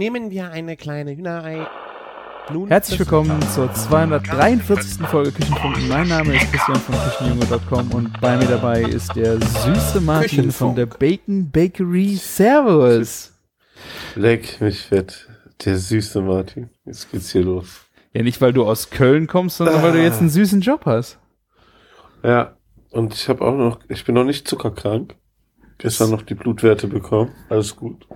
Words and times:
Nehmen 0.00 0.30
wir 0.30 0.50
eine 0.50 0.78
kleine 0.78 1.14
Hühnerei. 1.14 1.66
Nun 2.50 2.68
Herzlich 2.68 2.98
willkommen 2.98 3.38
zur 3.54 3.70
243. 3.70 5.06
Folge 5.06 5.30
Küchenfunk. 5.30 5.76
Mein 5.90 6.08
Name 6.08 6.36
ist 6.36 6.50
Christian 6.50 6.78
von 6.78 6.94
Küchenjunge.com 6.94 7.92
und 7.92 8.18
bei 8.18 8.38
mir 8.38 8.46
dabei 8.46 8.80
ist 8.80 9.14
der 9.14 9.38
süße 9.38 10.00
Martin 10.00 10.52
von 10.52 10.74
der 10.74 10.86
Bacon 10.86 11.50
Bakery. 11.50 12.16
Servus. 12.16 13.38
Leck 14.14 14.58
mich 14.62 14.80
fett. 14.80 15.28
Der 15.66 15.76
süße 15.76 16.22
Martin. 16.22 16.70
Jetzt 16.86 17.12
geht's 17.12 17.32
hier 17.32 17.42
los. 17.42 17.82
Ja, 18.14 18.22
nicht 18.22 18.40
weil 18.40 18.54
du 18.54 18.64
aus 18.64 18.88
Köln 18.88 19.26
kommst, 19.26 19.58
sondern 19.58 19.82
weil 19.82 19.92
du 19.92 20.02
jetzt 20.02 20.20
einen 20.20 20.30
süßen 20.30 20.62
Job 20.62 20.86
hast. 20.86 21.18
Ja, 22.22 22.56
und 22.90 23.12
ich 23.12 23.28
habe 23.28 23.44
auch 23.44 23.54
noch, 23.54 23.80
ich 23.90 24.02
bin 24.06 24.14
noch 24.14 24.24
nicht 24.24 24.48
zuckerkrank. 24.48 25.14
Gestern 25.76 26.08
noch 26.08 26.22
die 26.22 26.36
Blutwerte 26.36 26.88
bekommen. 26.88 27.32
Alles 27.50 27.76
gut. 27.76 28.06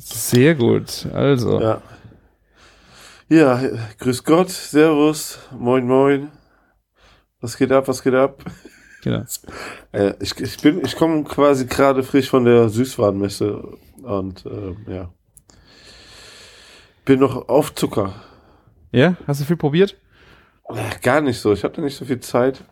Sehr 0.00 0.54
gut. 0.54 1.06
Also. 1.12 1.60
Ja. 1.60 1.82
Ja, 3.28 3.62
grüß 3.98 4.24
Gott, 4.24 4.48
Servus, 4.50 5.38
moin 5.56 5.86
moin. 5.86 6.32
Was 7.40 7.56
geht 7.56 7.70
ab, 7.70 7.86
was 7.86 8.02
geht 8.02 8.14
ab? 8.14 8.42
Genau. 9.02 9.22
Äh, 9.92 10.14
ich, 10.20 10.38
ich 10.38 10.56
bin, 10.58 10.84
ich 10.84 10.94
komme 10.94 11.24
quasi 11.24 11.66
gerade 11.66 12.04
frisch 12.04 12.30
von 12.30 12.44
der 12.44 12.68
Süßwarenmesse 12.68 13.76
und 14.02 14.46
äh, 14.46 14.92
ja. 14.92 15.12
Bin 17.04 17.18
noch 17.18 17.48
auf 17.48 17.74
Zucker. 17.74 18.14
Ja, 18.92 19.16
hast 19.26 19.40
du 19.40 19.44
viel 19.44 19.56
probiert? 19.56 19.96
Äh, 20.68 20.98
Gar 21.02 21.22
nicht 21.22 21.40
so. 21.40 21.52
Ich 21.52 21.64
hatte 21.64 21.80
nicht 21.80 21.96
so 21.96 22.04
viel 22.04 22.20
Zeit. 22.20 22.62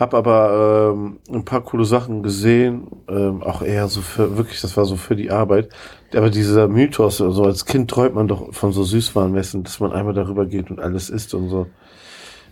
Hab 0.00 0.14
aber 0.14 0.94
ähm, 0.94 1.18
ein 1.30 1.44
paar 1.44 1.60
coole 1.60 1.84
Sachen 1.84 2.22
gesehen, 2.22 2.86
ähm, 3.06 3.42
auch 3.42 3.60
eher 3.60 3.86
so 3.88 4.00
für, 4.00 4.38
wirklich, 4.38 4.62
das 4.62 4.74
war 4.78 4.86
so 4.86 4.96
für 4.96 5.14
die 5.14 5.30
Arbeit. 5.30 5.68
Aber 6.14 6.30
dieser 6.30 6.68
Mythos, 6.68 7.18
so 7.18 7.26
also 7.26 7.44
als 7.44 7.66
Kind 7.66 7.90
träumt 7.90 8.14
man 8.14 8.26
doch 8.26 8.54
von 8.54 8.72
so 8.72 8.82
Süßwarenmessen, 8.82 9.62
dass 9.62 9.78
man 9.78 9.92
einmal 9.92 10.14
darüber 10.14 10.46
geht 10.46 10.70
und 10.70 10.80
alles 10.80 11.10
isst 11.10 11.34
und 11.34 11.50
so. 11.50 11.66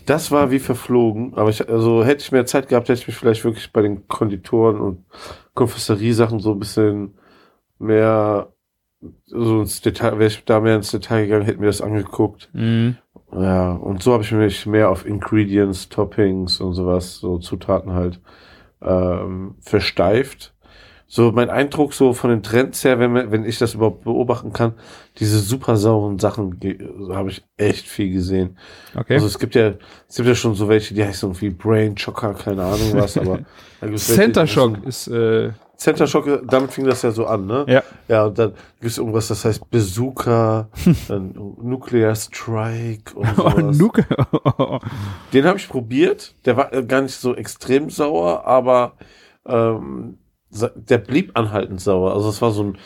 Das 0.04 0.30
war 0.30 0.50
wie 0.50 0.58
verflogen, 0.58 1.32
aber 1.36 1.48
ich, 1.48 1.66
also 1.70 2.04
hätte 2.04 2.22
ich 2.22 2.32
mehr 2.32 2.44
Zeit 2.44 2.68
gehabt, 2.68 2.90
hätte 2.90 3.00
ich 3.00 3.06
mich 3.06 3.16
vielleicht 3.16 3.44
wirklich 3.44 3.72
bei 3.72 3.80
den 3.80 4.06
Konditoren 4.08 4.78
und 4.78 5.06
Konfessorie-Sachen 5.54 6.40
so 6.40 6.52
ein 6.52 6.58
bisschen 6.58 7.14
mehr 7.78 8.52
so 9.26 9.60
ins 9.60 9.80
Detail, 9.80 10.18
wäre 10.18 10.26
ich 10.28 10.44
da 10.44 10.60
mehr 10.60 10.76
ins 10.76 10.90
Detail 10.90 11.24
gegangen, 11.24 11.44
hätte 11.44 11.60
mir 11.60 11.66
das 11.66 11.80
angeguckt. 11.80 12.48
Mhm. 12.52 12.96
Ja, 13.32 13.72
und 13.72 14.02
so 14.02 14.12
habe 14.14 14.22
ich 14.22 14.32
mich 14.32 14.66
mehr 14.66 14.90
auf 14.90 15.04
Ingredients, 15.06 15.88
Toppings 15.88 16.60
und 16.60 16.72
sowas, 16.74 17.16
so 17.16 17.38
Zutaten 17.38 17.92
halt 17.92 18.20
ähm, 18.82 19.56
versteift. 19.60 20.54
So 21.10 21.32
mein 21.32 21.48
Eindruck 21.48 21.94
so 21.94 22.12
von 22.12 22.28
den 22.28 22.42
Trends 22.42 22.84
her, 22.84 22.98
wenn, 23.00 23.14
wenn 23.14 23.44
ich 23.46 23.58
das 23.58 23.72
überhaupt 23.74 24.04
beobachten 24.04 24.52
kann, 24.52 24.74
diese 25.18 25.38
super 25.38 25.76
sauren 25.76 26.18
Sachen 26.18 26.60
ge- 26.60 26.78
habe 27.10 27.30
ich 27.30 27.42
echt 27.56 27.86
viel 27.86 28.12
gesehen. 28.12 28.58
Okay. 28.94 29.14
Also 29.14 29.26
es 29.26 29.38
gibt 29.38 29.54
ja, 29.54 29.72
es 30.06 30.16
gibt 30.16 30.28
ja 30.28 30.34
schon 30.34 30.54
so 30.54 30.68
welche, 30.68 30.92
die 30.92 31.02
heißen 31.04 31.26
irgendwie 31.28 31.48
Brain 31.48 31.94
Chocker, 31.96 32.34
keine 32.34 32.62
Ahnung 32.62 32.92
was, 32.94 33.16
aber 33.16 33.40
Center 33.96 34.46
Shock 34.46 34.84
ist, 34.86 35.08
äh, 35.08 35.52
Center 35.78 36.08
Shock, 36.08 36.42
damit 36.48 36.72
fing 36.72 36.84
das 36.86 37.02
ja 37.02 37.12
so 37.12 37.26
an, 37.26 37.46
ne? 37.46 37.64
ja. 37.68 37.82
Ja, 38.08 38.24
und 38.24 38.36
dann 38.36 38.50
gibt 38.80 38.90
es 38.90 38.98
irgendwas, 38.98 39.28
das 39.28 39.44
heißt 39.44 39.70
Bazooka, 39.70 40.68
dann 41.08 41.32
Nuclear 41.62 42.16
Strike 42.16 43.14
und 43.14 43.28
Oh, 43.38 43.50
sowas. 43.50 43.78
Nuke. 43.78 44.04
Den 45.32 45.44
habe 45.44 45.58
ich 45.58 45.68
probiert. 45.68 46.34
Der 46.44 46.56
war 46.56 46.72
äh, 46.72 46.84
gar 46.84 47.00
nicht 47.02 47.14
so 47.14 47.34
extrem 47.36 47.90
sauer, 47.90 48.44
aber 48.44 48.94
ähm, 49.46 50.18
der 50.50 50.98
blieb 50.98 51.38
anhaltend 51.38 51.80
sauer. 51.80 52.12
Also 52.12 52.28
es 52.30 52.42
war 52.42 52.50
so 52.50 52.64
ein, 52.64 52.78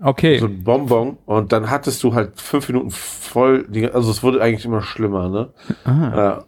okay. 0.00 0.38
so 0.38 0.46
ein 0.46 0.64
Bonbon 0.64 1.18
und 1.26 1.52
dann 1.52 1.68
hattest 1.68 2.02
du 2.02 2.14
halt 2.14 2.40
fünf 2.40 2.68
Minuten 2.68 2.92
voll, 2.92 3.66
also 3.92 4.10
es 4.10 4.22
wurde 4.22 4.40
eigentlich 4.40 4.64
immer 4.64 4.80
schlimmer, 4.80 5.28
ne? 5.28 5.52
ah. 5.84 6.16
Ja, 6.16 6.44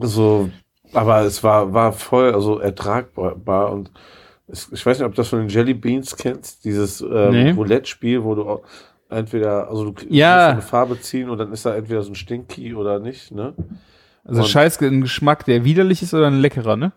so, 0.00 0.50
aber 0.92 1.20
es 1.20 1.44
war, 1.44 1.72
war 1.72 1.92
voll, 1.92 2.34
also 2.34 2.58
ertragbar 2.58 3.70
und 3.70 3.92
ich 4.48 4.86
weiß 4.86 4.98
nicht, 4.98 5.06
ob 5.06 5.12
du 5.12 5.16
das 5.16 5.28
von 5.28 5.40
den 5.40 5.48
Jelly 5.48 5.74
Beans 5.74 6.16
kennst, 6.16 6.64
dieses 6.64 7.00
ähm, 7.00 7.30
Nee. 7.30 7.50
Roulette-Spiel, 7.50 8.22
wo 8.22 8.34
du 8.34 8.60
entweder, 9.10 9.68
also 9.68 9.90
du 9.90 10.04
Ja. 10.08 10.48
eine 10.50 10.62
Farbe 10.62 11.00
ziehen 11.00 11.30
und 11.30 11.38
dann 11.38 11.52
ist 11.52 11.66
da 11.66 11.74
entweder 11.74 12.02
so 12.02 12.12
ein 12.12 12.14
Stinky 12.14 12.74
oder 12.74 12.98
nicht, 12.98 13.32
ne? 13.32 13.54
Also 14.24 14.42
und- 14.42 14.48
scheiß 14.48 14.80
ein 14.82 15.00
Geschmack, 15.02 15.44
der 15.44 15.64
widerlich 15.64 16.02
ist 16.02 16.14
oder 16.14 16.26
ein 16.28 16.40
leckerer, 16.40 16.76
ne? 16.76 16.92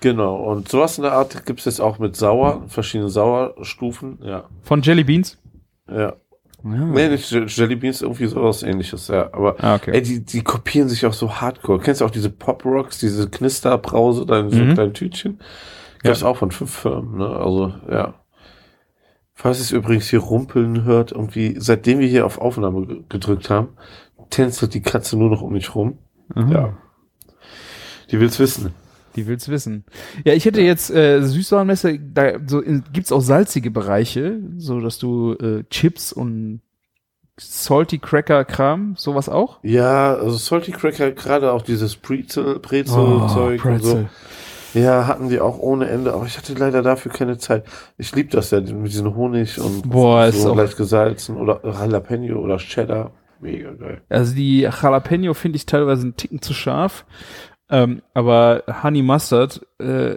Genau, 0.00 0.36
und 0.36 0.68
sowas 0.68 0.96
in 0.96 1.02
der 1.02 1.12
Art 1.12 1.44
gibt 1.44 1.58
es 1.60 1.66
jetzt 1.66 1.80
auch 1.80 1.98
mit 1.98 2.16
Sauer, 2.16 2.64
verschiedene 2.68 3.10
Sauerstufen, 3.10 4.18
ja. 4.22 4.44
Von 4.62 4.80
Jelly 4.82 5.04
Beans? 5.04 5.38
Ja. 5.88 5.96
Ja. 6.00 6.14
Nee, 6.62 7.08
nicht 7.08 7.30
Jelly 7.30 7.74
Beans, 7.76 8.02
irgendwie 8.02 8.26
sowas 8.26 8.62
ähnliches, 8.62 9.08
ja. 9.08 9.28
Aber 9.32 9.56
Ah, 9.58 9.76
okay. 9.76 9.92
ey, 9.94 10.02
die, 10.02 10.24
die 10.24 10.42
kopieren 10.42 10.88
sich 10.90 11.06
auch 11.06 11.12
so 11.14 11.40
hardcore. 11.40 11.80
Kennst 11.80 12.00
du 12.00 12.04
auch 12.04 12.10
diese 12.10 12.28
Pop 12.30 12.64
Rocks, 12.66 12.98
diese 12.98 13.30
Knisterbrause 13.30 14.26
da 14.26 14.40
in 14.40 14.50
so 14.50 14.58
Mhm. 14.62 14.74
kleinen 14.74 14.92
Tütchen? 14.94 15.40
Gibt's 16.02 16.22
auch 16.22 16.36
von 16.36 16.50
fünf 16.50 16.70
Firmen, 16.70 17.18
ne? 17.18 17.28
Also, 17.28 17.74
ja. 17.90 18.14
Falls 19.34 19.58
es 19.60 19.72
übrigens 19.72 20.08
hier 20.08 20.20
rumpeln 20.20 20.84
hört, 20.84 21.12
irgendwie, 21.12 21.56
seitdem 21.58 21.98
wir 21.98 22.08
hier 22.08 22.26
auf 22.26 22.38
Aufnahme 22.38 22.86
ge- 22.86 23.02
gedrückt 23.08 23.48
haben, 23.50 23.68
tänzelt 24.28 24.74
die 24.74 24.82
Katze 24.82 25.16
nur 25.16 25.30
noch 25.30 25.42
um 25.42 25.52
mich 25.52 25.74
rum. 25.74 25.98
Aha. 26.34 26.50
Ja. 26.52 26.78
Die 28.10 28.20
will's 28.20 28.38
wissen. 28.38 28.74
Die 29.16 29.26
will's 29.26 29.48
wissen. 29.48 29.84
Ja, 30.24 30.34
ich 30.34 30.44
hätte 30.44 30.60
jetzt 30.60 30.90
äh, 30.90 31.22
Süßwarenmesse, 31.22 31.98
da 31.98 32.32
so 32.46 32.60
in, 32.60 32.84
gibt's 32.92 33.12
auch 33.12 33.20
salzige 33.20 33.70
Bereiche, 33.70 34.40
so 34.58 34.80
dass 34.80 34.98
du 34.98 35.34
äh, 35.34 35.64
Chips 35.70 36.12
und 36.12 36.60
Salty 37.38 37.98
Cracker 37.98 38.44
Kram, 38.44 38.94
sowas 38.96 39.28
auch? 39.28 39.58
Ja, 39.62 40.14
also 40.14 40.36
Salty 40.36 40.72
Cracker, 40.72 41.10
gerade 41.12 41.52
auch 41.52 41.62
dieses 41.62 41.96
Brezel, 41.96 42.58
Brezel-Zeug 42.58 43.64
und 43.64 43.82
so. 43.82 44.08
Ja, 44.74 45.06
hatten 45.06 45.28
die 45.28 45.40
auch 45.40 45.58
ohne 45.58 45.88
Ende, 45.88 46.12
aber 46.12 46.26
ich 46.26 46.36
hatte 46.36 46.54
leider 46.54 46.82
dafür 46.82 47.12
keine 47.12 47.38
Zeit. 47.38 47.64
Ich 47.98 48.14
lieb 48.14 48.30
das 48.30 48.50
ja 48.50 48.60
mit 48.60 48.92
diesem 48.92 49.14
Honig 49.14 49.60
und 49.60 49.90
Boah, 49.90 50.26
ist 50.26 50.42
so 50.42 50.54
leicht 50.54 50.76
gesalzen 50.76 51.36
oder 51.36 51.60
Jalapeno 51.64 52.38
oder 52.38 52.58
Cheddar. 52.58 53.12
Mega 53.40 53.72
geil. 53.72 54.02
Also 54.08 54.34
die 54.34 54.60
Jalapeno 54.60 55.34
finde 55.34 55.56
ich 55.56 55.66
teilweise 55.66 56.02
einen 56.02 56.16
Ticken 56.16 56.42
zu 56.42 56.52
scharf, 56.52 57.04
ähm, 57.68 58.02
aber 58.14 58.64
Honey 58.82 59.02
Mustard 59.02 59.66
äh, 59.78 60.16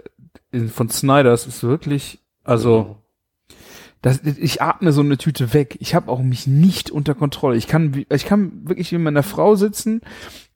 von 0.68 0.88
Snyders 0.88 1.46
ist 1.46 1.62
wirklich, 1.62 2.20
also 2.44 2.96
das, 4.02 4.20
ich 4.22 4.60
atme 4.60 4.92
so 4.92 5.00
eine 5.00 5.16
Tüte 5.16 5.54
weg. 5.54 5.78
Ich 5.80 5.94
habe 5.94 6.10
auch 6.10 6.20
mich 6.20 6.46
nicht 6.46 6.90
unter 6.90 7.14
Kontrolle. 7.14 7.56
Ich 7.56 7.66
kann, 7.66 8.04
ich 8.10 8.26
kann 8.26 8.68
wirklich 8.68 8.92
wie 8.92 8.98
meiner 8.98 9.22
Frau 9.22 9.54
sitzen, 9.54 10.02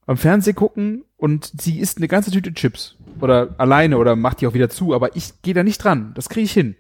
am 0.07 0.19
Fernseh 0.19 0.53
gucken 0.53 1.05
und 1.17 1.51
sie 1.59 1.79
isst 1.79 1.97
eine 1.97 2.09
ganze 2.09 2.31
Tüte 2.31 2.53
Chips 2.53 2.98
oder 3.21 3.55
alleine 3.59 3.99
oder 3.99 4.17
macht 4.17 4.41
die 4.41 4.47
auch 4.47 4.55
wieder 4.55 4.69
zu, 4.69 4.95
aber 4.95 5.17
ich 5.17 5.43
gehe 5.43 5.55
da 5.55 5.63
nicht 5.63 5.83
dran. 5.83 6.13
Das 6.15 6.29
kriege 6.29 6.45
ich 6.45 6.53
hin. 6.53 6.77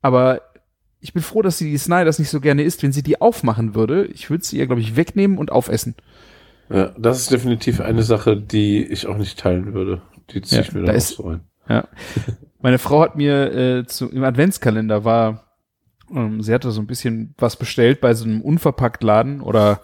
Aber 0.00 0.40
ich 1.00 1.12
bin 1.12 1.22
froh, 1.22 1.42
dass 1.42 1.58
sie 1.58 1.70
die 1.70 1.78
Snyders 1.78 2.18
nicht 2.18 2.30
so 2.30 2.40
gerne 2.40 2.62
isst. 2.62 2.82
Wenn 2.82 2.92
sie 2.92 3.02
die 3.02 3.20
aufmachen 3.20 3.74
würde, 3.74 4.04
ich 4.06 4.30
würde 4.30 4.44
sie 4.44 4.58
ihr, 4.58 4.66
glaube 4.66 4.80
ich, 4.80 4.96
wegnehmen 4.96 5.38
und 5.38 5.50
aufessen. 5.52 5.94
Ja, 6.70 6.92
das 6.98 7.20
ist 7.20 7.30
definitiv 7.32 7.80
eine 7.80 8.02
Sache, 8.02 8.36
die 8.36 8.84
ich 8.84 9.06
auch 9.06 9.16
nicht 9.16 9.38
teilen 9.38 9.74
würde. 9.74 10.00
Die 10.30 10.40
ziehe 10.42 10.60
Ja, 10.62 10.66
ich 10.66 10.72
mir 10.72 10.80
da 10.80 10.86
dann 10.86 10.94
auch 10.94 10.98
ist- 10.98 11.08
so 11.16 11.28
ein. 11.28 11.40
Ja. 11.68 11.88
Meine 12.60 12.78
Frau 12.78 13.00
hat 13.02 13.16
mir 13.16 13.52
äh, 13.52 13.86
zu, 13.86 14.08
im 14.10 14.22
Adventskalender 14.22 15.04
war, 15.04 15.44
ähm, 16.14 16.42
sie 16.42 16.54
hatte 16.54 16.70
so 16.70 16.80
ein 16.80 16.86
bisschen 16.86 17.34
was 17.38 17.56
bestellt 17.56 18.00
bei 18.00 18.14
so 18.14 18.24
einem 18.24 18.40
Unverpacktladen 18.40 19.40
oder 19.40 19.80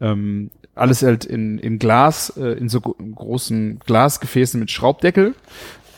ähm, 0.00 0.50
alles 0.74 1.02
halt 1.02 1.24
in, 1.24 1.58
in 1.58 1.78
Glas, 1.78 2.30
äh, 2.36 2.52
in 2.52 2.68
so 2.68 2.80
gro 2.80 2.94
großen 2.94 3.80
Glasgefäßen 3.80 4.58
mit 4.58 4.70
Schraubdeckel, 4.70 5.34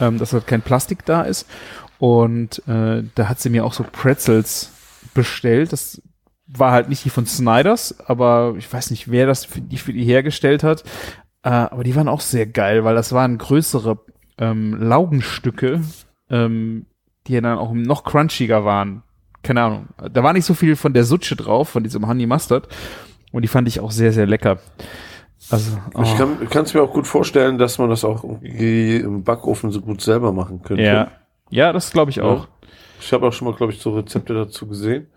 ähm, 0.01 0.19
dass 0.19 0.33
halt 0.33 0.47
kein 0.47 0.63
Plastik 0.63 1.05
da 1.05 1.23
ist. 1.23 1.47
Und 1.99 2.67
äh, 2.67 3.05
da 3.15 3.29
hat 3.29 3.41
sie 3.41 3.51
mir 3.51 3.65
auch 3.65 3.73
so 3.73 3.85
Pretzels 3.85 4.73
bestellt. 5.15 5.73
Das 5.73 6.03
war 6.47 6.73
halt 6.73 6.89
nicht 6.89 7.05
die 7.05 7.11
von 7.11 7.27
Snyders, 7.27 8.01
aber 8.07 8.55
ich 8.59 8.71
weiß 8.71 8.91
nicht, 8.91 9.11
wer 9.11 9.27
das 9.27 9.45
für 9.45 9.61
die, 9.61 9.79
für 9.79 9.93
die 9.93 10.05
hergestellt 10.05 10.63
hat. 10.63 10.83
Äh, 11.43 11.51
aber 11.51 11.85
die 11.85 11.95
waren 11.95 12.09
auch 12.09 12.21
sehr 12.21 12.47
geil, 12.47 12.85
weil 12.85 12.95
das 12.95 13.13
waren 13.13 13.39
größere 13.39 13.99
ähm, 14.39 14.75
Laugenstücke, 14.81 15.83
ähm, 16.31 16.87
die 17.27 17.41
dann 17.41 17.59
auch 17.59 17.73
noch 17.73 18.05
crunchiger 18.05 18.65
waren. 18.65 19.03
Keine 19.43 19.63
Ahnung. 19.63 19.89
Da 20.13 20.23
war 20.23 20.33
nicht 20.33 20.47
so 20.47 20.55
viel 20.55 20.75
von 20.75 20.95
der 20.95 21.05
Sutsche 21.05 21.37
drauf, 21.37 21.69
von 21.69 21.83
diesem 21.85 22.07
Honey 22.07 22.27
Mustard. 22.27 22.69
Und 23.35 23.43
die 23.43 23.49
fand 23.49 23.67
ich 23.67 23.81
auch 23.81 23.91
sehr, 23.91 24.13
sehr 24.13 24.27
lecker. 24.27 24.59
Also, 25.51 25.77
Ich 26.03 26.13
oh, 26.13 26.17
kann 26.17 26.49
kann's 26.49 26.73
mir 26.73 26.83
auch 26.83 26.93
gut 26.93 27.07
vorstellen, 27.07 27.59
dass 27.59 27.79
man 27.79 27.91
das 27.91 28.05
auch 28.05 28.23
irgendwie 28.23 28.97
im 28.97 29.25
Backofen 29.25 29.73
so 29.73 29.81
gut 29.81 30.01
selber 30.01 30.33
machen 30.33 30.63
könnte. 30.63 30.85
ja. 30.85 31.11
Ja, 31.51 31.73
das 31.73 31.93
glaube 31.93 32.11
ich 32.11 32.21
auch. 32.21 32.49
Ich 33.01 33.13
habe 33.13 33.27
auch 33.29 33.33
schon 33.33 33.47
mal, 33.49 33.55
glaube 33.55 33.73
ich, 33.73 33.81
so 33.81 33.95
Rezepte 33.95 34.35
dazu 34.35 34.67
gesehen. 34.67 35.09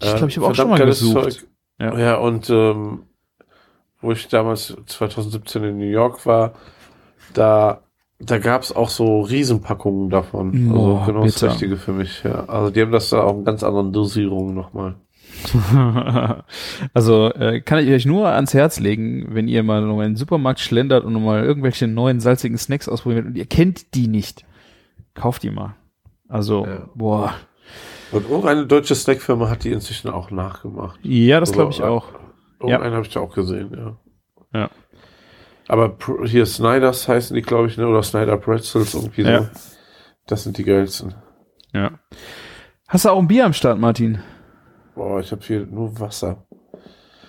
Ich 0.00 0.08
Äh, 0.08 0.16
glaube, 0.16 0.28
ich 0.30 0.36
habe 0.36 0.46
auch 0.48 0.54
schon 0.54 0.68
mal 0.68 0.84
gesucht. 0.84 1.22
Zeug. 1.32 1.46
Ja. 1.78 1.98
Ja, 1.98 2.14
und 2.16 2.50
ähm, 2.50 3.04
wo 4.00 4.12
ich 4.12 4.26
damals 4.28 4.76
2017 4.86 5.62
in 5.64 5.78
New 5.78 5.84
York 5.84 6.26
war, 6.26 6.54
da 7.34 7.80
da 8.18 8.38
gab's 8.38 8.72
auch 8.72 8.88
so 8.88 9.20
Riesenpackungen 9.22 10.08
davon. 10.10 10.72
Oh, 10.72 10.96
also 10.96 11.06
genau 11.06 11.24
das 11.24 11.34
bitter. 11.34 11.52
Richtige 11.52 11.76
für 11.76 11.92
mich, 11.92 12.22
ja. 12.24 12.44
Also 12.46 12.70
die 12.70 12.80
haben 12.82 12.92
das 12.92 13.10
da 13.10 13.22
auch 13.22 13.36
in 13.36 13.44
ganz 13.44 13.62
anderen 13.62 13.92
Dosierungen 13.92 14.54
nochmal. 14.54 14.96
also 16.94 17.32
äh, 17.32 17.60
kann 17.60 17.84
ich 17.84 17.90
euch 17.90 18.06
nur 18.06 18.28
ans 18.28 18.54
Herz 18.54 18.80
legen, 18.80 19.28
wenn 19.34 19.48
ihr 19.48 19.62
mal 19.62 19.82
in 19.82 19.98
den 19.98 20.16
Supermarkt 20.16 20.60
schlendert 20.60 21.04
und 21.04 21.12
mal 21.22 21.44
irgendwelche 21.44 21.86
neuen 21.86 22.20
salzigen 22.20 22.58
Snacks 22.58 22.88
ausprobiert 22.88 23.26
und 23.26 23.36
ihr 23.36 23.46
kennt 23.46 23.94
die 23.94 24.08
nicht, 24.08 24.44
kauft 25.14 25.42
die 25.42 25.50
mal. 25.50 25.74
Also, 26.28 26.66
Ja. 26.66 26.88
boah. 26.94 27.34
Und 28.12 28.28
irgendeine 28.28 28.66
deutsche 28.66 28.94
Snackfirma 28.94 29.48
hat 29.48 29.64
die 29.64 29.72
inzwischen 29.72 30.08
auch 30.10 30.30
nachgemacht. 30.30 31.00
Ja, 31.02 31.40
das 31.40 31.52
glaube 31.52 31.72
ich 31.72 31.80
Oder- 31.80 31.90
auch. 31.90 32.06
Irgendeinen 32.60 32.94
habe 32.94 33.04
ich 33.04 33.12
da 33.12 33.20
auch 33.20 33.34
gesehen, 33.34 33.70
ja. 33.76 33.96
Ja. 34.58 34.70
Aber 35.68 35.96
hier 36.24 36.46
Snyders 36.46 37.08
heißen 37.08 37.34
die, 37.34 37.42
glaube 37.42 37.68
ich, 37.68 37.76
ne? 37.76 37.86
oder 37.88 38.02
Snyder 38.02 38.36
Pretzels, 38.36 38.94
irgendwie 38.94 39.22
Ja. 39.22 39.42
so. 39.42 39.48
Das 40.26 40.44
sind 40.44 40.56
die 40.58 40.64
geilsten. 40.64 41.14
Ja. 41.72 41.98
Hast 42.88 43.04
du 43.04 43.10
auch 43.10 43.18
ein 43.18 43.26
Bier 43.28 43.44
am 43.46 43.52
Start, 43.52 43.78
Martin? 43.78 44.20
Boah, 44.94 45.20
ich 45.20 45.30
habe 45.32 45.42
hier 45.44 45.66
nur 45.66 45.98
Wasser. 45.98 46.44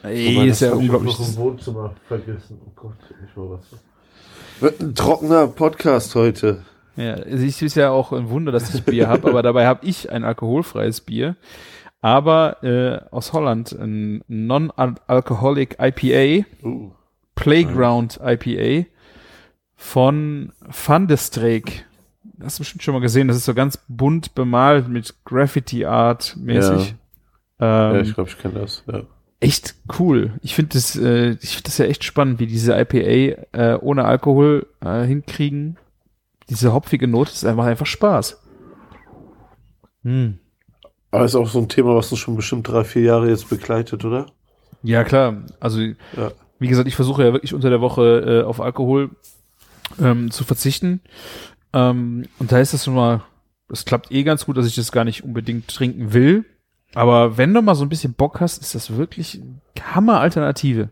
Ey, 0.03 0.35
Wobei, 0.35 0.47
ist 0.47 0.61
ja 0.61 0.67
das 0.69 0.77
hab 0.77 0.83
ich 0.83 0.89
unglaublich. 0.91 1.19
noch 1.19 1.27
im 1.27 1.35
Wohnzimmer 1.37 1.95
vergessen. 2.07 2.61
Oh 2.65 2.71
Gott, 2.75 2.97
ich 3.27 3.35
mal 3.35 3.49
Wasser. 3.51 3.77
Wird 4.59 4.79
ein 4.81 4.95
trockener 4.95 5.47
Podcast 5.47 6.13
heute. 6.15 6.63
Ja, 6.95 7.13
es 7.15 7.61
ist 7.61 7.75
ja 7.75 7.89
auch 7.89 8.13
ein 8.13 8.29
Wunder, 8.29 8.51
dass 8.51 8.73
ich 8.73 8.83
Bier 8.83 9.07
habe, 9.07 9.27
aber 9.29 9.41
dabei 9.43 9.65
habe 9.67 9.85
ich 9.85 10.09
ein 10.11 10.23
alkoholfreies 10.23 11.01
Bier. 11.01 11.35
Aber 12.01 12.63
äh, 12.63 12.99
aus 13.11 13.33
Holland 13.33 13.71
ein 13.73 14.21
Non-Alcoholic 14.27 15.77
IPA, 15.79 16.45
Uh. 16.63 16.91
Playground 17.33 18.19
IPA 18.23 18.87
von 19.75 20.53
Van 20.61 21.07
de 21.07 21.17
Streek. 21.17 21.85
Hast 22.41 22.59
du 22.59 22.61
bestimmt 22.61 22.83
schon 22.83 22.93
mal 22.93 23.01
gesehen, 23.01 23.27
das 23.27 23.37
ist 23.37 23.45
so 23.45 23.53
ganz 23.53 23.77
bunt 23.87 24.35
bemalt 24.35 24.87
mit 24.87 25.15
Graffiti 25.25 25.85
Art 25.85 26.37
mäßig. 26.39 26.89
Ja, 26.91 26.95
Ähm, 27.59 28.01
ich 28.03 28.13
glaube, 28.13 28.29
ich 28.29 28.37
kenne 28.37 28.59
das. 28.59 28.83
Ja. 28.91 29.03
echt 29.39 29.75
cool. 29.99 30.33
Ich 30.41 30.55
finde 30.55 30.73
das, 30.73 30.95
äh, 30.95 31.31
ich 31.41 31.51
finde 31.51 31.63
das 31.63 31.77
ja 31.77 31.85
echt 31.85 32.03
spannend, 32.03 32.39
wie 32.39 32.47
diese 32.47 32.73
IPA 32.77 33.41
äh, 33.53 33.77
ohne 33.81 34.05
Alkohol 34.05 34.67
äh, 34.81 35.03
hinkriegen. 35.03 35.77
Diese 36.49 36.73
hopfige 36.73 37.07
Note, 37.07 37.31
das 37.31 37.43
macht 37.55 37.67
einfach 37.67 37.85
Spaß. 37.85 38.39
Hm. 40.03 40.37
Aber 41.11 41.25
ist 41.25 41.35
auch 41.35 41.47
so 41.47 41.59
ein 41.59 41.69
Thema, 41.69 41.95
was 41.95 42.11
uns 42.11 42.19
schon 42.19 42.35
bestimmt 42.35 42.67
drei, 42.67 42.83
vier 42.83 43.01
Jahre 43.03 43.29
jetzt 43.29 43.49
begleitet, 43.49 44.03
oder? 44.05 44.27
Ja, 44.83 45.03
klar. 45.03 45.43
Also, 45.59 45.79
Ja. 45.79 46.31
wie 46.59 46.67
gesagt, 46.67 46.87
ich 46.87 46.95
versuche 46.95 47.23
ja 47.23 47.33
wirklich 47.33 47.53
unter 47.53 47.69
der 47.69 47.81
Woche 47.81 48.41
äh, 48.41 48.43
auf 48.45 48.59
Alkohol 48.61 49.11
ähm, 49.99 50.29
zu 50.29 50.43
verzichten. 50.43 51.01
Ähm, 51.73 52.25
und 52.39 52.51
da 52.51 52.59
ist 52.59 52.73
das 52.73 52.83
schon 52.85 52.95
mal, 52.95 53.23
das 53.69 53.85
klappt 53.85 54.11
eh 54.11 54.23
ganz 54.23 54.45
gut, 54.45 54.57
dass 54.57 54.67
ich 54.67 54.75
das 54.75 54.91
gar 54.91 55.05
nicht 55.05 55.23
unbedingt 55.23 55.67
trinken 55.67 56.13
will. 56.13 56.45
Aber 56.95 57.37
wenn 57.37 57.53
du 57.53 57.61
mal 57.61 57.75
so 57.75 57.83
ein 57.85 57.89
bisschen 57.89 58.13
Bock 58.13 58.39
hast, 58.39 58.61
ist 58.61 58.73
das 58.75 58.95
wirklich 58.97 59.41
eine 59.41 59.95
Hammer-Alternative. 59.95 60.89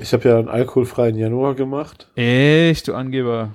Ich 0.00 0.12
habe 0.12 0.28
ja 0.28 0.38
einen 0.38 0.48
alkoholfreien 0.48 1.16
Januar 1.16 1.54
gemacht. 1.54 2.10
Echt, 2.16 2.88
du 2.88 2.94
Angeber. 2.94 3.50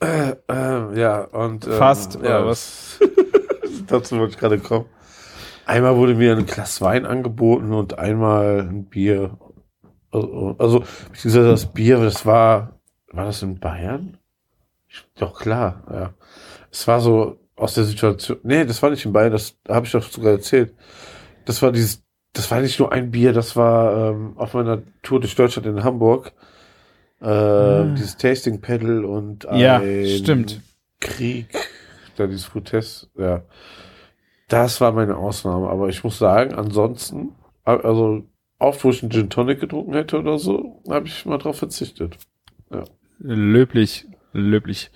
Äh, 0.00 0.32
äh, 0.48 0.98
ja, 1.00 1.22
und. 1.24 1.66
ähm, 1.66 1.72
Fast, 1.74 2.16
oder 2.18 2.40
ja, 2.40 2.46
was? 2.46 2.98
Dazu 3.86 4.18
wollte 4.18 4.34
ich 4.34 4.38
gerade 4.38 4.58
kommen. 4.58 4.86
Einmal 5.66 5.96
wurde 5.96 6.14
mir 6.14 6.36
ein 6.36 6.46
Glas 6.46 6.80
Wein 6.80 7.06
angeboten 7.06 7.72
und 7.72 7.98
einmal 7.98 8.60
ein 8.60 8.86
Bier. 8.86 9.38
Also, 10.10 10.56
also 10.58 10.84
beziehungsweise 11.12 11.48
das 11.50 11.66
Bier, 11.66 11.98
das 11.98 12.26
war, 12.26 12.80
war 13.12 13.26
das 13.26 13.42
in 13.42 13.58
Bayern? 13.60 14.16
Ich- 14.88 15.04
Doch, 15.18 15.38
klar, 15.38 15.82
ja. 15.90 16.14
Es 16.72 16.86
war 16.88 17.00
so 17.00 17.39
aus 17.60 17.74
der 17.74 17.84
Situation, 17.84 18.38
nee, 18.42 18.64
das 18.64 18.82
war 18.82 18.90
nicht 18.90 19.04
in 19.04 19.12
Bayern, 19.12 19.32
das 19.32 19.56
habe 19.68 19.86
ich 19.86 19.92
doch 19.92 20.02
sogar 20.02 20.32
erzählt. 20.32 20.74
Das 21.44 21.60
war 21.62 21.72
dieses, 21.72 22.02
das 22.32 22.50
war 22.50 22.60
nicht 22.60 22.78
nur 22.78 22.90
ein 22.92 23.10
Bier, 23.10 23.32
das 23.32 23.54
war 23.54 24.10
ähm, 24.12 24.32
auf 24.36 24.54
meiner 24.54 24.82
Tour 25.02 25.20
durch 25.20 25.34
Deutschland 25.34 25.66
in 25.66 25.84
Hamburg. 25.84 26.32
Äh, 27.20 27.94
Dieses 27.94 28.16
Tasting 28.16 28.62
Pedal 28.62 29.04
und. 29.04 29.46
Ja, 29.52 29.80
stimmt. 30.06 30.62
Krieg, 31.00 31.48
da 32.16 32.26
dieses 32.26 32.46
Protest, 32.46 33.10
ja. 33.16 33.42
Das 34.48 34.80
war 34.80 34.92
meine 34.92 35.16
Ausnahme, 35.16 35.68
aber 35.68 35.88
ich 35.88 36.02
muss 36.02 36.18
sagen, 36.18 36.54
ansonsten, 36.54 37.34
also 37.64 38.24
oft, 38.58 38.84
wo 38.84 38.90
ich 38.90 39.02
einen 39.02 39.12
Gin 39.12 39.30
Tonic 39.30 39.60
getrunken 39.60 39.94
hätte 39.94 40.18
oder 40.18 40.38
so, 40.38 40.82
habe 40.88 41.06
ich 41.06 41.24
mal 41.24 41.38
drauf 41.38 41.58
verzichtet. 41.58 42.16
Löblich, 43.18 44.06
löblich. 44.32 44.90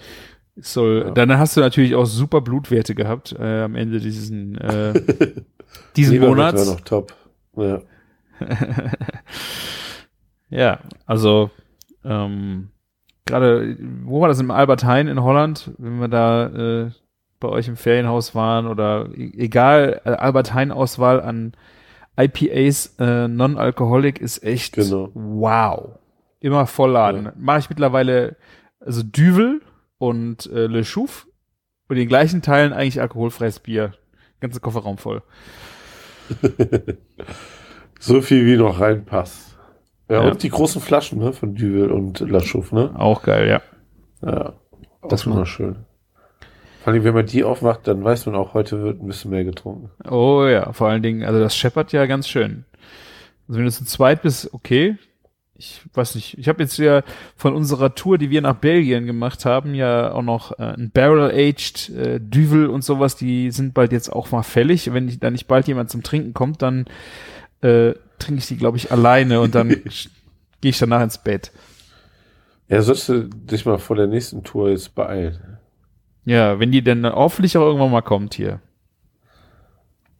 Soll, 0.56 1.04
Ja. 1.06 1.10
Dann 1.10 1.36
hast 1.38 1.56
du 1.56 1.60
natürlich 1.60 1.94
auch 1.94 2.04
super 2.06 2.40
Blutwerte 2.40 2.94
gehabt 2.94 3.34
äh, 3.38 3.62
am 3.62 3.74
Ende 3.74 3.98
diesen, 3.98 4.56
äh, 4.58 4.92
diesen 5.96 6.20
Monats. 6.20 6.66
war 6.66 6.74
noch 6.74 6.80
top. 6.82 7.14
Ja. 7.56 7.80
ja, 10.50 10.78
also 11.06 11.50
ähm, 12.04 12.68
gerade, 13.24 13.76
wo 14.04 14.20
war 14.20 14.28
das 14.28 14.40
im 14.40 14.50
Albert 14.50 14.84
Heijn 14.84 15.08
in 15.08 15.22
Holland, 15.22 15.70
wenn 15.78 15.98
wir 16.00 16.08
da 16.08 16.46
äh, 16.46 16.90
bei 17.40 17.48
euch 17.48 17.68
im 17.68 17.76
Ferienhaus 17.76 18.34
waren 18.34 18.66
oder 18.66 19.08
e- 19.14 19.32
egal, 19.36 20.00
äh, 20.04 20.10
Albert 20.10 20.54
Heijn 20.54 20.70
Auswahl 20.72 21.20
an 21.20 21.52
IPAs 22.16 22.94
äh, 23.00 23.26
Non-Alcoholic 23.28 24.20
ist 24.20 24.42
echt 24.44 24.74
Genau. 24.74 25.10
wow. 25.14 25.98
Immer 26.40 26.66
vollladen. 26.66 27.24
Ja. 27.24 27.32
Mache 27.36 27.58
ich 27.60 27.70
mittlerweile 27.70 28.36
also 28.78 29.02
Düvel 29.02 29.62
und 29.98 30.46
äh, 30.46 30.66
Le 30.66 30.82
Chouf 30.84 31.26
und 31.88 31.96
in 31.96 32.00
den 32.02 32.08
gleichen 32.08 32.42
Teilen 32.42 32.72
eigentlich 32.72 33.00
alkoholfreies 33.00 33.60
Bier. 33.60 33.94
Ganze 34.40 34.60
Kofferraum 34.60 34.98
voll. 34.98 35.22
So 38.00 38.20
viel 38.20 38.44
wie 38.44 38.56
noch 38.56 38.80
reinpasst. 38.80 39.56
Ja, 40.10 40.22
Ja. 40.22 40.30
und 40.30 40.42
die 40.42 40.50
großen 40.50 40.82
Flaschen, 40.82 41.18
ne, 41.20 41.32
von 41.32 41.54
Düvel 41.54 41.90
und 41.90 42.20
Laschouf, 42.20 42.70
ne? 42.72 42.92
Auch 42.98 43.22
geil, 43.22 43.48
ja. 43.48 43.62
Ja. 44.28 44.52
Das 45.02 45.22
Das 45.22 45.26
immer 45.26 45.46
schön. 45.46 45.76
Vor 46.82 46.92
allem, 46.92 47.02
wenn 47.04 47.14
man 47.14 47.24
die 47.24 47.44
aufmacht, 47.44 47.86
dann 47.88 48.04
weiß 48.04 48.26
man 48.26 48.34
auch, 48.34 48.52
heute 48.52 48.82
wird 48.82 49.00
ein 49.02 49.06
bisschen 49.06 49.30
mehr 49.30 49.44
getrunken. 49.44 49.90
Oh 50.10 50.44
ja, 50.46 50.70
vor 50.74 50.88
allen 50.88 51.02
Dingen, 51.02 51.22
also 51.24 51.40
das 51.40 51.56
scheppert 51.56 51.92
ja 51.92 52.04
ganz 52.04 52.28
schön. 52.28 52.66
Also 53.48 53.58
wenn 53.58 53.64
du 53.64 53.72
zu 53.72 53.86
zweit 53.86 54.20
bist, 54.20 54.52
okay. 54.52 54.98
Ich 55.56 55.82
weiß 55.92 56.16
nicht, 56.16 56.36
ich 56.36 56.48
habe 56.48 56.62
jetzt 56.64 56.78
ja 56.78 57.02
von 57.36 57.54
unserer 57.54 57.94
Tour, 57.94 58.18
die 58.18 58.30
wir 58.30 58.40
nach 58.42 58.56
Belgien 58.56 59.06
gemacht 59.06 59.44
haben, 59.44 59.74
ja 59.74 60.10
auch 60.12 60.22
noch 60.22 60.58
äh, 60.58 60.74
ein 60.76 60.90
Barrel-Aged 60.90 61.90
äh, 61.90 62.20
Düvel 62.20 62.66
und 62.66 62.82
sowas, 62.82 63.14
die 63.14 63.52
sind 63.52 63.72
bald 63.72 63.92
jetzt 63.92 64.12
auch 64.12 64.32
mal 64.32 64.42
fällig. 64.42 64.92
Wenn 64.92 65.08
ich, 65.08 65.20
da 65.20 65.30
nicht 65.30 65.46
bald 65.46 65.68
jemand 65.68 65.90
zum 65.90 66.02
Trinken 66.02 66.34
kommt, 66.34 66.60
dann 66.60 66.86
äh, 67.60 67.94
trinke 68.18 68.40
ich 68.40 68.48
die, 68.48 68.56
glaube 68.56 68.78
ich, 68.78 68.90
alleine 68.90 69.40
und 69.40 69.54
dann 69.54 69.68
gehe 70.60 70.70
ich 70.70 70.78
danach 70.78 71.02
ins 71.02 71.18
Bett. 71.18 71.52
Ja, 72.68 72.82
sollst 72.82 73.08
du 73.08 73.28
dich 73.28 73.64
mal 73.64 73.78
vor 73.78 73.94
der 73.94 74.08
nächsten 74.08 74.42
Tour 74.42 74.70
jetzt 74.70 74.94
beeilen. 74.94 75.58
Ja, 76.24 76.58
wenn 76.58 76.72
die 76.72 76.82
denn 76.82 77.06
hoffentlich 77.06 77.56
auch 77.56 77.66
irgendwann 77.66 77.92
mal 77.92 78.02
kommt 78.02 78.34
hier. 78.34 78.60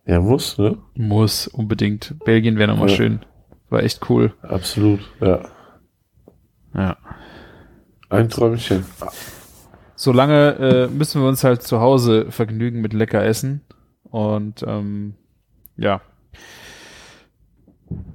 Ja, 0.07 0.21
muss, 0.21 0.59
ne? 0.59 0.77
Muss 0.95 1.49
unbedingt. 1.49 2.15
Belgien 2.25 2.59
wäre 2.59 2.69
nochmal 2.69 2.91
Ja. 2.91 2.97
schön. 2.97 3.21
War 3.75 3.83
echt 3.83 4.09
cool. 4.09 4.33
Absolut, 4.43 5.01
ja. 5.21 5.41
Ja. 6.75 6.97
Ein 8.09 8.29
Träumchen. 8.29 8.85
Solange 9.97 10.51
äh, 10.61 10.87
müssen 10.87 11.21
wir 11.21 11.29
uns 11.29 11.43
halt 11.43 11.65
zu 11.65 11.81
Hause 11.81 12.31
vergnügen 12.31 12.81
mit 12.81 12.93
lecker 12.93 13.25
Essen. 13.25 13.63
Und 14.05 14.65
ähm, 14.65 15.15
ja. 15.77 16.03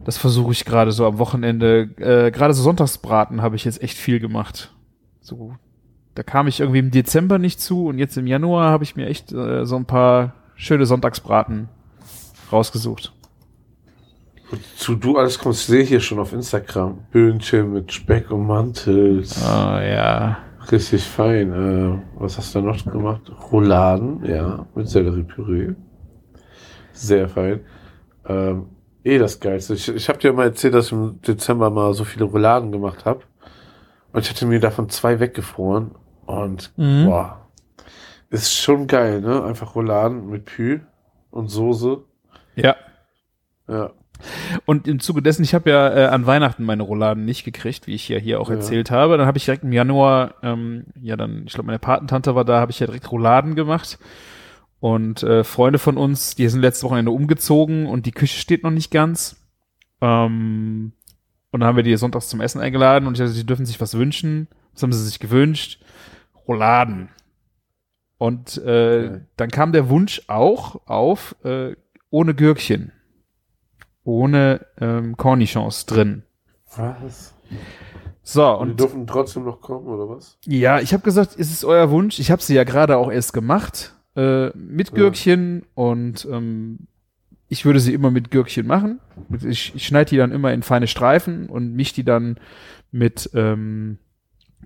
Das 0.06 0.18
versuche 0.18 0.54
ich 0.54 0.64
gerade 0.64 0.94
so 0.94 1.06
am 1.06 1.18
Wochenende. 1.18 1.90
Äh, 1.98 2.32
gerade 2.32 2.54
so 2.54 2.64
Sonntagsbraten 2.64 3.42
habe 3.42 3.58
ich 3.58 3.66
jetzt 3.66 3.84
echt 3.84 3.98
viel 3.98 4.22
gemacht. 4.22 4.74
So, 5.20 5.58
da 6.16 6.24
kam 6.24 6.48
ich 6.48 6.62
irgendwie 6.62 6.80
im 6.80 6.92
Dezember 6.92 7.38
nicht 7.38 7.60
zu 7.60 7.88
und 7.88 8.00
jetzt 8.00 8.16
im 8.16 8.28
Januar 8.28 8.72
habe 8.72 8.86
ich 8.86 8.96
mir 8.96 9.08
echt 9.08 9.34
äh, 9.34 9.66
so 9.66 9.76
ein 9.76 9.86
paar 9.86 10.36
schöne 10.56 10.86
Sonntagsbraten 10.86 11.68
rausgesucht. 12.50 13.12
Zu 14.78 14.96
du 14.96 15.18
alles 15.18 15.38
kommst, 15.38 15.62
ich 15.62 15.66
sehe 15.68 15.84
hier 15.84 16.00
schon 16.00 16.20
auf 16.20 16.34
Instagram. 16.34 17.00
Böhnchen 17.12 17.72
mit 17.74 17.92
Speck 17.92 18.32
und 18.32 18.48
Mantel. 18.48 19.24
Ah 19.44 19.82
ja. 19.82 20.38
Richtig 20.72 21.04
fein. 21.04 21.52
Äh, 21.54 22.00
was 22.20 22.38
hast 22.38 22.54
du 22.56 22.60
da 22.62 22.66
noch 22.68 22.84
gemacht? 22.86 23.22
Rouladen, 23.52 24.24
ja, 24.26 24.66
mit 24.76 24.88
Selleriepüree. 24.90 25.74
Sehr 26.94 27.30
fein. 27.30 27.62
Ähm, 28.28 28.68
eh 29.04 29.18
das 29.18 29.40
Geilste. 29.40 29.74
Ich, 29.76 29.88
ich 29.88 30.10
habe 30.10 30.20
dir 30.20 30.34
mal 30.34 30.46
erzählt, 30.46 30.74
dass 30.74 30.88
ich 30.88 30.92
im 30.92 31.22
Dezember 31.22 31.70
mal 31.70 31.94
so 31.94 32.04
viele 32.04 32.26
Rouladen 32.26 32.72
gemacht 32.72 33.06
habe. 33.06 33.22
Und 34.14 34.22
ich 34.22 34.30
hatte 34.30 34.46
mir 34.46 34.60
davon 34.60 34.90
zwei 34.90 35.20
weggefroren. 35.20 35.92
Und 36.26 36.72
Mhm. 36.78 37.06
boah, 37.06 37.48
ist 38.30 38.54
schon 38.54 38.86
geil, 38.88 39.22
ne? 39.22 39.44
Einfach 39.44 39.76
Rouladen 39.76 40.28
mit 40.30 40.46
Pü 40.46 40.80
und 41.32 41.48
Soße. 41.48 42.04
Ja. 42.56 42.76
Ja. 43.68 43.92
Und 44.66 44.88
im 44.88 45.00
Zuge 45.00 45.22
dessen, 45.22 45.44
ich 45.44 45.54
habe 45.54 45.70
ja 45.70 45.90
äh, 45.96 46.06
an 46.08 46.26
Weihnachten 46.26 46.64
meine 46.64 46.84
Rouladen 46.84 47.26
nicht 47.26 47.44
gekriegt, 47.46 47.88
wie 47.88 47.96
ich 47.96 48.08
ja 48.10 48.18
hier 48.18 48.40
auch 48.42 48.50
Ja. 48.50 48.56
erzählt 48.56 48.92
habe. 48.92 49.18
Dann 49.18 49.26
habe 49.28 49.38
ich 49.38 49.46
direkt 49.46 49.64
im 49.64 49.72
Januar, 49.72 50.36
ähm, 50.44 50.86
ja 51.02 51.16
dann, 51.16 51.44
ich 51.46 51.54
glaube, 51.54 51.68
meine 51.68 51.80
Patentante 51.80 52.36
war 52.36 52.46
da, 52.46 52.60
habe 52.60 52.72
ich 52.72 52.80
ja 52.80 52.86
direkt 52.88 53.12
Rouladen 53.12 53.56
gemacht. 53.56 53.98
Und 54.82 55.24
äh, 55.24 55.44
Freunde 55.44 55.80
von 55.80 55.98
uns, 55.98 56.36
die 56.36 56.48
sind 56.48 56.62
letztes 56.62 56.84
Wochenende 56.84 57.12
umgezogen 57.12 57.86
und 57.86 58.06
die 58.06 58.12
Küche 58.12 58.38
steht 58.40 58.64
noch 58.64 58.72
nicht 58.72 58.92
ganz. 58.92 59.36
Ähm, 60.02 60.94
und 61.52 61.60
dann 61.60 61.68
haben 61.68 61.76
wir 61.76 61.84
die 61.84 61.98
sonntags 61.98 62.30
zum 62.30 62.42
Essen 62.42 62.62
eingeladen 62.62 63.08
und 63.08 63.14
ich 63.14 63.18
sagte, 63.20 63.34
sie 63.34 63.46
dürfen 63.46 63.66
sich 63.66 63.82
was 63.82 63.98
wünschen. 63.98 64.48
Was 64.74 64.84
haben 64.84 64.94
sie 64.94 65.04
sich 65.04 65.20
gewünscht? 65.20 65.82
Rouladen. 66.48 67.10
Und 68.18 68.58
äh, 68.58 69.08
Okay. 69.08 69.22
dann 69.38 69.50
kam 69.50 69.72
der 69.72 69.90
Wunsch 69.90 70.22
auch 70.28 70.88
auf 70.88 71.36
äh, 71.44 71.76
ohne 72.10 72.34
Gürkchen. 72.34 72.92
Ohne 74.04 74.66
ähm, 74.80 75.18
Cornichons 75.18 75.86
drin. 75.86 76.24
Was? 76.76 77.34
So, 78.24 78.46
Und 78.58 78.68
die 78.68 78.72
und 78.72 78.80
durften 78.80 79.08
trotzdem 79.08 79.44
noch 79.46 79.60
kommen, 79.62 79.88
oder 79.88 80.08
was? 80.10 80.38
ja, 80.46 80.80
ich 80.80 80.94
habe 80.94 81.04
gesagt, 81.04 81.36
ist 81.36 81.52
es 81.52 81.64
euer 81.64 81.90
Wunsch? 81.90 82.20
Ich 82.20 82.30
habe 82.32 82.42
sie 82.42 82.54
ja 82.54 82.64
gerade 82.64 82.98
auch 82.98 83.12
erst 83.12 83.34
gemacht 83.34 83.96
äh, 84.16 84.50
mit 84.56 84.90
Ja. 84.90 84.96
Gürkchen 84.96 85.66
und 85.74 86.28
ähm, 86.32 86.88
ich 87.48 87.66
würde 87.66 87.80
sie 87.80 87.94
immer 87.96 88.12
mit 88.12 88.30
Gürkchen 88.30 88.68
machen. 88.68 89.00
Ich, 89.44 89.74
ich 89.76 89.86
schneide 89.88 90.12
die 90.12 90.18
dann 90.18 90.32
immer 90.32 90.54
in 90.54 90.62
feine 90.62 90.86
Streifen 90.88 91.50
und 91.50 91.74
misch 91.74 91.94
die 91.94 92.04
dann 92.04 92.38
mit 92.92 93.30
ähm, 93.34 93.98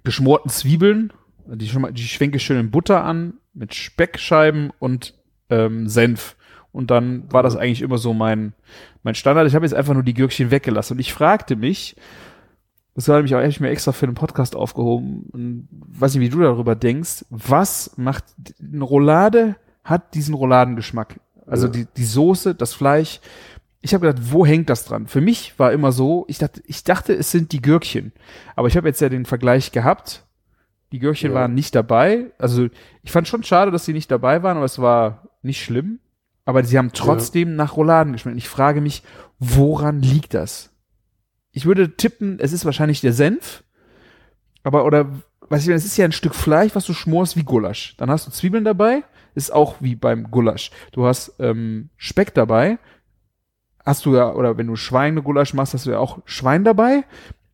geschmorten 0.04 0.52
Zwiebeln. 0.52 1.14
Die, 1.46 1.68
schon 1.68 1.82
mal, 1.84 1.94
die 1.94 2.04
schwenke 2.04 2.38
ich 2.38 2.44
schön 2.44 2.60
in 2.60 2.72
Butter 2.72 3.04
an 3.06 3.36
mit 3.54 3.74
Speckscheiben 3.74 4.72
und 4.80 5.14
ähm, 5.50 5.88
Senf. 5.88 6.36
Und 6.74 6.92
dann 6.92 7.32
war 7.32 7.42
das 7.44 7.56
eigentlich 7.56 7.82
immer 7.82 7.98
so 7.98 8.14
mein, 8.14 8.54
mein 9.04 9.16
Standard. 9.16 9.48
Ich 9.48 9.56
habe 9.56 9.64
jetzt 9.66 9.74
einfach 9.76 9.94
nur 9.94 10.04
die 10.04 10.14
Gürkchen 10.16 10.52
weggelassen. 10.52 10.96
Und 10.96 11.00
ich 11.00 11.14
fragte 11.14 11.56
mich, 11.56 11.96
das 12.96 13.08
habe 13.08 13.26
ich 13.26 13.34
auch 13.36 13.40
echt 13.42 13.62
mir 13.62 13.70
extra 13.70 13.92
für 13.92 14.06
den 14.08 14.16
Podcast 14.16 14.56
aufgehoben. 14.56 15.30
Und 15.32 15.68
weiß 15.72 16.14
nicht, 16.16 16.22
wie 16.24 16.30
du 16.30 16.40
darüber 16.42 16.76
denkst. 16.76 17.26
Was 17.30 17.96
macht 17.98 18.26
eine 18.60 18.84
Roulade 18.84 19.56
hat 19.84 20.14
diesen 20.16 20.34
Rouladengeschmack? 20.34 21.20
Also 21.48 21.68
Ja. 21.68 21.74
die, 21.74 21.88
die 21.98 22.06
Soße, 22.06 22.56
das 22.56 22.74
Fleisch. 22.74 23.20
Ich 23.82 23.94
habe 23.94 24.08
gedacht, 24.08 24.32
wo 24.32 24.46
hängt 24.46 24.70
das 24.70 24.86
dran? 24.86 25.08
Für 25.08 25.22
mich 25.22 25.60
war 25.60 25.74
immer 25.74 25.92
so, 25.92 26.26
ich 26.28 26.38
dachte, 26.38 26.62
ich 26.66 26.84
dachte, 26.84 27.14
es 27.14 27.32
sind 27.32 27.52
die 27.52 27.62
Gürkchen. 27.62 28.14
Aber 28.56 28.68
ich 28.68 28.78
habe 28.78 28.88
jetzt 28.88 29.02
ja 29.02 29.10
den 29.10 29.26
Vergleich 29.26 29.72
gehabt. 29.72 30.26
Die 30.92 31.00
Gürkchen 31.00 31.32
Ja. 31.32 31.36
waren 31.36 31.54
nicht 31.54 31.76
dabei. 31.76 32.32
Also 32.40 32.68
ich 33.04 33.12
fand 33.12 33.28
schon 33.28 33.44
schade, 33.44 33.72
dass 33.72 33.86
sie 33.86 33.94
nicht 33.94 34.10
dabei 34.10 34.42
waren, 34.42 34.58
aber 34.58 34.66
es 34.66 34.80
war 34.80 35.28
nicht 35.42 35.62
schlimm. 35.64 36.00
Aber 36.46 36.64
sie 36.64 36.78
haben 36.78 36.92
trotzdem 36.94 37.56
nach 37.56 37.78
Rouladen 37.78 38.14
geschmeckt. 38.14 38.38
Ich 38.38 38.50
frage 38.50 38.82
mich, 38.82 39.04
woran 39.40 40.02
liegt 40.02 40.34
das? 40.34 40.72
Ich 41.52 41.66
würde 41.66 41.96
tippen, 41.96 42.40
es 42.40 42.52
ist 42.52 42.66
wahrscheinlich 42.66 43.02
der 43.02 43.14
Senf. 43.14 43.64
Aber, 44.64 44.86
oder, 44.86 45.10
weiß 45.50 45.64
ich, 45.68 45.74
es 45.74 45.86
ist 45.86 45.98
ja 45.98 46.06
ein 46.06 46.12
Stück 46.12 46.36
Fleisch, 46.36 46.76
was 46.76 46.86
du 46.86 46.94
schmorst 46.94 47.38
wie 47.38 47.44
Gulasch. 47.44 47.96
Dann 47.98 48.10
hast 48.10 48.28
du 48.28 48.32
Zwiebeln 48.32 48.66
dabei, 48.66 49.04
ist 49.36 49.54
auch 49.54 49.76
wie 49.80 49.96
beim 49.96 50.32
Gulasch. 50.32 50.72
Du 50.92 51.06
hast 51.06 51.34
ähm, 51.40 51.90
Speck 51.96 52.34
dabei, 52.34 52.78
hast 53.86 54.06
du 54.06 54.16
ja, 54.16 54.34
oder 54.34 54.58
wenn 54.58 54.68
du 54.68 54.76
Schweine-Gulasch 54.76 55.54
machst, 55.54 55.74
hast 55.74 55.86
du 55.86 55.92
ja 55.92 56.00
auch 56.00 56.20
Schwein 56.26 56.64
dabei. 56.64 57.06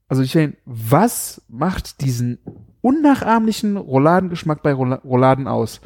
Also 0.07 0.23
ich 0.23 0.31
denke, 0.31 0.57
was 0.65 1.43
macht 1.47 2.01
diesen 2.01 2.39
unnachahmlichen 2.81 3.77
Rouladengeschmack 3.77 4.63
bei 4.63 4.73
Roula- 4.73 5.01
Rouladen 5.03 5.47
aus? 5.47 5.81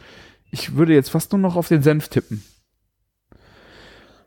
Ich 0.52 0.76
würde 0.76 0.94
jetzt 0.94 1.10
fast 1.10 1.32
nur 1.32 1.42
noch 1.42 1.56
auf 1.56 1.68
den 1.68 1.82
Senf 1.82 2.08
tippen. 2.10 2.44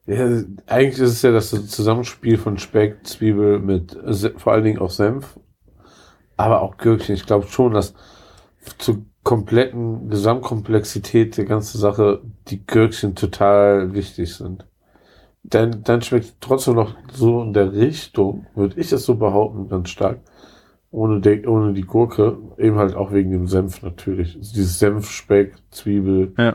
Ja, 0.07 0.43
eigentlich 0.67 1.01
ist 1.01 1.13
es 1.13 1.23
ja 1.23 1.33
das 1.33 1.51
Zusammenspiel 1.51 2.39
von 2.39 2.59
Speck, 2.59 3.05
Zwiebel 3.05 3.59
mit 3.59 3.99
vor 4.37 4.53
allen 4.53 4.65
Dingen 4.65 4.79
auch 4.79 4.91
Senf, 4.91 5.39
aber 6.37 6.63
auch 6.63 6.77
Gürkchen. 6.77 7.17
Ich 7.17 7.27
glaube 7.27 7.47
schon, 7.49 7.75
dass 7.75 7.95
zur 8.79 9.03
kompletten 9.25 10.09
Gesamtkomplexität 10.09 11.37
der 11.37 11.47
ganzen 11.47 11.79
Sache 11.79 12.23
die 12.47 12.65
Gürkchen 12.65 13.17
total 13.17 13.93
wichtig 13.95 14.33
sind. 14.37 14.65
Dann, 15.43 15.83
dann 15.83 16.03
schmeckt 16.03 16.35
trotzdem 16.41 16.75
noch 16.75 16.95
so 17.13 17.43
in 17.43 17.53
der 17.53 17.73
Richtung, 17.73 18.47
würde 18.55 18.81
ich 18.81 18.93
es 18.93 19.05
so 19.05 19.17
behaupten, 19.17 19.69
ganz 19.69 19.91
stark. 19.91 20.21
Ohne, 20.93 21.21
die, 21.21 21.45
ohne 21.47 21.73
die 21.73 21.83
Gurke, 21.83 22.39
eben 22.57 22.77
halt 22.77 22.95
auch 22.95 23.13
wegen 23.13 23.33
dem 23.33 23.49
Senf 23.49 23.83
natürlich. 23.83 24.37
Also 24.37 24.55
dieses 24.55 24.79
Senf, 24.79 25.11
Speck, 25.11 25.55
Zwiebel. 25.71 26.33
Ja. 26.39 26.55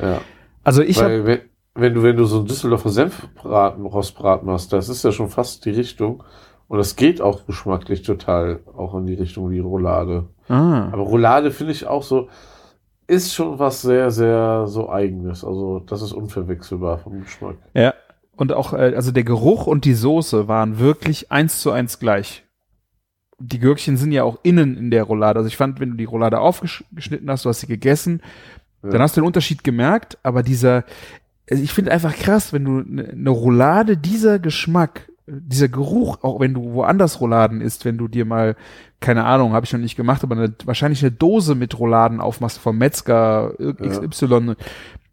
Ja. 0.00 0.20
Also 0.64 0.82
ich 0.82 1.00
habe 1.02 1.42
wenn, 1.74 1.94
du, 1.94 2.02
wenn 2.02 2.16
du 2.16 2.24
so 2.24 2.38
einen 2.38 2.46
Düsseldorfer 2.46 2.90
Senfbraten, 2.90 3.84
Rostbraten 3.86 4.46
machst, 4.46 4.72
das 4.72 4.88
ist 4.88 5.02
ja 5.04 5.12
schon 5.12 5.28
fast 5.28 5.64
die 5.64 5.70
Richtung. 5.70 6.22
Und 6.68 6.78
das 6.78 6.96
geht 6.96 7.20
auch 7.20 7.44
geschmacklich 7.46 8.02
total 8.02 8.60
auch 8.76 8.94
in 8.94 9.06
die 9.06 9.14
Richtung 9.14 9.50
wie 9.50 9.58
Roulade. 9.58 10.28
ah, 10.48 10.88
Aber 10.92 11.02
Roulade 11.02 11.50
finde 11.50 11.72
ich 11.72 11.86
auch 11.86 12.02
so, 12.02 12.28
ist 13.06 13.34
schon 13.34 13.58
was 13.58 13.82
sehr, 13.82 14.10
sehr 14.10 14.66
so 14.68 14.88
eigenes. 14.88 15.44
Also, 15.44 15.80
das 15.80 16.00
ist 16.02 16.12
unverwechselbar 16.12 16.98
vom 16.98 17.20
Geschmack. 17.22 17.56
Ja. 17.74 17.92
Und 18.36 18.52
auch, 18.54 18.72
äh, 18.72 18.94
also 18.94 19.12
der 19.12 19.24
Geruch 19.24 19.66
und 19.66 19.84
die 19.84 19.92
Soße 19.94 20.48
waren 20.48 20.78
wirklich 20.78 21.30
eins 21.30 21.60
zu 21.60 21.70
eins 21.72 21.98
gleich. 21.98 22.44
Die 23.38 23.58
Gürkchen 23.58 23.96
sind 23.98 24.12
ja 24.12 24.24
auch 24.24 24.38
innen 24.42 24.76
in 24.78 24.90
der 24.90 25.02
Roulade. 25.04 25.38
Also 25.40 25.48
ich 25.48 25.56
fand, 25.58 25.78
wenn 25.80 25.90
du 25.90 25.96
die 25.96 26.04
Roulade 26.04 26.38
aufgeschnitten 26.40 27.28
hast, 27.28 27.44
du 27.44 27.50
hast 27.50 27.60
sie 27.60 27.66
gegessen, 27.66 28.22
Ja. 28.82 28.90
dann 28.90 29.02
hast 29.02 29.16
du 29.16 29.20
den 29.20 29.26
Unterschied 29.26 29.62
gemerkt. 29.64 30.16
Aber 30.22 30.42
dieser, 30.42 30.84
also 31.52 31.62
ich 31.62 31.72
finde 31.74 31.92
einfach 31.92 32.16
krass, 32.16 32.54
wenn 32.54 32.64
du 32.64 32.78
eine 32.78 33.14
ne 33.14 33.28
Roulade, 33.28 33.98
dieser 33.98 34.38
Geschmack, 34.38 35.12
dieser 35.26 35.68
Geruch, 35.68 36.22
auch 36.22 36.40
wenn 36.40 36.54
du 36.54 36.72
woanders 36.72 37.20
Rouladen 37.20 37.60
isst, 37.60 37.84
wenn 37.84 37.98
du 37.98 38.08
dir 38.08 38.24
mal, 38.24 38.56
keine 39.00 39.26
Ahnung, 39.26 39.52
habe 39.52 39.66
ich 39.66 39.72
noch 39.74 39.78
nicht 39.78 39.96
gemacht, 39.96 40.24
aber 40.24 40.34
eine, 40.34 40.54
wahrscheinlich 40.64 41.02
eine 41.02 41.12
Dose 41.12 41.54
mit 41.54 41.78
Rouladen 41.78 42.22
aufmachst 42.22 42.58
vom 42.58 42.78
Metzger 42.78 43.52
XY, 43.58 44.54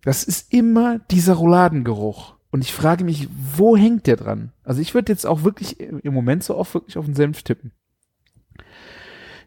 das 0.05 0.23
ist 0.23 0.53
immer 0.53 0.99
dieser 1.11 1.33
Rouladengeruch. 1.33 2.35
Und 2.51 2.63
ich 2.63 2.73
frage 2.73 3.03
mich, 3.03 3.27
wo 3.57 3.75
hängt 3.75 4.07
der 4.07 4.15
dran? 4.15 4.53
Also 4.63 4.79
ich 4.79 4.93
würde 4.93 5.11
jetzt 5.11 5.25
auch 5.25 5.43
wirklich 5.43 5.77
im 5.77 6.13
Moment 6.13 6.45
so 6.45 6.55
oft 6.55 6.73
wirklich 6.73 6.97
auf 6.97 7.05
den 7.05 7.15
Senf 7.15 7.43
tippen. 7.43 7.73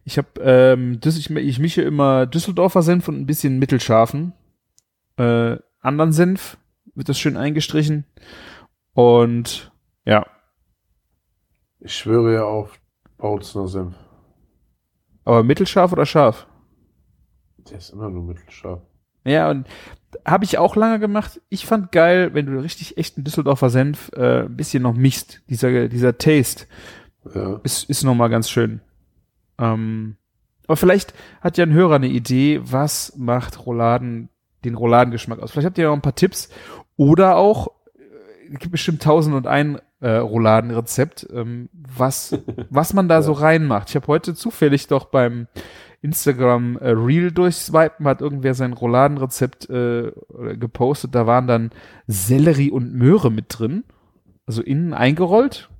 Ich 0.04 0.18
habe, 0.18 0.28
ähm, 0.42 1.00
ich, 1.02 1.30
ich 1.30 1.58
mische 1.58 1.80
immer 1.80 2.26
Düsseldorfer 2.26 2.82
Senf 2.82 3.08
und 3.08 3.18
ein 3.18 3.26
bisschen 3.26 3.58
mittelscharfen. 3.58 4.34
Äh, 5.16 5.56
anderen 5.80 6.12
Senf 6.12 6.58
wird 6.94 7.08
das 7.08 7.18
schön 7.18 7.36
eingestrichen. 7.36 8.04
Und 8.94 9.72
ja, 10.04 10.26
Ich 11.80 11.94
schwöre 11.96 12.34
ja 12.34 12.44
auf 12.44 12.78
Bautzner 13.16 13.68
Senf. 13.68 13.94
aber 15.24 15.42
mittelscharf 15.42 15.92
oder 15.92 16.06
scharf? 16.06 16.46
Der 17.70 17.78
ist 17.78 17.90
immer 17.90 18.10
nur 18.10 18.24
mittelscharf. 18.24 18.80
Ja, 19.24 19.50
und 19.50 19.68
habe 20.26 20.44
ich 20.44 20.58
auch 20.58 20.74
lange 20.74 20.98
gemacht. 20.98 21.40
Ich 21.48 21.64
fand 21.64 21.92
geil, 21.92 22.34
wenn 22.34 22.46
du 22.46 22.60
richtig 22.60 22.98
echten 22.98 23.22
Düsseldorfer 23.22 23.70
Senf 23.70 24.10
äh, 24.14 24.42
ein 24.42 24.56
bisschen 24.56 24.82
noch 24.82 24.94
mixt. 24.94 25.42
Dieser, 25.48 25.88
dieser 25.88 26.18
Taste 26.18 26.66
Ja. 27.32 27.60
ist, 27.62 27.88
ist 27.88 28.02
noch 28.02 28.16
mal 28.16 28.28
ganz 28.28 28.50
schön. 28.50 28.80
Ähm, 29.58 30.16
aber 30.66 30.76
vielleicht 30.76 31.14
hat 31.40 31.56
ja 31.56 31.64
ein 31.64 31.72
Hörer 31.72 31.94
eine 31.96 32.08
Idee, 32.08 32.60
was 32.64 33.16
macht 33.16 33.64
Rouladen, 33.64 34.28
den 34.64 34.74
Rouladengeschmack 34.74 35.38
aus. 35.40 35.50
Vielleicht 35.50 35.66
habt 35.66 35.78
ihr 35.78 35.86
noch 35.86 35.94
ein 35.94 36.02
paar 36.02 36.14
Tipps. 36.14 36.48
Oder 36.96 37.36
auch, 37.36 37.68
äh, 37.96 38.52
es 38.52 38.58
gibt 38.58 38.72
bestimmt 38.72 39.02
tausend 39.02 39.34
und 39.34 39.46
ein 39.46 39.78
äh, 40.00 40.10
Rouladenrezept, 40.16 41.28
ähm, 41.32 41.68
was, 41.72 42.36
was 42.70 42.92
man 42.94 43.08
da 43.08 43.22
so 43.22 43.32
reinmacht. 43.32 43.88
Ich 43.90 43.96
habe 43.96 44.06
heute 44.08 44.34
zufällig 44.34 44.86
doch 44.88 45.06
beim 45.06 45.46
Instagram 46.00 46.76
äh, 46.78 46.88
Reel 46.90 47.30
durchswipen, 47.30 48.06
hat 48.06 48.20
irgendwer 48.20 48.54
sein 48.54 48.72
Rouladenrezept 48.72 49.70
äh, 49.70 50.10
gepostet. 50.58 51.14
Da 51.14 51.26
waren 51.26 51.46
dann 51.46 51.70
Sellerie 52.08 52.70
und 52.72 52.92
Möhre 52.92 53.30
mit 53.30 53.46
drin. 53.48 53.84
Also 54.46 54.62
innen 54.62 54.92
eingerollt. 54.94 55.70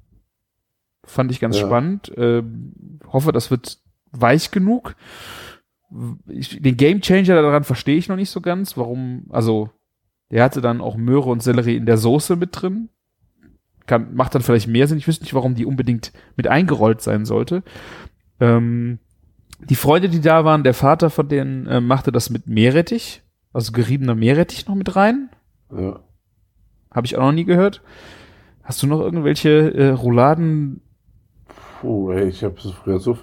Fand 1.05 1.33
ich 1.33 1.41
ganz 1.41 1.59
Ja. 1.59 1.67
spannend. 1.67 2.13
Ähm, 2.17 3.01
hoffe, 3.13 3.33
das 3.33 3.51
wird 3.51 3.81
weich 4.13 4.53
genug. 4.53 4.95
Ich, 6.27 6.61
den 6.61 6.77
Game 6.77 7.01
Changer 7.01 7.41
daran 7.41 7.65
verstehe 7.65 7.97
ich 7.97 8.09
noch 8.09 8.17
nicht 8.17 8.31
so 8.31 8.41
ganz. 8.41 8.77
Warum, 8.77 9.27
also, 9.31 9.71
der 10.31 10.43
hatte 10.43 10.61
dann 10.61 10.81
auch 10.81 10.97
Möhre 10.97 11.31
und 11.31 11.43
Sellerie 11.43 11.77
in 11.77 11.87
der 11.87 11.99
Soße 11.99 12.37
mit 12.37 12.51
drin. 12.53 12.89
Kann, 13.87 14.15
macht 14.15 14.35
dann 14.35 14.43
vielleicht 14.43 14.69
mehr 14.69 14.87
Sinn. 14.87 14.99
Ich 14.99 15.09
wüsste 15.09 15.25
nicht, 15.25 15.35
warum 15.35 15.55
die 15.55 15.67
unbedingt 15.67 16.13
mit 16.37 16.47
eingerollt 16.49 17.01
sein 17.01 17.25
sollte. 17.25 17.63
Ähm, 18.41 18.99
die 19.61 19.75
Freunde, 19.75 20.09
die 20.09 20.21
da 20.21 20.45
waren, 20.45 20.65
der 20.65 20.75
Vater 20.75 21.11
von 21.11 21.29
denen 21.29 21.67
äh, 21.67 21.81
machte 21.81 22.11
das 22.11 22.31
mit 22.31 22.47
Meerrettich, 22.47 23.23
also 23.53 23.73
geriebener 23.73 24.15
Meerrettich 24.15 24.67
noch 24.67 24.75
mit 24.75 24.97
rein. 24.97 25.31
Ja. 25.71 26.01
Habe 26.91 27.07
ich 27.07 27.17
auch 27.17 27.23
noch 27.23 27.33
nie 27.33 27.45
gehört. 27.45 27.83
Hast 28.63 28.83
du 28.83 28.87
noch 28.87 29.01
irgendwelche 29.01 29.75
äh, 29.75 29.89
Rouladen? 29.91 30.81
Puh, 31.81 32.13
ey, 32.13 32.29
ich 32.29 32.45
habe 32.45 32.57
früher 32.57 32.99
so. 32.99 33.19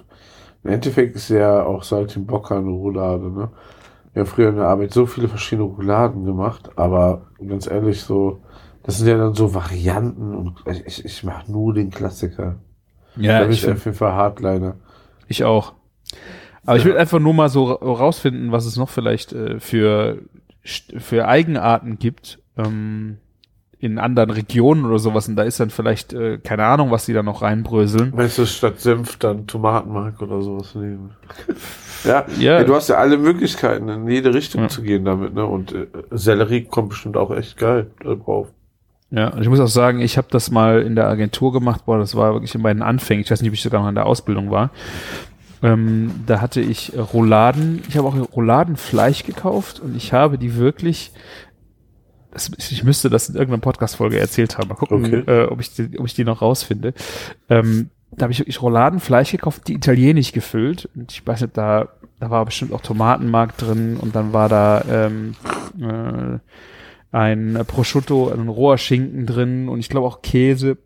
Im 0.64 0.70
Endeffekt 0.70 1.16
ist 1.16 1.30
ja 1.30 1.62
auch 1.64 1.82
Saltimbocca 1.82 2.58
eine 2.58 2.68
Roulade, 2.70 3.30
ne? 3.30 3.50
Wir 4.12 4.20
haben 4.22 4.28
früher 4.28 4.48
in 4.50 4.56
der 4.56 4.66
Arbeit 4.66 4.92
so 4.92 5.06
viele 5.06 5.28
verschiedene 5.28 5.68
Rouladen 5.68 6.24
gemacht, 6.24 6.70
aber 6.76 7.28
ganz 7.46 7.66
ehrlich, 7.70 8.02
so 8.02 8.42
Das 8.82 8.98
sind 8.98 9.08
ja 9.08 9.16
dann 9.18 9.34
so 9.34 9.54
Varianten 9.54 10.34
und 10.34 10.64
ich, 10.86 11.04
ich 11.04 11.22
mache 11.24 11.50
nur 11.52 11.74
den 11.74 11.90
Klassiker. 11.90 12.56
Ja, 13.16 13.38
da 13.38 13.44
bin 13.44 13.52
ich, 13.52 13.64
ich 13.64 13.70
auf 13.70 13.84
jeden 13.84 13.96
Fall 13.96 14.12
Hardliner. 14.14 14.76
ich 15.28 15.44
auch. 15.44 15.74
Aber 16.66 16.76
ich 16.76 16.84
will 16.84 16.96
einfach 16.96 17.18
nur 17.20 17.34
mal 17.34 17.48
so 17.48 17.64
ra- 17.64 17.84
rausfinden, 17.84 18.52
was 18.52 18.66
es 18.66 18.76
noch 18.76 18.88
vielleicht 18.88 19.32
äh, 19.32 19.60
für, 19.60 20.18
für 20.64 21.26
Eigenarten 21.28 21.98
gibt 21.98 22.38
ähm, 22.56 23.18
in 23.80 23.98
anderen 23.98 24.30
Regionen 24.30 24.84
oder 24.84 24.98
sowas. 24.98 25.26
Und 25.28 25.36
da 25.36 25.42
ist 25.42 25.58
dann 25.58 25.70
vielleicht, 25.70 26.12
äh, 26.12 26.38
keine 26.38 26.64
Ahnung, 26.66 26.90
was 26.90 27.06
die 27.06 27.14
da 27.14 27.22
noch 27.22 27.40
reinbröseln. 27.42 28.12
Wenn 28.14 28.28
du 28.34 28.46
statt 28.46 28.78
Senf 28.80 29.16
dann 29.16 29.46
Tomatenmark 29.46 30.20
oder 30.20 30.42
sowas 30.42 30.74
nehmen. 30.74 31.10
ja, 32.04 32.26
Ja. 32.38 32.58
ey, 32.58 32.64
du 32.66 32.74
hast 32.74 32.88
ja 32.88 32.96
alle 32.96 33.16
Möglichkeiten, 33.16 33.88
in 33.88 34.06
jede 34.08 34.34
Richtung 34.34 34.62
Ja. 34.62 34.68
zu 34.68 34.82
gehen 34.82 35.04
damit, 35.06 35.32
ne? 35.34 35.46
Und 35.46 35.72
äh, 35.72 35.86
Sellerie 36.10 36.64
kommt 36.64 36.90
bestimmt 36.90 37.16
auch 37.16 37.30
echt 37.34 37.56
geil 37.56 37.90
drauf. 38.04 38.48
Ja, 39.12 39.28
und 39.28 39.42
ich 39.42 39.48
muss 39.48 39.58
auch 39.60 39.66
sagen, 39.66 40.00
ich 40.00 40.16
habe 40.18 40.28
das 40.30 40.50
mal 40.50 40.82
in 40.82 40.94
der 40.94 41.08
Agentur 41.08 41.52
gemacht, 41.52 41.86
boah, 41.86 41.98
das 41.98 42.14
war 42.14 42.34
wirklich 42.34 42.54
in 42.54 42.60
meinen 42.62 42.82
Anfängen. 42.82 43.24
Ich 43.24 43.30
weiß 43.30 43.40
nicht, 43.40 43.50
ob 43.50 43.54
ich 43.54 43.62
sogar 43.62 43.80
noch 43.82 43.88
in 43.88 43.94
der 43.96 44.06
Ausbildung 44.06 44.50
war. 44.52 44.70
Ähm, 45.62 46.12
da 46.26 46.40
hatte 46.40 46.60
ich 46.60 46.92
Rouladen, 47.12 47.82
ich 47.88 47.96
habe 47.96 48.08
auch 48.08 48.16
Rouladenfleisch 48.36 49.24
gekauft 49.24 49.80
und 49.80 49.96
ich 49.96 50.12
habe 50.12 50.38
die 50.38 50.56
wirklich, 50.56 51.12
ich 52.58 52.84
müsste 52.84 53.10
das 53.10 53.28
in 53.28 53.34
irgendeiner 53.34 53.60
Podcast-Folge 53.60 54.18
erzählt 54.18 54.56
haben. 54.58 54.68
Mal 54.68 54.74
gucken, 54.76 55.04
Okay. 55.04 55.22
äh, 55.26 55.44
ob, 55.46 55.60
ich 55.60 55.74
die, 55.74 55.98
ob 55.98 56.06
ich 56.06 56.14
die 56.14 56.24
noch 56.24 56.42
rausfinde. 56.42 56.94
Ähm, 57.48 57.90
da 58.12 58.24
habe 58.24 58.32
ich 58.32 58.38
wirklich 58.40 58.60
Rouladenfleisch 58.62 59.30
gekauft, 59.32 59.68
die 59.68 59.74
italienisch 59.74 60.32
gefüllt. 60.32 60.88
Und 60.94 61.12
ich 61.12 61.26
weiß 61.26 61.42
nicht, 61.42 61.56
da, 61.56 61.88
da 62.18 62.30
war 62.30 62.44
bestimmt 62.44 62.72
auch 62.72 62.80
Tomatenmark 62.80 63.56
drin 63.56 63.96
und 63.96 64.14
dann 64.14 64.32
war 64.32 64.48
da 64.48 64.84
ähm, 64.88 65.34
äh, 65.80 66.38
ein 67.12 67.64
Prosciutto, 67.66 68.30
ein 68.32 68.48
roher 68.48 68.78
Schinken 68.78 69.26
drin 69.26 69.68
und 69.68 69.80
ich 69.80 69.88
glaube 69.88 70.06
auch 70.06 70.22
Käse 70.22 70.76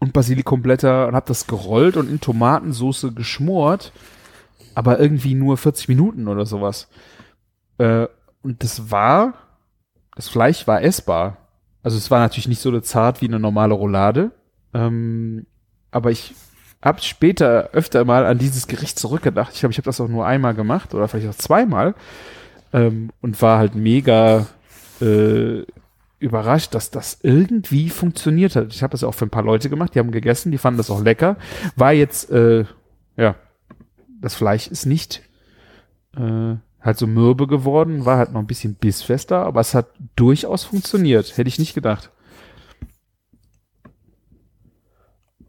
und 0.00 0.12
Basilikumblätter 0.12 1.08
und 1.08 1.14
habe 1.14 1.26
das 1.26 1.46
gerollt 1.46 1.96
und 1.96 2.08
in 2.10 2.20
Tomatensoße 2.20 3.12
geschmort, 3.12 3.92
aber 4.74 4.98
irgendwie 5.00 5.34
nur 5.34 5.56
40 5.56 5.88
Minuten 5.88 6.28
oder 6.28 6.46
sowas. 6.46 6.88
Äh, 7.78 8.06
und 8.42 8.62
das 8.62 8.90
war, 8.90 9.34
das 10.18 10.28
Fleisch 10.28 10.66
war 10.66 10.82
essbar. 10.82 11.36
Also 11.84 11.96
es 11.96 12.10
war 12.10 12.18
natürlich 12.18 12.48
nicht 12.48 12.60
so 12.60 12.78
zart 12.80 13.22
wie 13.22 13.28
eine 13.28 13.38
normale 13.38 13.72
Roulade, 13.72 14.32
ähm, 14.74 15.46
aber 15.92 16.10
ich 16.10 16.34
habe 16.82 17.00
später 17.02 17.70
öfter 17.72 18.04
mal 18.04 18.26
an 18.26 18.38
dieses 18.38 18.66
Gericht 18.66 18.98
zurückgedacht. 18.98 19.52
Ich 19.54 19.60
glaube, 19.60 19.70
ich 19.70 19.78
habe 19.78 19.84
das 19.84 20.00
auch 20.00 20.08
nur 20.08 20.26
einmal 20.26 20.54
gemacht 20.54 20.92
oder 20.92 21.06
vielleicht 21.06 21.28
auch 21.28 21.36
zweimal 21.36 21.94
ähm, 22.72 23.10
und 23.20 23.40
war 23.40 23.60
halt 23.60 23.76
mega 23.76 24.48
äh, 25.00 25.62
überrascht, 26.18 26.74
dass 26.74 26.90
das 26.90 27.20
irgendwie 27.22 27.88
funktioniert 27.88 28.56
hat. 28.56 28.74
Ich 28.74 28.82
habe 28.82 28.90
das 28.90 29.04
auch 29.04 29.14
für 29.14 29.26
ein 29.26 29.30
paar 29.30 29.44
Leute 29.44 29.70
gemacht, 29.70 29.94
die 29.94 30.00
haben 30.00 30.10
gegessen, 30.10 30.50
die 30.50 30.58
fanden 30.58 30.78
das 30.78 30.90
auch 30.90 31.00
lecker. 31.00 31.36
War 31.76 31.92
jetzt, 31.92 32.28
äh, 32.32 32.64
ja, 33.16 33.36
das 34.20 34.34
Fleisch 34.34 34.66
ist 34.66 34.84
nicht 34.84 35.22
äh, 36.16 36.56
halt 36.88 36.98
so 36.98 37.06
mürbe 37.06 37.46
geworden, 37.46 38.04
war 38.04 38.18
halt 38.18 38.32
noch 38.32 38.40
ein 38.40 38.46
bisschen 38.46 38.74
bissfester, 38.74 39.44
aber 39.44 39.60
es 39.60 39.74
hat 39.74 39.88
durchaus 40.16 40.64
funktioniert. 40.64 41.36
Hätte 41.36 41.48
ich 41.48 41.58
nicht 41.58 41.74
gedacht. 41.74 42.10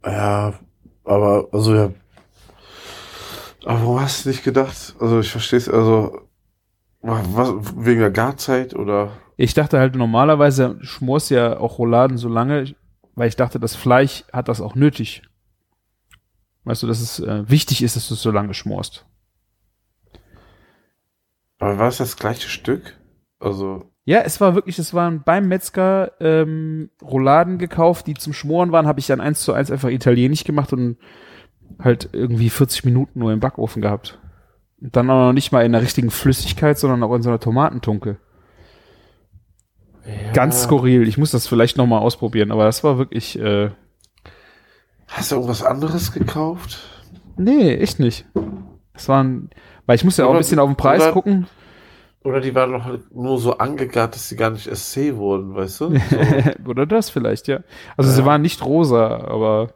Ja, 0.05 0.53
aber, 1.03 1.47
also 1.51 1.73
ja. 1.73 1.91
Aber 3.65 3.81
warum 3.81 3.99
hast 3.99 4.25
du 4.25 4.29
nicht 4.29 4.43
gedacht? 4.43 4.95
Also 4.99 5.19
ich 5.19 5.31
verstehe 5.31 5.57
es, 5.57 5.69
also 5.69 6.21
was, 7.01 7.53
wegen 7.75 8.01
der 8.01 8.11
Garzeit 8.11 8.75
oder? 8.75 9.11
Ich 9.37 9.53
dachte 9.53 9.79
halt 9.79 9.95
normalerweise 9.95 10.77
schmorst 10.81 11.31
ja 11.31 11.57
auch 11.57 11.79
Rouladen 11.79 12.17
so 12.17 12.27
lange, 12.27 12.75
weil 13.15 13.29
ich 13.29 13.35
dachte, 13.35 13.59
das 13.59 13.75
Fleisch 13.75 14.25
hat 14.33 14.49
das 14.49 14.61
auch 14.61 14.75
nötig. 14.75 15.23
Weißt 16.65 16.83
du, 16.83 16.87
dass 16.87 16.99
es 16.99 17.19
äh, 17.19 17.49
wichtig 17.49 17.81
ist, 17.81 17.95
dass 17.95 18.09
du 18.09 18.15
es 18.15 18.21
so 18.21 18.31
lange 18.31 18.53
schmorst. 18.53 19.05
Aber 21.59 21.77
war 21.77 21.87
es 21.89 21.97
das 21.97 22.17
gleiche 22.17 22.49
Stück? 22.49 22.97
Also, 23.39 23.85
Ja, 24.05 24.21
es 24.21 24.41
war 24.41 24.55
wirklich, 24.55 24.79
es 24.79 24.93
waren 24.93 25.23
beim 25.23 25.47
Metzger 25.47 26.11
ähm, 26.19 26.89
Rouladen 27.01 27.57
gekauft, 27.57 28.07
die 28.07 28.15
zum 28.15 28.33
Schmoren 28.33 28.71
waren, 28.71 28.87
habe 28.87 28.99
ich 28.99 29.07
dann 29.07 29.21
eins 29.21 29.41
zu 29.41 29.53
eins 29.53 29.71
einfach 29.71 29.89
italienisch 29.89 30.43
gemacht 30.43 30.73
und 30.73 30.97
halt 31.77 32.09
irgendwie 32.13 32.49
40 32.49 32.85
Minuten 32.85 33.19
nur 33.19 33.31
im 33.31 33.39
Backofen 33.39 33.81
gehabt. 33.81 34.19
Und 34.81 34.95
dann 34.95 35.09
auch 35.09 35.27
noch 35.27 35.33
nicht 35.33 35.51
mal 35.51 35.65
in 35.65 35.73
der 35.73 35.81
richtigen 35.81 36.09
Flüssigkeit, 36.09 36.79
sondern 36.79 37.03
auch 37.03 37.13
in 37.13 37.21
so 37.21 37.29
einer 37.29 37.39
Tomatentunke. 37.39 38.17
Ganz 40.33 40.63
skurril. 40.63 41.07
Ich 41.07 41.17
muss 41.17 41.31
das 41.31 41.47
vielleicht 41.47 41.77
noch 41.77 41.85
mal 41.85 41.99
ausprobieren, 41.99 42.51
aber 42.51 42.63
das 42.65 42.83
war 42.83 42.97
wirklich, 42.97 43.37
äh, 43.37 43.69
Hast 45.07 45.31
du 45.31 45.35
irgendwas 45.35 45.63
anderes 45.63 46.11
gekauft? 46.11 46.79
nee, 47.37 47.75
echt 47.75 47.99
nicht. 47.99 48.25
Das 48.93 49.07
waren, 49.07 49.49
weil 49.89 49.95
ich 49.95 50.03
muss 50.03 50.17
ja 50.17 50.27
auch 50.27 50.33
ein 50.33 50.37
bisschen 50.37 50.59
auf 50.59 50.69
den 50.69 50.75
Preis 50.75 51.01
oder- 51.01 51.13
gucken. 51.13 51.47
Oder 52.23 52.41
die 52.41 52.53
waren 52.53 52.73
doch 52.73 52.83
halt 52.83 53.15
nur 53.15 53.39
so 53.39 53.57
angegart, 53.57 54.13
dass 54.13 54.29
sie 54.29 54.35
gar 54.35 54.51
nicht 54.51 54.67
SC 54.67 55.15
wurden, 55.15 55.55
weißt 55.55 55.81
du? 55.81 55.89
So. 56.09 56.69
Oder 56.69 56.85
das 56.85 57.09
vielleicht, 57.09 57.47
ja. 57.47 57.61
Also 57.97 58.11
Ja. 58.11 58.17
sie 58.17 58.25
waren 58.25 58.43
nicht 58.43 58.63
rosa, 58.63 59.07
aber 59.25 59.69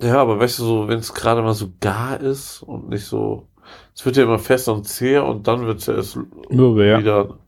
ja, 0.00 0.18
aber 0.22 0.38
weißt 0.38 0.60
du, 0.60 0.64
so, 0.64 0.88
wenn 0.88 1.00
es 1.00 1.14
gerade 1.14 1.42
mal 1.42 1.54
so 1.54 1.70
gar 1.80 2.20
ist 2.20 2.62
und 2.62 2.90
nicht 2.90 3.06
so, 3.06 3.48
es 3.92 4.06
wird 4.06 4.16
ja 4.18 4.22
immer 4.22 4.38
fest 4.38 4.68
und 4.68 4.84
zäh 4.86 5.18
und 5.18 5.48
dann 5.48 5.66
wird 5.66 5.80
es 5.80 5.86
ja 5.86 5.94
erst 5.94 6.16
Mürbe, 6.48 6.86
ja. 6.86 7.00
wieder. 7.00 7.38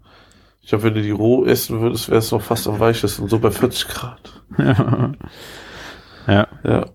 Ich 0.62 0.70
glaube, 0.70 0.82
wenn 0.84 0.94
du 0.94 1.02
die 1.02 1.12
roh 1.12 1.44
essen 1.44 1.80
würdest, 1.80 2.08
wäre 2.08 2.18
es 2.18 2.32
noch 2.32 2.42
fast 2.42 2.66
am 2.66 2.80
weichesten, 2.80 3.28
so 3.28 3.38
bei 3.38 3.52
40 3.52 3.86
Grad. 3.86 4.42
ja. 6.26 6.48
Ja. 6.64 6.86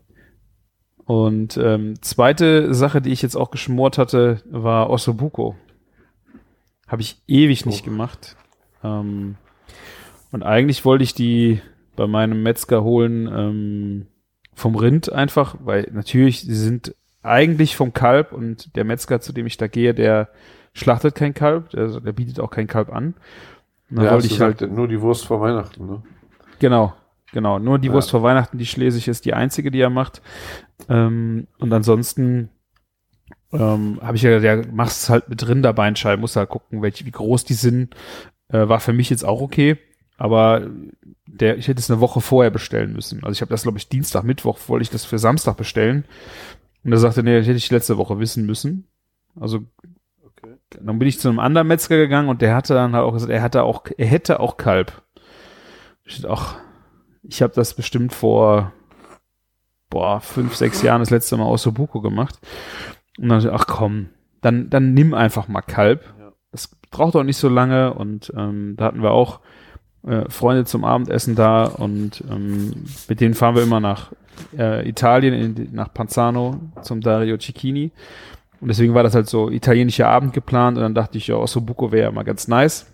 Und 1.05 1.57
ähm, 1.57 2.01
zweite 2.01 2.73
Sache, 2.73 3.01
die 3.01 3.11
ich 3.11 3.21
jetzt 3.21 3.35
auch 3.35 3.51
geschmort 3.51 3.97
hatte, 3.97 4.41
war 4.49 4.89
Ossobuco. 4.89 5.55
Habe 6.87 7.01
ich 7.01 7.21
ewig 7.27 7.65
nicht 7.65 7.83
Oh. 7.83 7.85
gemacht. 7.85 8.35
Ähm, 8.83 9.35
und 10.31 10.43
eigentlich 10.43 10.83
wollte 10.85 11.03
ich 11.03 11.13
die 11.13 11.61
bei 11.95 12.07
meinem 12.07 12.41
Metzger 12.43 12.83
holen 12.83 13.27
ähm, 13.27 14.07
vom 14.53 14.75
Rind 14.75 15.11
einfach, 15.11 15.55
weil 15.63 15.89
natürlich, 15.93 16.41
sie 16.41 16.55
sind 16.55 16.95
eigentlich 17.21 17.75
vom 17.75 17.93
Kalb 17.93 18.31
und 18.33 18.75
der 18.75 18.83
Metzger, 18.83 19.21
zu 19.21 19.31
dem 19.33 19.45
ich 19.47 19.57
da 19.57 19.67
gehe, 19.67 19.93
der 19.93 20.29
schlachtet 20.73 21.15
kein 21.15 21.33
Kalb, 21.33 21.69
der, 21.69 21.99
der 21.99 22.11
bietet 22.11 22.39
auch 22.39 22.49
kein 22.51 22.67
Kalb 22.67 22.91
an. 22.93 23.13
Dann 23.89 24.05
ja, 24.05 24.11
wollte 24.11 24.27
ich 24.27 24.39
halt 24.41 24.57
gesagt, 24.59 24.75
nur 24.75 24.87
die 24.87 25.01
Wurst 25.01 25.25
vor 25.25 25.39
Weihnachten, 25.41 25.85
ne? 25.85 26.03
Genau, 26.59 26.93
genau. 27.35 27.59
Nur 27.59 27.77
die 27.77 27.89
Ja. 27.89 27.93
Wurst 27.93 28.09
vor 28.09 28.23
Weihnachten, 28.23 28.57
die 28.57 28.65
Schlesig 28.65 29.07
ist 29.07 29.25
die 29.25 29.35
einzige, 29.35 29.69
die 29.69 29.79
er 29.79 29.91
macht. 29.91 30.23
Ähm, 30.89 31.45
und 31.59 31.71
ansonsten 31.71 32.49
ähm, 33.53 33.99
habe 34.01 34.17
ich 34.17 34.23
ja, 34.23 34.39
der 34.39 34.65
machst 34.71 35.03
es 35.03 35.09
halt 35.09 35.29
mit 35.29 35.47
Rinderbeinscheiben, 35.47 36.19
musst 36.21 36.35
halt 36.35 36.49
gucken, 36.49 36.81
welche, 36.81 37.05
wie 37.05 37.11
groß 37.11 37.43
die 37.45 37.53
sind. 37.53 37.95
Äh, 38.49 38.67
war 38.67 38.79
für 38.79 38.93
mich 38.93 39.11
jetzt 39.11 39.23
auch 39.23 39.41
okay, 39.41 39.77
aber 40.17 40.67
der, 41.27 41.57
ich 41.57 41.67
hätte 41.67 41.79
es 41.79 41.91
eine 41.91 41.99
Woche 41.99 42.21
vorher 42.21 42.51
bestellen 42.51 42.93
müssen. 42.93 43.23
Also 43.23 43.33
ich 43.33 43.41
habe 43.41 43.51
das, 43.51 43.63
glaube 43.63 43.77
ich, 43.77 43.89
Dienstag, 43.89 44.23
Mittwoch 44.23 44.57
wollte 44.67 44.83
ich 44.83 44.89
das 44.89 45.05
für 45.05 45.19
Samstag 45.19 45.57
bestellen. 45.57 46.05
Und 46.83 46.91
er 46.91 46.97
sagte, 46.97 47.23
nee, 47.23 47.37
das 47.37 47.47
hätte 47.47 47.57
ich 47.57 47.71
letzte 47.71 47.97
Woche 47.97 48.19
wissen 48.19 48.45
müssen. 48.45 48.87
Also 49.39 49.61
dann 50.69 50.99
bin 50.99 51.07
ich 51.07 51.19
zu 51.19 51.29
einem 51.29 51.39
anderen 51.39 51.67
Metzger 51.67 51.97
gegangen 51.97 52.29
und 52.29 52.41
der 52.41 52.55
hatte 52.55 52.73
dann 52.73 52.93
halt 52.93 53.03
auch 53.03 53.13
gesagt, 53.13 53.31
er 53.31 53.41
hatte 53.41 53.63
auch, 53.63 53.85
er 53.97 54.07
hätte 54.07 54.39
auch 54.39 54.57
Kalb. 54.57 55.01
Ich 56.03 56.21
dachte, 56.21 56.31
ach, 56.31 56.57
ich 57.27 57.41
habe 57.41 57.53
das 57.53 57.73
bestimmt 57.73 58.13
vor 58.13 58.71
boah, 59.89 60.19
fünf, 60.19 60.55
sechs 60.55 60.81
Jahren 60.81 60.99
das 60.99 61.09
letzte 61.09 61.37
Mal 61.37 61.45
aus 61.45 61.63
Sobuko 61.63 62.01
gemacht. 62.01 62.39
Und 63.17 63.29
dann, 63.29 63.39
dachte 63.39 63.47
ich, 63.47 63.53
ach 63.53 63.67
komm, 63.67 64.09
dann, 64.41 64.69
dann 64.69 64.93
nimm 64.93 65.13
einfach 65.13 65.47
mal 65.47 65.61
Kalb. 65.61 66.03
Ja. 66.19 66.33
Das 66.51 66.67
braucht 66.91 67.15
auch 67.15 67.23
nicht 67.23 67.37
so 67.37 67.49
lange 67.49 67.93
und 67.93 68.31
ähm, 68.35 68.75
da 68.77 68.85
hatten 68.85 69.01
wir 69.01 69.11
auch 69.11 69.39
äh, 70.05 70.29
Freunde 70.29 70.65
zum 70.65 70.83
Abendessen 70.83 71.35
da 71.35 71.65
und 71.65 72.23
ähm, 72.29 72.73
mit 73.07 73.21
denen 73.21 73.33
fahren 73.33 73.55
wir 73.55 73.63
immer 73.63 73.79
nach 73.79 74.11
äh, 74.57 74.87
Italien, 74.87 75.33
in, 75.33 75.69
nach 75.73 75.93
Panzano 75.93 76.59
zum 76.81 77.01
Dario 77.01 77.37
Cicchini. 77.37 77.91
Und 78.61 78.67
deswegen 78.69 78.93
war 78.93 79.03
das 79.03 79.15
halt 79.15 79.27
so 79.27 79.49
italienischer 79.49 80.07
Abend 80.07 80.33
geplant 80.33 80.77
und 80.77 80.83
dann 80.83 80.95
dachte 80.95 81.17
ich, 81.17 81.27
ja, 81.27 81.35
Ossobuco 81.35 81.91
wäre 81.91 82.05
ja 82.05 82.11
mal 82.11 82.23
ganz 82.23 82.47
nice. 82.47 82.91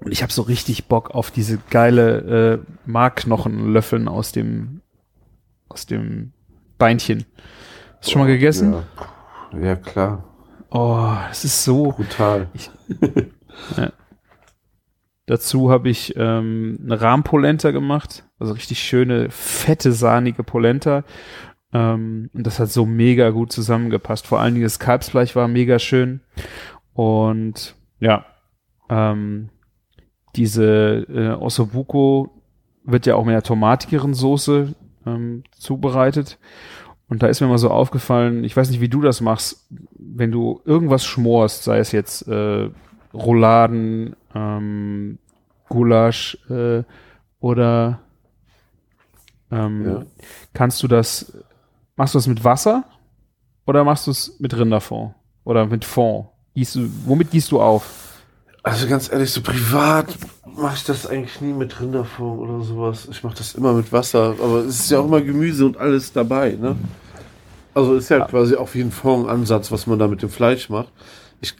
Und 0.00 0.12
ich 0.12 0.22
habe 0.22 0.32
so 0.32 0.42
richtig 0.42 0.86
Bock 0.86 1.10
auf 1.10 1.30
diese 1.30 1.58
geile 1.70 2.62
äh, 2.62 2.72
Markknochenlöffeln 2.84 4.08
aus 4.08 4.32
dem 4.32 4.82
aus 5.68 5.86
dem 5.86 6.32
Beinchen. 6.78 7.24
Hast 7.98 8.08
du 8.08 8.12
schon 8.12 8.22
mal 8.22 8.28
gegessen? 8.28 8.74
Ja, 9.52 9.58
ja 9.58 9.76
klar. 9.76 10.24
Oh, 10.70 11.14
das 11.28 11.44
ist 11.44 11.64
so. 11.64 11.92
Brutal. 11.92 12.48
Dazu 15.26 15.70
habe 15.70 15.88
ich 15.88 16.14
ähm, 16.16 16.78
eine 16.84 17.00
Rahmpolenta 17.00 17.72
gemacht, 17.72 18.24
also 18.38 18.52
richtig 18.52 18.78
schöne, 18.78 19.28
fette, 19.30 19.90
sahnige 19.90 20.44
Polenta. 20.44 21.02
Ähm, 21.72 22.30
und 22.32 22.46
das 22.46 22.60
hat 22.60 22.70
so 22.70 22.86
mega 22.86 23.30
gut 23.30 23.50
zusammengepasst. 23.50 24.26
Vor 24.26 24.40
allen 24.40 24.54
Dingen 24.54 24.64
das 24.64 24.78
Kalbsfleisch 24.78 25.34
war 25.34 25.48
mega 25.48 25.80
schön. 25.80 26.20
Und 26.92 27.74
ja, 27.98 28.24
ähm, 28.88 29.50
diese 30.36 31.06
äh, 31.08 31.30
Ossobuco 31.30 32.30
wird 32.84 33.06
ja 33.06 33.14
auch 33.16 33.24
mit 33.24 33.32
einer 33.32 33.42
tomatigeren 33.42 34.14
Soße 34.14 34.74
ähm, 35.06 35.42
zubereitet. 35.58 36.38
Und 37.08 37.22
da 37.22 37.28
ist 37.28 37.40
mir 37.40 37.46
mal 37.46 37.58
so 37.58 37.70
aufgefallen, 37.70 38.44
ich 38.44 38.56
weiß 38.56 38.70
nicht, 38.70 38.80
wie 38.80 38.88
du 38.88 39.00
das 39.00 39.20
machst, 39.20 39.66
wenn 39.96 40.32
du 40.32 40.60
irgendwas 40.64 41.04
schmorst, 41.04 41.64
sei 41.64 41.78
es 41.78 41.92
jetzt 41.92 42.26
äh, 42.28 42.68
Rouladen, 43.14 44.16
ähm, 44.34 45.18
Gulasch 45.68 46.36
äh, 46.50 46.82
oder 47.40 48.00
ähm, 49.50 49.84
Ja. 49.86 50.02
kannst 50.52 50.82
du 50.82 50.88
das, 50.88 51.32
machst 51.96 52.14
du 52.14 52.18
das 52.18 52.26
mit 52.26 52.42
Wasser 52.44 52.84
oder 53.66 53.84
machst 53.84 54.06
du 54.06 54.10
es 54.10 54.38
mit 54.40 54.56
Rinderfond 54.56 55.14
oder 55.44 55.66
mit 55.66 55.84
Fond? 55.84 56.26
Gießt 56.54 56.74
du, 56.76 56.88
womit 57.04 57.30
gießt 57.30 57.52
du 57.52 57.60
auf? 57.60 58.05
Also 58.66 58.88
ganz 58.88 59.12
ehrlich, 59.12 59.30
so 59.30 59.42
privat 59.42 60.08
mache 60.56 60.74
ich 60.74 60.82
das 60.82 61.06
eigentlich 61.06 61.40
nie 61.40 61.52
mit 61.52 61.80
Rinderfond 61.80 62.40
oder 62.40 62.64
sowas. 62.64 63.06
Ich 63.08 63.22
mache 63.22 63.36
das 63.36 63.54
immer 63.54 63.72
mit 63.72 63.92
Wasser, 63.92 64.34
aber 64.42 64.64
es 64.64 64.80
ist 64.80 64.90
ja 64.90 64.98
auch 64.98 65.04
immer 65.04 65.20
Gemüse 65.20 65.64
und 65.64 65.76
alles 65.76 66.12
dabei, 66.12 66.58
ne? 66.60 66.74
Also 67.74 67.94
ist 67.94 68.08
ja 68.08 68.24
quasi 68.24 68.56
auch 68.56 68.74
wie 68.74 68.80
ein 68.80 68.90
Fond-Ansatz, 68.90 69.70
was 69.70 69.86
man 69.86 70.00
da 70.00 70.08
mit 70.08 70.20
dem 70.20 70.30
Fleisch 70.30 70.68
macht. 70.68 70.88
Ich, 71.40 71.54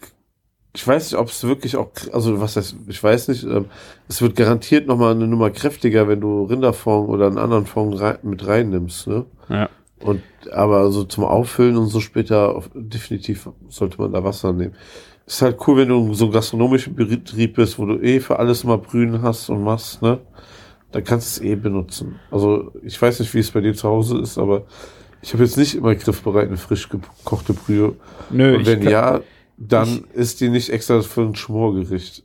ich 0.74 0.84
weiß 0.84 1.12
nicht, 1.12 1.20
ob 1.20 1.28
es 1.28 1.44
wirklich 1.44 1.76
auch, 1.76 1.90
also 2.12 2.40
was 2.40 2.56
heißt, 2.56 2.74
ich 2.88 3.00
weiß 3.00 3.28
nicht, 3.28 3.44
ähm, 3.44 3.66
es 4.08 4.20
wird 4.20 4.34
garantiert 4.34 4.88
nochmal 4.88 5.12
eine 5.12 5.28
Nummer 5.28 5.50
kräftiger, 5.50 6.08
wenn 6.08 6.20
du 6.20 6.42
Rinderfond 6.46 7.08
oder 7.08 7.28
einen 7.28 7.38
anderen 7.38 7.66
Fond 7.66 8.00
rein, 8.00 8.18
mit 8.24 8.44
reinnimmst, 8.44 9.06
ne? 9.06 9.26
Ja. 9.48 9.68
Und 10.00 10.22
aber 10.52 10.90
so 10.90 11.04
zum 11.04 11.22
Auffüllen 11.22 11.76
und 11.76 11.86
so 11.86 12.00
später 12.00 12.56
auf, 12.56 12.68
definitiv 12.74 13.48
sollte 13.68 13.98
man 13.98 14.12
da 14.12 14.24
Wasser 14.24 14.52
nehmen. 14.52 14.74
Ist 15.26 15.42
halt 15.42 15.56
cool, 15.66 15.78
wenn 15.78 15.88
du 15.88 16.14
so 16.14 16.30
gastronomischen 16.30 16.94
Betrieb 16.94 17.56
bist, 17.56 17.78
wo 17.78 17.86
du 17.86 17.98
eh 18.00 18.20
für 18.20 18.38
alles 18.38 18.62
mal 18.62 18.78
Brühen 18.78 19.22
hast 19.22 19.48
und 19.50 19.62
machst, 19.64 20.00
ne? 20.02 20.20
Dann 20.92 21.02
kannst 21.02 21.38
du 21.40 21.42
es 21.44 21.50
eh 21.50 21.56
benutzen. 21.56 22.20
Also 22.30 22.72
ich 22.82 23.00
weiß 23.00 23.18
nicht, 23.20 23.34
wie 23.34 23.40
es 23.40 23.50
bei 23.50 23.60
dir 23.60 23.74
zu 23.74 23.88
Hause 23.88 24.18
ist, 24.18 24.38
aber 24.38 24.62
ich 25.22 25.32
habe 25.32 25.42
jetzt 25.42 25.56
nicht 25.56 25.74
immer 25.74 25.94
griffbereit 25.96 26.46
eine 26.46 26.56
frisch 26.56 26.88
gekochte 26.88 27.54
Brühe. 27.54 27.96
Nö, 28.30 28.56
und 28.56 28.66
wenn 28.66 28.80
kann- 28.80 28.92
ja, 28.92 29.20
dann 29.58 30.04
ist 30.14 30.40
die 30.40 30.48
nicht 30.48 30.70
extra 30.70 31.00
für 31.02 31.22
ein 31.22 31.34
Schmorgericht. 31.34 32.22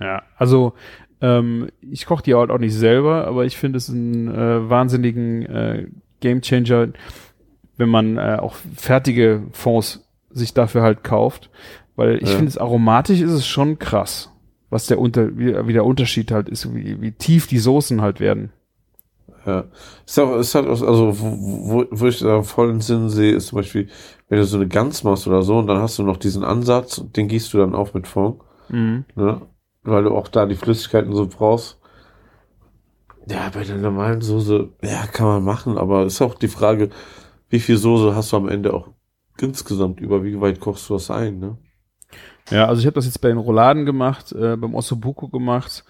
Ja, 0.00 0.22
also 0.38 0.72
ähm, 1.20 1.68
ich 1.82 2.06
koche 2.06 2.22
die 2.22 2.34
halt 2.34 2.50
auch 2.50 2.58
nicht 2.58 2.74
selber, 2.74 3.26
aber 3.26 3.44
ich 3.44 3.58
finde 3.58 3.76
es 3.76 3.90
einen 3.90 4.28
äh, 4.28 4.68
wahnsinnigen 4.70 5.42
äh, 5.46 5.86
Gamechanger, 6.20 6.88
wenn 7.76 7.88
man 7.90 8.16
äh, 8.16 8.38
auch 8.40 8.54
fertige 8.74 9.42
Fonds 9.52 10.08
sich 10.30 10.54
dafür 10.54 10.82
halt 10.82 11.04
kauft, 11.04 11.50
weil 11.96 12.16
ich 12.22 12.28
Ja. 12.30 12.36
finde 12.36 12.48
es 12.48 12.58
aromatisch 12.58 13.20
ist 13.20 13.30
es 13.32 13.46
schon 13.46 13.78
krass, 13.78 14.30
was 14.70 14.86
der 14.86 14.98
unter 14.98 15.36
wie, 15.38 15.54
wie 15.66 15.72
der 15.72 15.84
Unterschied 15.84 16.30
halt 16.30 16.48
ist, 16.48 16.74
wie, 16.74 17.00
wie 17.00 17.12
tief 17.12 17.46
die 17.46 17.58
Soßen 17.58 18.00
halt 18.00 18.20
werden. 18.20 18.52
Ja. 19.46 19.64
Ist 20.06 20.18
auch, 20.18 20.36
ist 20.38 20.54
halt 20.54 20.66
auch, 20.66 20.80
also, 20.80 21.20
wo, 21.20 21.84
wo, 21.90 22.06
ich 22.06 22.18
da 22.20 22.42
vollen 22.42 22.80
Sinn 22.80 23.10
sehe, 23.10 23.34
ist 23.34 23.48
zum 23.48 23.56
Beispiel, 23.56 23.88
wenn 24.30 24.38
du 24.38 24.44
so 24.46 24.56
eine 24.56 24.68
Gans 24.68 25.04
machst 25.04 25.26
oder 25.26 25.42
so, 25.42 25.58
und 25.58 25.66
dann 25.66 25.78
hast 25.82 25.98
du 25.98 26.02
noch 26.02 26.16
diesen 26.16 26.44
Ansatz, 26.44 26.96
und 26.96 27.14
den 27.16 27.28
gießt 27.28 27.52
du 27.52 27.58
dann 27.58 27.74
auf 27.74 27.92
mit 27.92 28.08
Fond, 28.08 28.40
Mhm. 28.70 29.04
ne? 29.14 29.42
Weil 29.82 30.04
du 30.04 30.12
auch 30.16 30.28
da 30.28 30.46
die 30.46 30.54
Flüssigkeiten 30.54 31.14
so 31.14 31.26
brauchst. 31.26 31.78
Ja, 33.28 33.50
bei 33.52 33.64
der 33.64 33.76
normalen 33.76 34.22
Soße, 34.22 34.70
ja, 34.82 35.06
kann 35.06 35.26
man 35.26 35.44
machen, 35.44 35.76
aber 35.76 36.06
ist 36.06 36.22
auch 36.22 36.34
die 36.34 36.48
Frage, 36.48 36.88
wie 37.50 37.60
viel 37.60 37.76
Soße 37.76 38.14
hast 38.14 38.32
du 38.32 38.38
am 38.38 38.48
Ende 38.48 38.72
auch 38.72 38.88
insgesamt 39.38 40.00
über, 40.00 40.24
wie 40.24 40.40
weit 40.40 40.58
kochst 40.60 40.88
du 40.88 40.94
das 40.94 41.10
ein, 41.10 41.38
ne? 41.38 41.58
Ja, 42.50 42.66
also 42.66 42.80
ich 42.80 42.86
habe 42.86 42.94
das 42.94 43.06
jetzt 43.06 43.20
bei 43.20 43.28
den 43.28 43.38
Rouladen 43.38 43.86
gemacht, 43.86 44.32
äh, 44.32 44.56
beim 44.56 44.74
Ossobuco 44.74 45.28
gemacht 45.28 45.84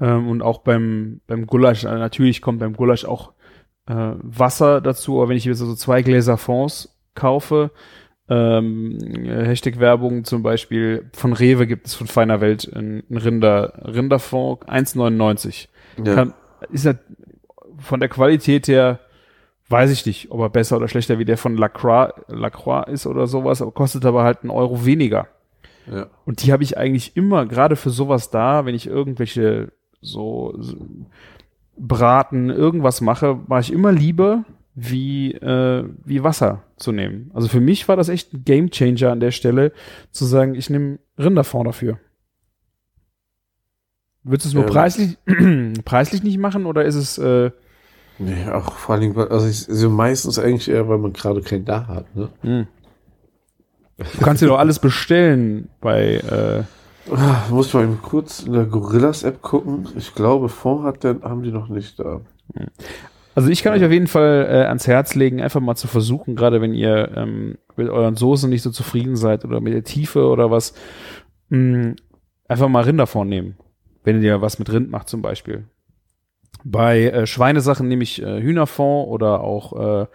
ähm, 0.00 0.28
und 0.28 0.42
auch 0.42 0.58
beim, 0.58 1.20
beim 1.26 1.46
Gulasch. 1.46 1.84
Äh, 1.84 1.98
natürlich 1.98 2.42
kommt 2.42 2.58
beim 2.58 2.74
Gulasch 2.74 3.04
auch 3.04 3.32
äh, 3.86 3.94
Wasser 3.94 4.80
dazu, 4.80 5.18
aber 5.18 5.30
wenn 5.30 5.36
ich 5.36 5.44
jetzt 5.44 5.58
so 5.58 5.74
zwei 5.74 6.02
Gläser 6.02 6.36
Fonds 6.36 6.98
kaufe, 7.14 7.70
ähm, 8.28 8.98
äh, 9.26 9.46
Hashtag 9.46 9.78
Werbung 9.78 10.24
zum 10.24 10.42
Beispiel, 10.42 11.10
von 11.12 11.32
Rewe 11.32 11.66
gibt 11.66 11.86
es 11.86 11.94
von 11.94 12.06
Feiner 12.06 12.40
Welt 12.40 12.70
ein, 12.74 13.02
ein 13.10 13.16
Rinder, 13.16 13.72
Rinderfond, 13.84 14.68
1,99. 14.68 15.68
Ja. 16.04 16.14
Kann, 16.14 16.34
ist 16.70 16.84
ja 16.84 16.94
von 17.78 18.00
der 18.00 18.08
Qualität 18.08 18.68
her, 18.68 19.00
weiß 19.68 19.90
ich 19.90 20.06
nicht, 20.06 20.30
ob 20.30 20.40
er 20.40 20.50
besser 20.50 20.76
oder 20.76 20.88
schlechter 20.88 21.18
wie 21.18 21.24
der 21.24 21.38
von 21.38 21.56
Lacroix, 21.56 22.12
Lacroix 22.28 22.88
ist 22.88 23.06
oder 23.06 23.26
sowas, 23.26 23.60
aber 23.60 23.72
kostet 23.72 24.04
aber 24.04 24.22
halt 24.22 24.42
einen 24.42 24.50
Euro 24.50 24.84
weniger. 24.84 25.28
Ja. 25.90 26.06
Und 26.24 26.44
die 26.44 26.52
habe 26.52 26.62
ich 26.62 26.76
eigentlich 26.78 27.16
immer, 27.16 27.46
gerade 27.46 27.76
für 27.76 27.90
sowas 27.90 28.30
da, 28.30 28.64
wenn 28.64 28.74
ich 28.74 28.86
irgendwelche 28.86 29.72
so, 30.00 30.54
so 30.58 30.76
Braten, 31.76 32.50
irgendwas 32.50 33.00
mache, 33.00 33.38
mache 33.46 33.60
ich 33.62 33.72
immer 33.72 33.92
lieber 33.92 34.44
wie, 34.74 35.32
äh, 35.32 35.84
wie 36.04 36.22
Wasser 36.22 36.62
zu 36.76 36.92
nehmen. 36.92 37.30
Also 37.34 37.48
für 37.48 37.60
mich 37.60 37.88
war 37.88 37.96
das 37.96 38.08
echt 38.08 38.32
ein 38.32 38.44
Gamechanger 38.44 39.10
an 39.12 39.20
der 39.20 39.30
Stelle, 39.30 39.72
zu 40.10 40.24
sagen, 40.24 40.54
ich 40.54 40.70
nehme 40.70 40.98
Rinderfond 41.18 41.66
dafür. 41.66 41.98
Würdest 44.24 44.46
du 44.46 44.48
es 44.50 44.54
nur 44.54 44.64
Ja. 44.64 44.70
preislich, 44.70 45.18
preislich 45.84 46.22
nicht 46.22 46.38
machen 46.38 46.66
oder 46.66 46.84
ist 46.84 46.94
es, 46.94 47.18
äh, 47.18 47.50
Nee, 48.18 48.46
auch 48.52 48.74
vor 48.74 48.94
allen 48.94 49.00
Dingen, 49.14 49.16
also 49.18 49.48
ich, 49.48 49.68
also 49.68 49.90
meistens 49.90 50.38
eigentlich 50.38 50.68
eher, 50.68 50.88
weil 50.88 50.98
man 50.98 51.12
gerade 51.12 51.40
keinen 51.40 51.64
da 51.64 51.86
hat, 51.88 52.14
ne? 52.14 52.28
hm. 52.42 52.66
Du 54.02 54.24
kannst 54.24 54.42
dir 54.42 54.46
doch 54.46 54.58
alles 54.58 54.78
bestellen 54.78 55.68
bei, 55.80 56.14
äh, 56.16 56.62
Ah, 57.10 57.42
muss 57.50 57.66
ich 57.66 57.74
mal 57.74 57.82
eben 57.82 58.00
kurz 58.00 58.44
in 58.44 58.52
der 58.52 58.64
Gorillas-App 58.64 59.42
gucken. 59.42 59.88
Ich 59.96 60.14
glaube, 60.14 60.48
Fond 60.48 60.84
hat 60.84 61.02
der, 61.02 61.16
haben 61.22 61.42
die 61.42 61.50
noch 61.50 61.68
nicht 61.68 61.98
da. 61.98 62.20
Also 63.34 63.48
ich 63.48 63.62
kann 63.62 63.74
euch 63.74 63.84
auf 63.84 63.90
jeden 63.90 64.06
Fall 64.06 64.46
äh, 64.48 64.66
ans 64.66 64.86
Herz 64.86 65.14
legen, 65.14 65.40
einfach 65.40 65.60
mal 65.60 65.74
zu 65.74 65.88
versuchen, 65.88 66.36
gerade 66.36 66.60
wenn 66.60 66.74
ihr 66.74 67.10
ähm, 67.16 67.58
mit 67.76 67.88
euren 67.88 68.14
Soßen 68.14 68.48
nicht 68.48 68.62
so 68.62 68.70
zufrieden 68.70 69.16
seid 69.16 69.44
oder 69.44 69.60
mit 69.60 69.72
der 69.72 69.84
Tiefe 69.84 70.26
oder 70.26 70.50
was, 70.50 70.74
mh, 71.48 71.94
einfach 72.46 72.68
mal 72.68 72.84
Rinderfond 72.84 73.28
nehmen. 73.28 73.56
Wenn 74.04 74.22
ihr 74.22 74.40
was 74.40 74.58
mit 74.58 74.70
Rind 74.72 74.90
macht 74.90 75.08
zum 75.08 75.22
Beispiel. 75.22 75.64
Bei 76.64 77.04
äh, 77.06 77.26
Schweinesachen 77.26 77.88
nehme 77.88 78.02
ich 78.04 78.22
äh, 78.22 78.40
Hühnerfond 78.40 79.08
oder 79.08 79.40
auch 79.40 79.72
äh, 79.72 80.06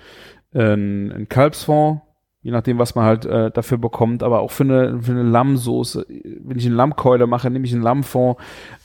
ein, 0.53 1.11
ein 1.11 1.29
Kalbsfond, 1.29 2.01
je 2.47 2.53
nachdem, 2.53 2.79
was 2.79 2.95
man 2.95 3.03
halt 3.03 3.25
äh, 3.25 3.51
dafür 3.51 3.77
bekommt. 3.77 4.23
Aber 4.23 4.39
auch 4.39 4.51
für 4.51 4.63
eine, 4.63 5.01
für 5.01 5.11
eine 5.11 5.23
Lammsoße, 5.23 6.05
wenn 6.07 6.57
ich 6.57 6.65
eine 6.65 6.75
Lammkeule 6.75 7.27
mache, 7.27 7.49
nehme 7.49 7.65
ich 7.65 7.73
einen 7.73 7.83
Lammfond. 7.83 8.37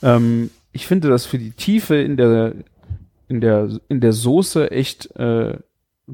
Ähm, 0.03 0.51
ich 0.73 0.89
finde 0.89 1.09
das 1.09 1.27
für 1.27 1.39
die 1.39 1.53
Tiefe 1.53 1.95
in 1.95 2.17
der 2.17 2.55
in 3.29 3.41
der 3.41 3.69
in 3.89 4.01
der 4.01 4.13
Soße 4.13 4.73
echt 4.73 5.15
äh, 5.15 5.59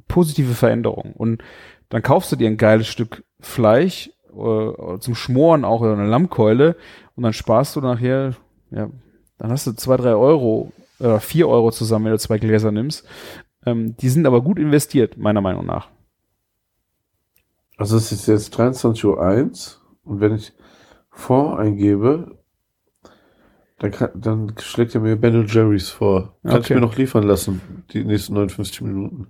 positive 0.08 0.52
Veränderung. 0.52 1.14
Und 1.14 1.42
dann 1.88 2.02
kaufst 2.02 2.30
du 2.30 2.36
dir 2.36 2.48
ein 2.48 2.58
geiles 2.58 2.86
Stück 2.86 3.24
Fleisch 3.40 4.10
äh, 4.28 4.98
zum 4.98 5.14
Schmoren 5.14 5.64
auch 5.64 5.80
oder 5.80 5.94
eine 5.94 6.06
Lammkeule 6.06 6.76
und 7.16 7.22
dann 7.22 7.32
sparst 7.32 7.76
du 7.76 7.80
nachher, 7.80 8.34
ja, 8.70 8.90
dann 9.38 9.50
hast 9.50 9.66
du 9.66 9.72
zwei, 9.72 9.96
drei 9.96 10.14
Euro 10.14 10.70
oder 11.00 11.18
vier 11.18 11.48
Euro 11.48 11.70
zusammen, 11.70 12.04
wenn 12.04 12.12
du 12.12 12.18
zwei 12.18 12.36
Gläser 12.36 12.72
nimmst. 12.72 13.06
Ähm, 13.64 13.96
die 13.96 14.10
sind 14.10 14.26
aber 14.26 14.42
gut 14.42 14.58
investiert, 14.58 15.16
meiner 15.16 15.40
Meinung 15.40 15.64
nach. 15.64 15.88
Also 17.78 17.96
es 17.96 18.12
ist 18.12 18.26
jetzt 18.26 18.54
23.01 18.58 19.06
Uhr 19.06 20.12
und 20.12 20.20
wenn 20.20 20.34
ich 20.34 20.52
Fond 21.10 21.58
eingebe, 21.58 22.38
dann, 23.78 23.90
kann, 23.92 24.10
dann 24.14 24.54
schlägt 24.58 24.94
er 24.94 25.00
mir 25.00 25.16
Ben 25.16 25.46
Jerry's 25.46 25.88
vor. 25.88 26.36
Kann 26.42 26.60
ich 26.60 26.66
Okay. 26.66 26.74
mir 26.74 26.80
noch 26.80 26.96
liefern 26.96 27.22
lassen, 27.22 27.60
die 27.92 28.04
nächsten 28.04 28.34
59 28.34 28.80
Minuten. 28.82 29.28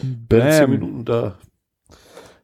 Bin 0.00 0.50
10 0.50 0.60
Bam. 0.60 0.70
Minuten 0.70 1.04
da. 1.04 1.38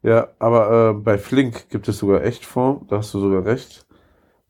Ja, 0.03 0.29
aber 0.38 0.90
äh, 0.90 0.93
bei 0.95 1.17
Flink 1.19 1.69
gibt 1.71 1.88
es 1.88 1.99
sogar 1.99 2.23
Echtfond, 2.25 2.90
da 2.93 2.99
hast 2.99 3.14
du 3.14 3.21
sogar 3.21 3.45
recht. 3.47 3.87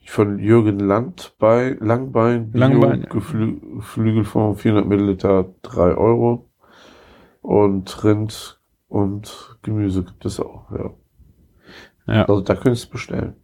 Von 0.07 0.39
Jürgen 0.39 0.81
Land 0.81 1.35
bei 1.39 1.77
Langbein, 1.81 2.51
Bio, 2.51 2.61
Langbein, 2.61 3.03
ja. 3.03 3.09
Geflü 3.09 3.61
Geflügelfond, 3.77 4.61
400 4.61 4.87
Milliliter, 4.87 5.47
3 5.63 5.95
Euro. 5.95 6.51
Und 7.43 8.05
Rind 8.05 8.61
und 8.89 9.59
Gemüse 9.63 10.05
gibt 10.05 10.25
es 10.25 10.41
auch, 10.41 10.71
ja. 10.71 10.91
Ja. 12.07 12.25
Also 12.27 12.41
da 12.43 12.55
könntest 12.55 12.87
du 12.87 12.91
bestellen. 12.91 13.35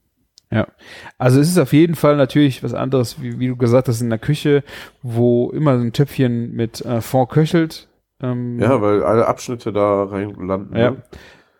Also 1.16 1.40
es 1.40 1.48
ist 1.48 1.58
auf 1.58 1.72
jeden 1.72 1.94
Fall 1.94 2.16
natürlich 2.16 2.64
was 2.64 2.74
anderes, 2.74 3.22
wie, 3.22 3.38
wie 3.38 3.46
du 3.46 3.56
gesagt 3.56 3.86
hast, 3.86 4.00
in 4.00 4.10
der 4.10 4.18
Küche, 4.18 4.64
wo 5.00 5.50
immer 5.50 5.78
so 5.78 5.84
ein 5.84 5.92
Töpfchen 5.92 6.52
mit 6.52 6.84
äh, 6.84 7.00
Fond 7.00 7.30
köchelt. 7.30 7.88
Ähm, 8.20 8.58
Ja, 8.58 8.82
weil 8.82 9.04
alle 9.04 9.28
Abschnitte 9.28 9.72
da 9.72 10.04
rein 10.04 10.34
landen. 10.34 10.76
Ja. 10.76 10.90
ne? 10.90 11.02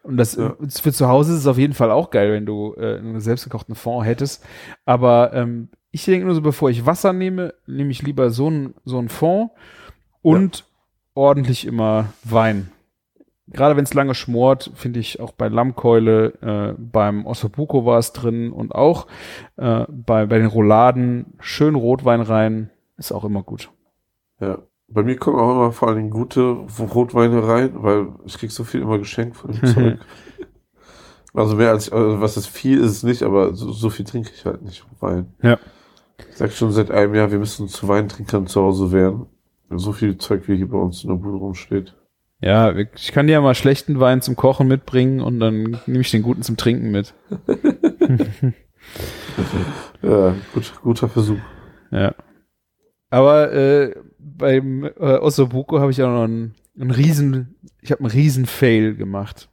Und 0.03 0.17
das 0.17 0.35
Ja. 0.35 0.57
für 0.59 0.93
zu 0.93 1.09
Hause 1.09 1.33
ist 1.35 1.39
es 1.41 1.47
auf 1.47 1.57
jeden 1.59 1.75
Fall 1.75 1.91
auch 1.93 2.11
geil, 2.11 2.33
wenn 2.33 2.47
du 2.47 2.75
äh, 2.77 2.99
einen 2.99 3.21
selbstgekochten 3.21 3.77
Fond 3.77 4.07
hättest. 4.07 4.45
Aber 4.85 5.33
ähm, 5.35 5.69
ich 5.93 6.05
denke 6.05 6.27
nur 6.27 6.35
so, 6.35 6.43
bevor 6.43 6.69
ich 6.71 6.85
Wasser 6.85 7.13
nehme, 7.13 7.55
nehme 7.67 7.91
ich 7.93 8.03
lieber 8.03 8.31
so 8.31 8.51
ein 8.51 8.75
so 8.85 8.99
ein 8.99 9.09
Fond 9.09 9.53
und 10.23 10.65
ordentlich 11.15 11.65
immer 11.67 12.13
Wein. 12.25 12.73
Gerade 13.53 13.77
wenn 13.77 13.85
es 13.85 13.95
lange 13.95 14.15
schmort, 14.15 14.71
finde 14.75 15.01
ich 15.01 15.21
auch 15.21 15.33
bei 15.33 15.49
Lammkeule, 15.49 16.35
äh, 16.41 16.75
beim 16.79 17.27
Ossobuco 17.27 17.85
war 17.85 17.99
es 17.99 18.13
drin 18.13 18.53
und 18.53 18.75
auch 18.75 19.07
äh, 19.57 19.85
bei, 19.89 20.27
bei 20.27 20.39
den 20.39 20.47
Rouladen 20.47 21.35
schön 21.41 21.75
Rotwein 21.75 22.21
rein, 22.21 22.71
ist 22.97 23.13
auch 23.13 23.25
immer 23.25 23.43
gut. 23.43 23.71
Ja. 24.41 24.59
Bei 24.93 25.05
mir 25.05 25.17
kommen 25.17 25.39
auch 25.39 25.53
immer 25.53 25.73
vor 25.73 25.87
allen 25.89 25.99
Dingen 25.99 26.11
gute 26.11 26.67
Rotweine 26.81 27.47
rein, 27.47 27.71
weil 27.75 28.09
ich 28.25 28.37
krieg 28.39 28.51
so 28.51 28.65
viel 28.65 28.81
immer 28.81 28.99
geschenkt 28.99 29.37
von 29.37 29.53
dem 29.53 29.65
Zeug. 29.75 29.99
Also 31.33 31.55
mehr 31.55 31.71
als, 31.71 31.93
also 31.93 32.21
was 32.21 32.37
ist 32.37 32.49
viel 32.49 32.81
ist 32.81 32.91
es 32.91 33.03
nicht, 33.05 33.23
aber 33.23 33.55
so, 33.55 33.71
so 33.71 33.89
viel 33.89 34.05
trinke 34.05 34.33
ich 34.35 34.45
halt 34.45 34.63
nicht 34.63 34.85
Wein. 34.99 35.33
Ja. 35.43 35.59
Ich 36.29 36.37
sag 36.37 36.53
schon 36.53 36.73
seit 36.73 36.91
einem 36.91 37.15
Jahr, 37.15 37.31
wir 37.31 37.39
müssen 37.39 37.69
zu 37.69 37.87
Weintrinkern 37.89 38.47
zu 38.47 38.61
Hause 38.63 38.91
werden. 38.93 39.27
So 39.71 39.93
viel 39.93 40.19
Zeug 40.19 40.49
wie 40.49 40.57
hier 40.57 40.69
bei 40.69 40.79
uns 40.79 41.05
in 41.05 41.11
der 41.11 41.17
Bude 41.17 41.39
rumsteht. 41.39 41.95
Ja, 42.41 42.75
ich 42.75 43.13
kann 43.13 43.27
dir 43.27 43.35
ja 43.35 43.41
mal 43.41 43.55
schlechten 43.55 44.01
Wein 44.01 44.23
zum 44.23 44.35
Kochen 44.35 44.67
mitbringen 44.67 45.21
und 45.21 45.41
dann 45.41 45.79
nehme 45.87 46.01
ich 46.01 46.11
den 46.11 46.23
guten 46.23 46.43
zum 46.43 46.57
Trinken 46.57 46.91
mit. 46.91 47.15
Ja, 50.03 50.35
gut, 50.55 50.73
guter 50.83 51.09
Versuch. 51.09 51.39
Ja. 51.91 52.15
Aber 53.11 53.53
äh, 53.53 53.95
beim 54.19 54.85
äh, 54.85 54.91
Ossobuco 55.19 55.81
habe 55.81 55.91
ich 55.91 56.03
auch 56.03 56.09
noch 56.09 56.25
einen, 56.25 56.55
einen 56.79 56.91
riesen, 56.91 57.57
ich 57.81 57.91
habe 57.91 58.01
einen 58.01 58.11
riesen 58.11 58.47
Fail 58.47 58.95
gemacht. 58.95 59.49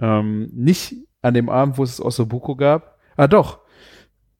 Ähm, 0.00 0.50
nicht 0.52 0.94
an 1.22 1.34
dem 1.34 1.48
Abend, 1.48 1.78
wo 1.78 1.82
es 1.82 1.96
das 1.96 2.04
Ossobuco 2.04 2.56
gab. 2.56 2.98
Ah, 3.16 3.26
doch. 3.26 3.60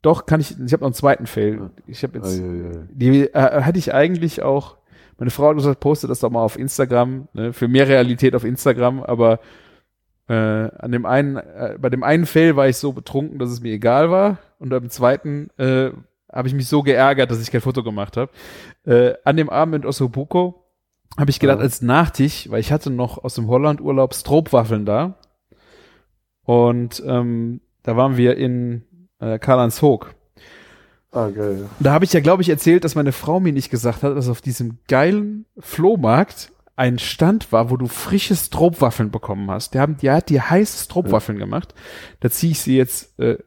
Doch, 0.02 0.26
kann 0.26 0.40
ich, 0.40 0.50
ich 0.60 0.72
habe 0.72 0.82
noch 0.82 0.88
einen 0.88 0.94
zweiten 0.94 1.26
Fail. 1.26 1.70
Ich 1.86 2.02
habe 2.02 2.18
jetzt, 2.18 2.40
Ei, 2.40 2.44
ei, 2.44 2.78
ei. 2.78 2.88
die 2.92 3.20
äh, 3.22 3.62
hatte 3.62 3.78
ich 3.78 3.94
eigentlich 3.94 4.42
auch, 4.42 4.76
meine 5.18 5.30
Frau 5.30 5.48
hat 5.48 5.56
gesagt, 5.56 5.80
postet 5.80 6.10
das 6.10 6.20
doch 6.20 6.30
mal 6.30 6.42
auf 6.42 6.58
Instagram, 6.58 7.28
ne, 7.32 7.52
für 7.52 7.68
mehr 7.68 7.88
Realität 7.88 8.34
auf 8.34 8.44
Instagram, 8.44 9.02
aber 9.02 9.40
äh, 10.28 10.34
an 10.34 10.92
dem 10.92 11.06
einen, 11.06 11.36
äh, 11.36 11.76
bei 11.80 11.90
dem 11.90 12.02
einen 12.02 12.26
Fail 12.26 12.56
war 12.56 12.68
ich 12.68 12.76
so 12.78 12.92
betrunken, 12.92 13.38
dass 13.38 13.50
es 13.50 13.60
mir 13.60 13.72
egal 13.72 14.10
war 14.10 14.38
und 14.58 14.70
beim 14.70 14.88
zweiten 14.90 15.50
äh, 15.58 15.90
habe 16.32 16.48
ich 16.48 16.54
mich 16.54 16.66
so 16.68 16.82
geärgert, 16.82 17.30
dass 17.30 17.40
ich 17.40 17.50
kein 17.52 17.60
Foto 17.60 17.82
gemacht 17.84 18.16
habe. 18.16 18.32
Äh, 18.84 19.14
an 19.24 19.36
dem 19.36 19.50
Abend 19.50 19.76
in 19.76 19.86
Ossobuco 19.86 20.64
habe 21.16 21.30
ich 21.30 21.38
gedacht, 21.38 21.58
Ja. 21.58 21.62
als 21.62 21.80
Nachtisch, 21.82 22.50
weil 22.50 22.60
ich 22.60 22.72
hatte 22.72 22.90
noch 22.90 23.22
aus 23.22 23.34
dem 23.34 23.46
Holland-Urlaub 23.48 24.14
Stroopwaffeln 24.14 24.84
da 24.84 25.18
und 26.42 27.02
ähm, 27.06 27.60
da 27.82 27.96
waren 27.96 28.16
wir 28.16 28.36
in 28.36 28.84
äh, 29.20 29.38
Karl-Heinz-Hoog. 29.38 30.14
Ah, 31.14 31.28
geil. 31.30 31.66
Da 31.80 31.92
habe 31.92 32.04
ich 32.04 32.12
ja, 32.12 32.20
glaube 32.20 32.42
ich, 32.42 32.48
erzählt, 32.48 32.84
dass 32.84 32.94
meine 32.96 33.12
Frau 33.12 33.38
mir 33.40 33.52
nicht 33.52 33.70
gesagt 33.70 34.02
hat, 34.02 34.16
dass 34.16 34.28
auf 34.28 34.40
diesem 34.40 34.78
geilen 34.88 35.46
Flohmarkt 35.58 36.50
ein 36.76 36.98
Stand 36.98 37.52
war, 37.52 37.70
wo 37.70 37.76
du 37.76 37.86
frische 37.86 38.34
Stroopwaffeln 38.34 39.12
bekommen 39.12 39.48
hast. 39.50 39.74
Der, 39.74 39.82
haben, 39.82 39.96
die 39.96 40.10
hat 40.10 40.28
die 40.28 40.40
heiße 40.40 40.84
Stroopwaffeln 40.84 41.38
gemacht. 41.38 41.72
Da 42.18 42.30
ziehe 42.30 42.50
ich 42.52 42.58
sie 42.60 42.76
jetzt 42.76 43.16
äh, 43.20 43.38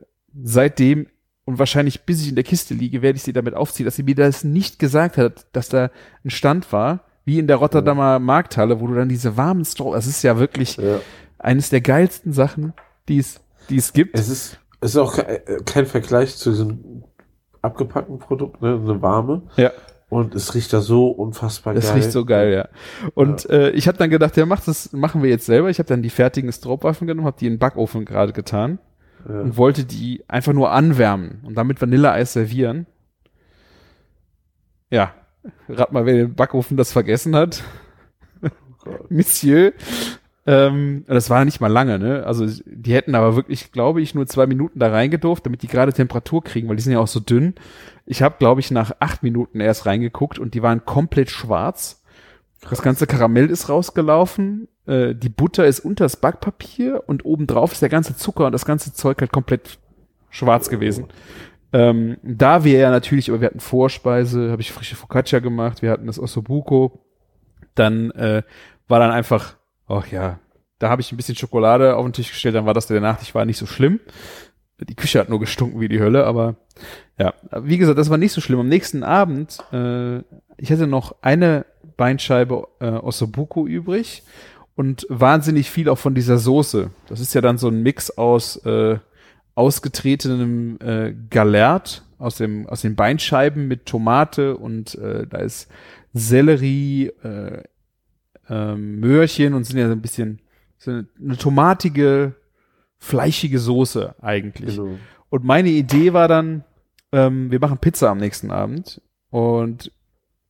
seitdem 0.42 1.08
und 1.44 1.60
wahrscheinlich 1.60 2.02
bis 2.04 2.22
ich 2.22 2.30
in 2.30 2.36
der 2.36 2.44
Kiste 2.46 2.74
liege, 2.74 3.02
werde 3.02 3.18
ich 3.18 3.24
sie 3.24 3.34
damit 3.34 3.54
aufziehen, 3.54 3.86
dass 3.86 3.96
sie 3.98 4.04
mir 4.04 4.16
das 4.16 4.44
nicht 4.46 4.80
gesagt 4.80 5.18
hat, 5.18 5.46
dass 5.52 5.68
da 5.70 5.92
ein 6.24 6.30
Stand 6.30 6.72
war, 6.72 7.02
wie 7.26 7.40
in 7.40 7.48
der 7.48 7.58
Rotterdamer 7.58 8.20
Markthalle, 8.20 8.80
wo 8.80 8.88
du 8.88 8.94
dann 8.96 9.10
diese 9.10 9.36
warmen 9.36 9.66
Stroop, 9.66 9.94
das 9.94 10.08
ist 10.08 10.24
ja 10.24 10.40
wirklich 10.40 10.78
Ja. 10.78 11.00
eines 11.38 11.70
der 11.70 11.82
geilsten 11.82 12.32
Sachen, 12.32 12.72
die 13.10 13.18
es, 13.20 13.42
die 13.70 13.76
es 13.78 13.92
gibt. 13.92 14.18
Es 14.18 14.30
ist, 14.30 14.58
es 14.80 14.92
ist 14.92 14.98
auch 14.98 15.16
ke- 15.16 15.46
äh, 15.48 15.62
kein 15.66 15.86
Vergleich 15.86 16.38
zu 16.38 16.52
diesem 16.52 17.04
abgepackten 17.62 18.20
Produkt, 18.20 18.62
ne, 18.62 18.80
eine 18.82 19.02
warme. 19.02 19.44
Ja. 19.56 19.72
Und 20.10 20.36
es 20.36 20.56
riecht 20.56 20.72
da 20.72 20.80
so 20.80 21.08
unfassbar 21.10 21.74
geil. 21.74 21.84
riecht 21.94 22.12
so 22.14 22.24
geil, 22.24 22.54
ja. 22.54 22.70
Und 23.14 23.50
äh, 23.50 23.72
ich 23.72 23.90
habe 23.90 23.98
dann 23.98 24.10
gedacht, 24.10 24.38
ja, 24.38 24.46
mach 24.46 24.64
das, 24.64 24.94
machen 24.94 25.22
wir 25.22 25.30
jetzt 25.30 25.46
selber. 25.46 25.70
Ich 25.70 25.80
habe 25.80 25.90
dann 25.90 26.02
die 26.02 26.10
fertigen 26.10 26.52
Stroopwaffen 26.52 27.08
genommen, 27.08 27.28
habe 27.28 27.38
die 27.40 27.48
in 27.48 27.54
den 27.54 27.60
Backofen 27.60 28.06
gerade 28.06 28.32
getan 28.32 28.80
Ja. 29.28 29.42
und 29.42 29.58
wollte 29.58 29.84
die 29.84 30.24
einfach 30.30 30.54
nur 30.54 30.72
anwärmen 30.72 31.42
und 31.46 31.56
damit 31.56 31.82
Vanilleeis 31.82 32.32
servieren. 32.34 32.86
Ja, 34.90 35.14
rat 35.68 35.92
mal, 35.92 36.06
wer 36.06 36.14
den 36.14 36.36
Backofen 36.36 36.78
das 36.78 36.94
vergessen 36.94 37.36
hat. 37.36 37.64
Gott. 38.84 39.02
Monsieur. 39.12 39.74
Ähm, 40.48 41.04
das 41.08 41.30
war 41.30 41.44
nicht 41.44 41.60
mal 41.60 41.68
lange, 41.68 42.00
ne? 42.00 42.24
Also 42.26 42.48
die 42.66 42.94
hätten 42.94 43.16
aber 43.16 43.36
wirklich, 43.36 43.74
glaube 43.74 44.02
ich, 44.02 44.16
nur 44.16 44.26
zwei 44.28 44.48
Minuten 44.48 44.80
da 44.80 44.90
reingedurft, 44.90 45.46
damit 45.46 45.62
die 45.62 45.68
gerade 45.68 45.92
Temperatur 45.92 46.42
kriegen, 46.42 46.70
weil 46.70 46.78
die 46.78 46.82
sind 46.82 46.94
ja 46.94 47.00
auch 47.00 47.08
so 47.08 47.20
dünn. 47.20 47.56
Ich 48.06 48.22
habe, 48.22 48.36
glaube 48.40 48.62
ich, 48.62 48.72
nach 48.72 48.94
acht 49.00 49.24
Minuten 49.24 49.60
erst 49.60 49.86
reingeguckt 49.86 50.40
und 50.40 50.54
die 50.54 50.64
waren 50.64 50.86
komplett 50.86 51.30
schwarz. 51.30 52.02
Das 52.70 52.82
ganze 52.82 53.08
Karamell 53.08 53.50
ist 53.50 53.68
rausgelaufen, 53.68 54.70
äh, 54.88 55.14
die 55.14 55.30
Butter 55.30 55.66
ist 55.66 55.82
unter 55.82 56.06
das 56.06 56.16
Backpapier 56.16 57.04
und 57.06 57.26
obendrauf 57.26 57.74
ist 57.74 57.82
der 57.82 57.90
ganze 57.90 58.16
Zucker 58.16 58.46
und 58.46 58.54
das 58.54 58.66
ganze 58.66 58.94
Zeug 58.94 59.20
halt 59.20 59.34
komplett 59.34 59.80
schwarz 60.30 60.70
gewesen. 60.70 61.08
Ähm, 61.74 62.18
da 62.24 62.64
wir 62.64 62.80
ja 62.80 62.90
natürlich, 62.90 63.30
aber 63.30 63.42
wir 63.42 63.48
hatten 63.48 63.60
Vorspeise, 63.60 64.50
habe 64.50 64.62
ich 64.62 64.72
frische 64.72 64.96
Focaccia 64.96 65.40
gemacht, 65.40 65.82
wir 65.82 65.92
hatten 65.92 66.08
das 66.08 66.20
Ossobuco, 66.20 67.02
dann 67.76 68.12
äh, 68.12 68.44
war 68.88 69.00
dann 69.00 69.12
einfach, 69.12 69.57
ach 69.88 70.08
ja, 70.08 70.40
da 70.80 70.90
habe 70.90 71.02
ich 71.02 71.12
ein 71.12 71.18
bisschen 71.18 71.36
Schokolade 71.36 71.96
auf 71.96 72.06
den 72.06 72.14
Tisch 72.14 72.30
gestellt, 72.30 72.56
dann 72.56 72.66
war 72.66 72.74
das 72.74 72.88
der 72.88 73.02
Nachtisch, 73.02 73.34
war 73.34 73.46
nicht 73.46 73.58
so 73.58 73.66
schlimm. 73.66 74.00
Die 74.80 74.96
Küche 74.96 75.20
hat 75.20 75.30
nur 75.30 75.40
gestunken 75.40 75.80
wie 75.80 75.88
die 75.88 76.00
Hölle, 76.00 76.26
aber 76.26 76.56
ja, 77.18 77.34
wie 77.62 77.80
gesagt, 77.80 77.98
das 77.98 78.12
war 78.12 78.18
nicht 78.20 78.32
so 78.32 78.42
schlimm. 78.42 78.60
Am 78.60 78.68
nächsten 78.68 79.04
Abend, 79.04 79.58
äh, 79.72 80.20
ich 80.58 80.72
hatte 80.72 80.86
noch 80.86 81.16
eine 81.22 81.66
Beinscheibe 81.98 82.68
äh, 82.80 82.90
Ossobuco 82.90 83.66
übrig 83.66 84.22
und 84.76 85.08
wahnsinnig 85.10 85.72
viel 85.72 85.90
auch 85.90 85.98
von 85.98 86.14
dieser 86.14 86.38
Soße. 86.38 86.92
Das 87.08 87.20
ist 87.20 87.34
ja 87.34 87.42
dann 87.42 87.58
so 87.58 87.70
ein 87.70 87.82
Mix 87.82 88.12
aus 88.12 88.58
äh, 88.58 89.00
ausgetretenem 89.56 90.78
äh, 90.80 91.16
Galert 91.32 92.04
aus 92.20 92.36
dem 92.38 92.68
aus 92.68 92.82
den 92.82 92.96
Beinscheiben 92.96 93.68
mit 93.68 93.88
Tomate 93.88 94.58
und 94.58 94.96
äh, 94.96 95.26
da 95.28 95.40
ist 95.40 95.70
Sellerie, 96.14 97.08
äh, 97.24 97.64
ähm, 98.50 99.00
Möhrchen 99.00 99.54
und 99.54 99.64
sind 99.64 99.78
ja 99.78 99.88
so 99.88 99.94
ein 99.94 100.02
bisschen 100.02 100.40
so 100.78 100.92
eine, 100.92 101.08
eine 101.20 101.38
tomatige, 101.38 102.36
fleischige 102.98 103.60
Soße 103.60 104.16
eigentlich. 104.22 104.76
Genau. 104.76 104.98
Und 105.30 105.44
meine 105.44 105.70
Idee 105.70 106.14
war 106.14 106.28
dann, 106.28 106.64
ähm, 107.12 107.52
wir 107.52 107.60
machen 107.60 107.80
Pizza 107.80 108.10
am 108.10 108.18
nächsten 108.18 108.52
Abend. 108.52 109.02
Und 109.30 109.92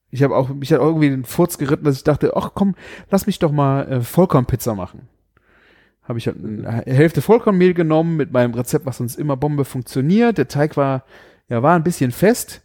ich 0.10 0.24
habe 0.24 0.36
auch, 0.36 0.50
mich 0.50 0.72
hat 0.72 0.80
irgendwie 0.80 1.10
den 1.10 1.26
Furz 1.26 1.58
geritten, 1.58 1.86
dass 1.86 1.98
ich 1.98 2.04
dachte, 2.04 2.36
ach 2.36 2.52
komm, 2.54 2.76
lass 3.10 3.28
mich 3.28 3.40
doch 3.40 3.52
mal 3.52 3.92
äh, 3.92 4.02
Vollkornpizza 4.02 4.76
machen. 4.76 5.10
Habe 6.04 6.20
ich 6.20 6.28
halt 6.28 6.38
eine 6.38 6.84
Hälfte 6.86 7.22
Vollkornmehl 7.22 7.74
genommen 7.74 8.16
mit 8.16 8.32
meinem 8.32 8.54
Rezept, 8.54 8.86
was 8.86 8.98
sonst 8.98 9.18
immer 9.18 9.36
Bombe 9.36 9.66
funktioniert. 9.66 10.38
Der 10.38 10.48
Teig 10.48 10.78
war, 10.78 11.04
ja, 11.50 11.62
war 11.64 11.76
ein 11.76 11.84
bisschen 11.84 12.12
fest. 12.12 12.62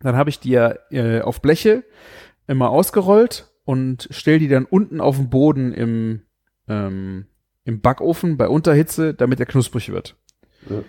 Dann 0.00 0.16
habe 0.16 0.30
ich 0.30 0.38
die 0.38 0.50
ja 0.50 0.74
äh, 0.90 1.20
auf 1.20 1.42
Bleche 1.42 1.82
immer 2.46 2.70
ausgerollt 2.70 3.49
und 3.70 4.08
stell 4.10 4.40
die 4.40 4.48
dann 4.48 4.64
unten 4.64 5.00
auf 5.00 5.16
den 5.16 5.30
Boden 5.30 5.72
im, 5.72 6.22
ähm, 6.66 7.26
im 7.62 7.80
Backofen 7.80 8.36
bei 8.36 8.48
Unterhitze, 8.48 9.14
damit 9.14 9.38
er 9.38 9.46
knusprig 9.46 9.92
wird. 9.92 10.16
Ja. 10.68 10.82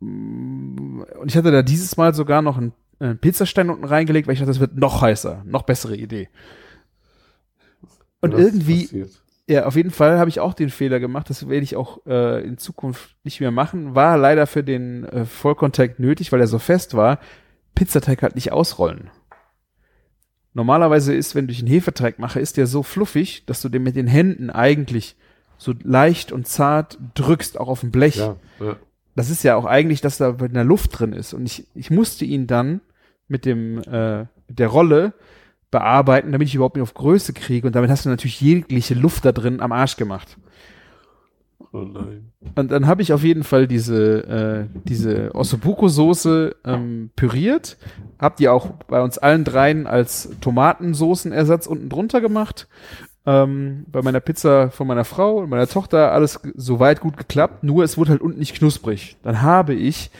Mm, 0.00 1.06
Und 1.18 1.30
ich 1.30 1.38
hatte 1.38 1.50
da 1.50 1.62
dieses 1.62 1.96
Mal 1.96 2.12
sogar 2.12 2.42
noch 2.42 2.58
einen, 2.58 2.74
einen 2.98 3.16
Pizzastein 3.16 3.70
unten 3.70 3.86
reingelegt, 3.86 4.26
weil 4.26 4.34
ich 4.34 4.40
dachte, 4.40 4.50
das 4.50 4.60
wird 4.60 4.76
noch 4.76 5.00
heißer, 5.00 5.42
noch 5.46 5.62
bessere 5.62 5.96
Idee. 5.96 6.28
Und 8.20 8.34
irgendwie, 8.34 8.82
passiert? 8.82 9.22
ja, 9.48 9.64
auf 9.64 9.74
jeden 9.74 9.90
Fall 9.90 10.18
habe 10.18 10.28
ich 10.28 10.40
auch 10.40 10.52
den 10.52 10.68
Fehler 10.68 11.00
gemacht. 11.00 11.30
Das 11.30 11.48
werde 11.48 11.64
ich 11.64 11.76
auch 11.76 12.04
äh, 12.04 12.44
in 12.44 12.58
Zukunft 12.58 13.16
nicht 13.24 13.40
mehr 13.40 13.52
machen. 13.52 13.94
War 13.94 14.18
leider 14.18 14.46
für 14.46 14.64
den 14.64 15.04
äh, 15.06 15.24
Vollkontakt 15.24 15.98
nötig, 15.98 16.30
weil 16.30 16.40
er 16.40 16.46
so 16.46 16.58
fest 16.58 16.94
war. 16.94 17.20
Pizzateig 17.74 18.22
halt 18.22 18.34
nicht 18.34 18.52
ausrollen. 18.52 19.08
Normalerweise 20.54 21.14
ist, 21.14 21.34
wenn 21.34 21.48
ich 21.48 21.58
einen 21.58 21.68
Hefeteig 21.68 22.18
mache, 22.18 22.40
ist 22.40 22.56
der 22.56 22.66
so 22.66 22.82
fluffig, 22.82 23.44
dass 23.46 23.60
du 23.60 23.68
den 23.68 23.82
mit 23.82 23.96
den 23.96 24.06
Händen 24.06 24.50
eigentlich 24.50 25.16
so 25.58 25.74
leicht 25.82 26.32
und 26.32 26.46
zart 26.46 26.98
drückst, 27.14 27.58
auch 27.58 27.68
auf 27.68 27.80
dem 27.80 27.90
Blech. 27.90 28.16
Ja, 28.16 28.36
ja. 28.60 28.76
Das 29.16 29.30
ist 29.30 29.42
ja 29.44 29.56
auch 29.56 29.64
eigentlich, 29.64 30.00
dass 30.00 30.18
da 30.18 30.30
in 30.30 30.54
der 30.54 30.64
Luft 30.64 30.98
drin 30.98 31.12
ist. 31.12 31.34
Und 31.34 31.46
ich, 31.46 31.66
ich 31.74 31.90
musste 31.90 32.24
ihn 32.24 32.46
dann 32.46 32.80
mit 33.28 33.44
dem 33.44 33.78
äh, 33.82 34.26
mit 34.48 34.58
der 34.58 34.68
Rolle 34.68 35.14
bearbeiten, 35.70 36.32
damit 36.32 36.48
ich 36.48 36.54
überhaupt 36.54 36.76
nicht 36.76 36.82
auf 36.82 36.94
Größe 36.94 37.32
kriege. 37.32 37.66
Und 37.66 37.74
damit 37.74 37.90
hast 37.90 38.04
du 38.04 38.08
natürlich 38.08 38.40
jegliche 38.40 38.94
Luft 38.94 39.24
da 39.24 39.32
drin 39.32 39.60
am 39.60 39.72
Arsch 39.72 39.96
gemacht. 39.96 40.36
Oh 41.74 41.82
nein. 41.82 42.30
Und 42.54 42.70
dann 42.70 42.86
habe 42.86 43.02
ich 43.02 43.12
auf 43.12 43.24
jeden 43.24 43.42
Fall 43.42 43.66
diese, 43.66 44.68
äh, 44.70 44.80
diese 44.84 45.34
Ossobuco-Soße 45.34 46.54
ähm, 46.64 47.10
püriert. 47.16 47.78
Hab 48.20 48.36
die 48.36 48.48
auch 48.48 48.68
bei 48.86 49.02
uns 49.02 49.18
allen 49.18 49.42
dreien 49.42 49.88
als 49.88 50.30
Tomatensoßenersatz 50.40 51.66
unten 51.66 51.88
drunter 51.88 52.20
gemacht. 52.20 52.68
Ähm, 53.26 53.86
bei 53.88 54.02
meiner 54.02 54.20
Pizza 54.20 54.70
von 54.70 54.86
meiner 54.86 55.04
Frau 55.04 55.38
und 55.38 55.50
meiner 55.50 55.66
Tochter 55.66 56.12
alles 56.12 56.38
soweit 56.54 57.00
gut 57.00 57.16
geklappt, 57.16 57.64
nur 57.64 57.82
es 57.82 57.98
wurde 57.98 58.10
halt 58.10 58.20
unten 58.20 58.38
nicht 58.38 58.54
knusprig. 58.54 59.16
Dann 59.24 59.42
habe 59.42 59.74
ich 59.74 60.12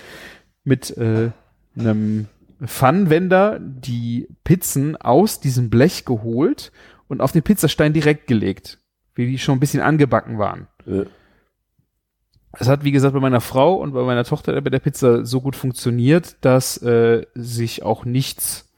mit 0.65 0.97
äh, 0.97 1.31
einem 1.79 2.27
Pfannenwender 2.65 3.61
die 3.61 4.27
Pizzen 4.43 4.97
aus 4.97 5.39
diesem 5.39 5.71
Blech 5.71 6.05
geholt 6.05 6.73
und 7.07 7.21
auf 7.21 7.31
den 7.31 7.43
Pizzastein 7.45 7.93
direkt 7.93 8.27
gelegt, 8.27 8.81
wie 9.15 9.27
die 9.27 9.39
schon 9.39 9.59
ein 9.59 9.61
bisschen 9.61 9.83
angebacken 9.83 10.39
waren. 10.39 10.67
Ja. 10.85 11.05
Es 12.61 12.69
hat, 12.69 12.85
wie 12.85 12.93
gesagt, 12.93 13.15
bei 13.15 13.21
meiner 13.21 13.41
Frau 13.41 13.75
und 13.75 13.93
bei 13.93 14.03
meiner 14.03 14.25
Tochter 14.25 14.61
bei 14.61 14.71
der 14.71 14.79
Pizza 14.79 15.25
so 15.25 15.41
gut 15.41 15.57
funktioniert, 15.57 16.37
dass 16.41 16.77
äh, 16.79 17.27
sich 17.35 17.83
auch 17.83 18.05
nichts 18.05 18.71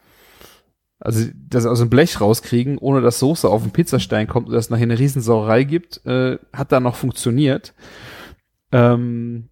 Also 0.98 1.28
das 1.34 1.66
aus 1.66 1.80
dem 1.80 1.90
Blech 1.90 2.20
rauskriegen, 2.20 2.78
ohne 2.78 3.00
dass 3.00 3.18
Soße 3.18 3.48
auf 3.48 3.62
den 3.62 3.72
Pizzastein 3.72 4.26
kommt 4.26 4.48
und 4.48 4.54
das 4.54 4.70
nachher 4.70 4.84
eine 4.84 4.98
Riesensauerei 4.98 5.64
gibt, 5.64 6.04
äh, 6.06 6.38
hat 6.52 6.72
da 6.72 6.80
noch 6.80 6.96
funktioniert. 6.96 7.74
Ähm, 8.72 9.48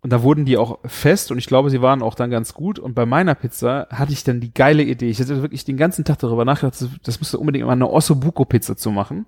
und 0.00 0.12
da 0.12 0.22
wurden 0.22 0.44
die 0.44 0.56
auch 0.56 0.78
fest 0.84 1.30
und 1.32 1.38
ich 1.38 1.46
glaube, 1.46 1.70
sie 1.70 1.82
waren 1.82 2.02
auch 2.02 2.14
dann 2.14 2.30
ganz 2.30 2.54
gut. 2.54 2.78
Und 2.78 2.94
bei 2.94 3.04
meiner 3.04 3.34
Pizza 3.34 3.88
hatte 3.90 4.12
ich 4.12 4.24
dann 4.24 4.40
die 4.40 4.54
geile 4.54 4.82
Idee. 4.82 5.10
Ich 5.10 5.20
hatte 5.20 5.42
wirklich 5.42 5.64
den 5.64 5.76
ganzen 5.76 6.04
Tag 6.04 6.18
darüber 6.18 6.44
nachgedacht, 6.44 6.80
das, 6.80 6.88
das 7.02 7.20
müsste 7.20 7.38
unbedingt 7.38 7.66
mal 7.66 7.72
eine 7.72 7.90
Ossobuco-Pizza 7.90 8.76
zu 8.76 8.90
machen. 8.90 9.26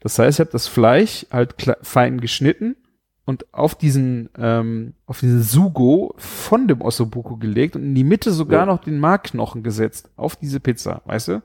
Das 0.00 0.18
heißt, 0.18 0.38
ich 0.38 0.40
habe 0.40 0.50
das 0.50 0.66
Fleisch 0.66 1.26
halt 1.30 1.54
fein 1.82 2.20
geschnitten 2.20 2.76
und 3.24 3.52
auf 3.54 3.74
diesen 3.74 4.28
ähm, 4.36 4.94
auf 5.06 5.20
diesen 5.20 5.42
Sugo 5.42 6.14
von 6.18 6.66
dem 6.66 6.80
Ossobuco 6.80 7.36
gelegt 7.36 7.76
und 7.76 7.82
in 7.82 7.94
die 7.94 8.04
Mitte 8.04 8.32
sogar 8.32 8.60
ja. 8.60 8.66
noch 8.66 8.82
den 8.82 8.98
Markknochen 8.98 9.62
gesetzt 9.62 10.10
auf 10.16 10.36
diese 10.36 10.60
Pizza, 10.60 11.02
weißt 11.04 11.28
du? 11.28 11.42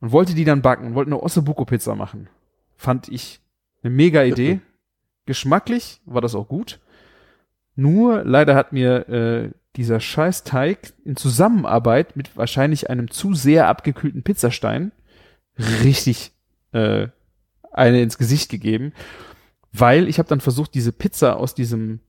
Und 0.00 0.12
wollte 0.12 0.34
die 0.34 0.44
dann 0.44 0.62
backen, 0.62 0.94
wollte 0.94 1.10
eine 1.10 1.22
Ossobuco 1.22 1.64
Pizza 1.64 1.94
machen. 1.94 2.28
Fand 2.76 3.08
ich 3.08 3.40
eine 3.82 3.94
mega 3.94 4.24
Idee. 4.24 4.60
Geschmacklich 5.26 6.00
war 6.04 6.20
das 6.20 6.34
auch 6.34 6.48
gut. 6.48 6.80
Nur 7.76 8.24
leider 8.24 8.56
hat 8.56 8.72
mir 8.72 9.08
äh, 9.08 9.50
dieser 9.76 10.00
scheiß 10.00 10.42
Teig 10.42 10.92
in 11.04 11.14
Zusammenarbeit 11.16 12.16
mit 12.16 12.36
wahrscheinlich 12.36 12.90
einem 12.90 13.10
zu 13.10 13.34
sehr 13.34 13.68
abgekühlten 13.68 14.24
Pizzastein 14.24 14.90
richtig 15.84 16.32
äh, 16.72 17.08
eine 17.70 18.02
ins 18.02 18.18
Gesicht 18.18 18.50
gegeben 18.50 18.92
weil 19.72 20.08
ich 20.08 20.18
habe 20.18 20.28
dann 20.28 20.40
versucht, 20.40 20.74
diese 20.74 20.92
Pizza 20.92 21.36
aus 21.36 21.54
diesem 21.54 22.00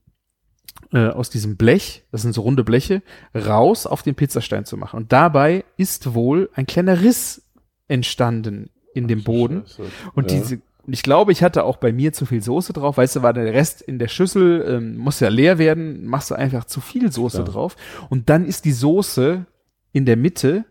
äh, 0.92 1.08
aus 1.08 1.30
diesem 1.30 1.56
Blech, 1.56 2.04
das 2.10 2.22
sind 2.22 2.34
so 2.34 2.42
runde 2.42 2.64
Bleche, 2.64 3.02
raus 3.34 3.86
auf 3.86 4.02
den 4.02 4.14
Pizzastein 4.14 4.64
zu 4.64 4.76
machen. 4.76 4.96
Und 4.96 5.12
dabei 5.12 5.64
ist 5.76 6.14
wohl 6.14 6.50
ein 6.54 6.66
kleiner 6.66 7.00
Riss 7.00 7.42
entstanden 7.88 8.70
in 8.94 9.08
dem 9.08 9.22
Boden. 9.22 9.64
Scheiße. 9.66 9.90
Und 10.14 10.30
ja. 10.30 10.38
diese 10.38 10.60
und 10.86 10.92
ich 10.92 11.02
glaube, 11.02 11.32
ich 11.32 11.42
hatte 11.42 11.64
auch 11.64 11.78
bei 11.78 11.92
mir 11.92 12.12
zu 12.12 12.26
viel 12.26 12.42
Soße 12.42 12.74
drauf. 12.74 12.98
Weißt 12.98 13.16
du, 13.16 13.22
war 13.22 13.32
der 13.32 13.54
Rest 13.54 13.80
in 13.80 13.98
der 13.98 14.08
Schüssel, 14.08 14.64
ähm, 14.68 14.98
muss 14.98 15.20
ja 15.20 15.28
leer 15.28 15.56
werden, 15.58 16.04
machst 16.04 16.30
du 16.30 16.34
einfach 16.34 16.64
zu 16.64 16.82
viel 16.82 17.10
Soße 17.10 17.42
Klar. 17.42 17.48
drauf. 17.48 17.76
Und 18.10 18.28
dann 18.28 18.44
ist 18.44 18.66
die 18.66 18.72
Soße 18.72 19.46
in 19.92 20.04
der 20.04 20.16
Mitte 20.16 20.66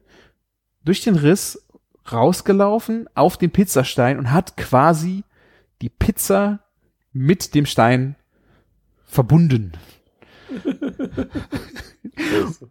durch 0.86 1.02
den 1.02 1.16
Riss 1.16 1.68
rausgelaufen 2.12 3.08
auf 3.16 3.38
den 3.38 3.50
Pizzastein 3.50 4.20
und 4.20 4.32
hat 4.32 4.56
quasi 4.56 5.24
die 5.82 5.90
Pizza 5.90 6.60
mit 7.14 7.56
dem 7.56 7.66
Stein 7.66 8.16
verbunden. 9.06 9.74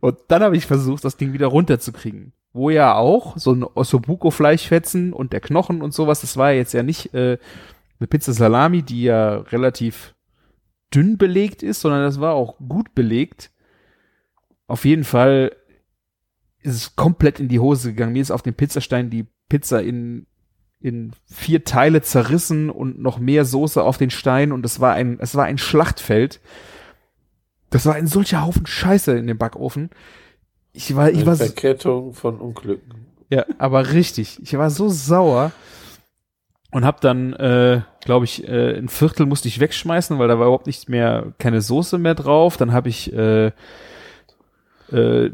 und 0.01 0.19
dann 0.29 0.43
habe 0.43 0.57
ich 0.57 0.67
versucht, 0.67 1.05
das 1.05 1.17
Ding 1.17 1.33
wieder 1.33 1.47
runterzukriegen. 1.47 2.33
Wo 2.53 2.69
ja 2.69 2.95
auch 2.97 3.39
so 3.39 3.53
ein 3.53 3.65
Ossobuco-Fleischfetzen 3.65 5.13
und 5.13 5.33
der 5.33 5.41
Knochen 5.41 5.81
und 5.81 5.95
sowas, 5.95 6.21
das 6.21 6.37
war 6.37 6.51
ja 6.51 6.59
jetzt 6.59 6.75
ja 6.75 6.83
nicht 6.83 7.15
äh, 7.15 7.39
eine 7.99 8.07
Pizza 8.09 8.35
Salami, 8.35 8.83
die 8.83 9.05
ja 9.05 9.37
relativ 9.37 10.15
dünn 10.95 11.17
belegt 11.17 11.63
ist, 11.63 11.81
sondern 11.81 12.03
das 12.03 12.21
war 12.21 12.35
auch 12.35 12.59
gut 12.59 12.95
belegt. 12.95 13.51
Auf 14.67 14.85
jeden 14.85 15.05
Fall 15.05 15.57
ist 16.61 16.75
es 16.75 16.97
komplett 16.97 17.41
in 17.41 17.49
die 17.49 17.59
Hose 17.59 17.91
gegangen. 17.91 18.13
Mir 18.13 18.23
ist 18.23 18.31
auf 18.31 18.43
dem 18.43 18.55
Pizzastein 18.55 19.09
die 19.09 19.27
Pizza 19.49 19.83
in 19.83 20.27
in 20.83 21.13
vier 21.27 21.65
Teile 21.65 22.03
zerrissen 22.03 22.71
und 22.71 23.01
noch 23.01 23.19
mehr 23.19 23.45
Soße 23.45 23.83
auf 23.83 23.99
den 23.99 24.11
Stein 24.11 24.53
und 24.53 24.65
es 24.67 24.81
war 24.81 24.95
ein, 24.95 25.19
es 25.21 25.35
war 25.35 25.45
ein 25.45 25.59
Schlachtfeld. 25.59 26.41
Das 27.71 27.87
war 27.87 27.95
ein 27.95 28.07
solcher 28.07 28.45
Haufen 28.45 28.67
Scheiße 28.67 29.17
in 29.17 29.27
dem 29.27 29.39
Backofen. 29.39 29.91
Ich 30.73 30.95
war, 30.97 31.11
ich 31.11 31.19
Eine 31.19 31.27
war 31.27 31.37
Verkettung 31.37 32.15
von 32.15 32.39
Unglücken. 32.39 33.07
Ja, 33.31 33.47
aber 33.59 33.93
richtig. 33.93 34.41
Ich 34.43 34.57
war 34.59 34.71
so 34.71 34.89
sauer 34.89 35.53
und 36.71 36.85
hab 36.85 37.01
dann, 37.01 37.33
äh, 37.35 37.83
glaube 38.05 38.25
ich, 38.25 38.47
äh, 38.49 38.77
ein 38.77 38.89
Viertel 38.89 39.27
musste 39.27 39.49
ich 39.49 39.61
wegschmeißen, 39.61 40.19
weil 40.19 40.29
da 40.29 40.39
war 40.39 40.47
überhaupt 40.47 40.67
nicht 40.67 40.89
mehr 40.89 41.33
keine 41.39 41.61
Soße 41.61 41.99
mehr 41.99 42.15
drauf. 42.15 42.57
Dann 42.57 42.73
habe 42.73 42.89
ich 42.89 43.13
äh, 43.13 43.53
äh, 44.91 45.31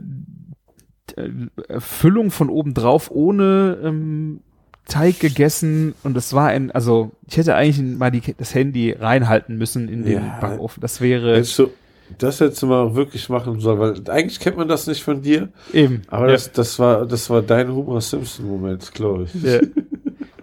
Füllung 1.79 2.31
von 2.31 2.51
oben 2.51 2.75
drauf 2.75 3.11
ohne 3.11 3.79
ähm, 3.83 4.41
Teig 4.89 5.21
gegessen 5.21 5.95
und 6.03 6.17
es 6.17 6.33
war 6.33 6.49
ein, 6.49 6.71
also 6.73 7.13
ich 7.29 7.37
hätte 7.37 7.55
eigentlich 7.55 7.79
mal 7.99 8.11
die, 8.11 8.23
das 8.37 8.55
Handy 8.55 8.93
reinhalten 8.93 9.57
müssen 9.57 9.89
in 9.89 10.03
den 10.03 10.25
ja, 10.25 10.39
Backofen. 10.41 10.81
Das 10.81 11.01
wäre. 11.01 11.37
Hättest 11.37 11.59
du, 11.59 11.71
das 12.17 12.41
hättest 12.41 12.63
du 12.63 12.67
mal 12.67 12.95
wirklich 12.95 13.29
machen 13.29 13.61
sollen, 13.61 13.79
weil 13.79 14.11
eigentlich 14.11 14.41
kennt 14.41 14.57
man 14.57 14.67
das 14.67 14.87
nicht 14.87 15.05
von 15.05 15.21
dir. 15.21 15.51
Eben. 15.73 16.03
Aber 16.09 16.27
ja. 16.27 16.33
das, 16.33 16.53
das 16.53 16.79
war, 16.79 17.07
das 17.07 17.29
war 17.29 17.43
dein 17.43 17.73
Homer 17.73 18.01
Simpson-Moment, 18.01 18.93
glaube 18.95 19.25
ich. 19.25 19.43
Ja. 19.43 19.61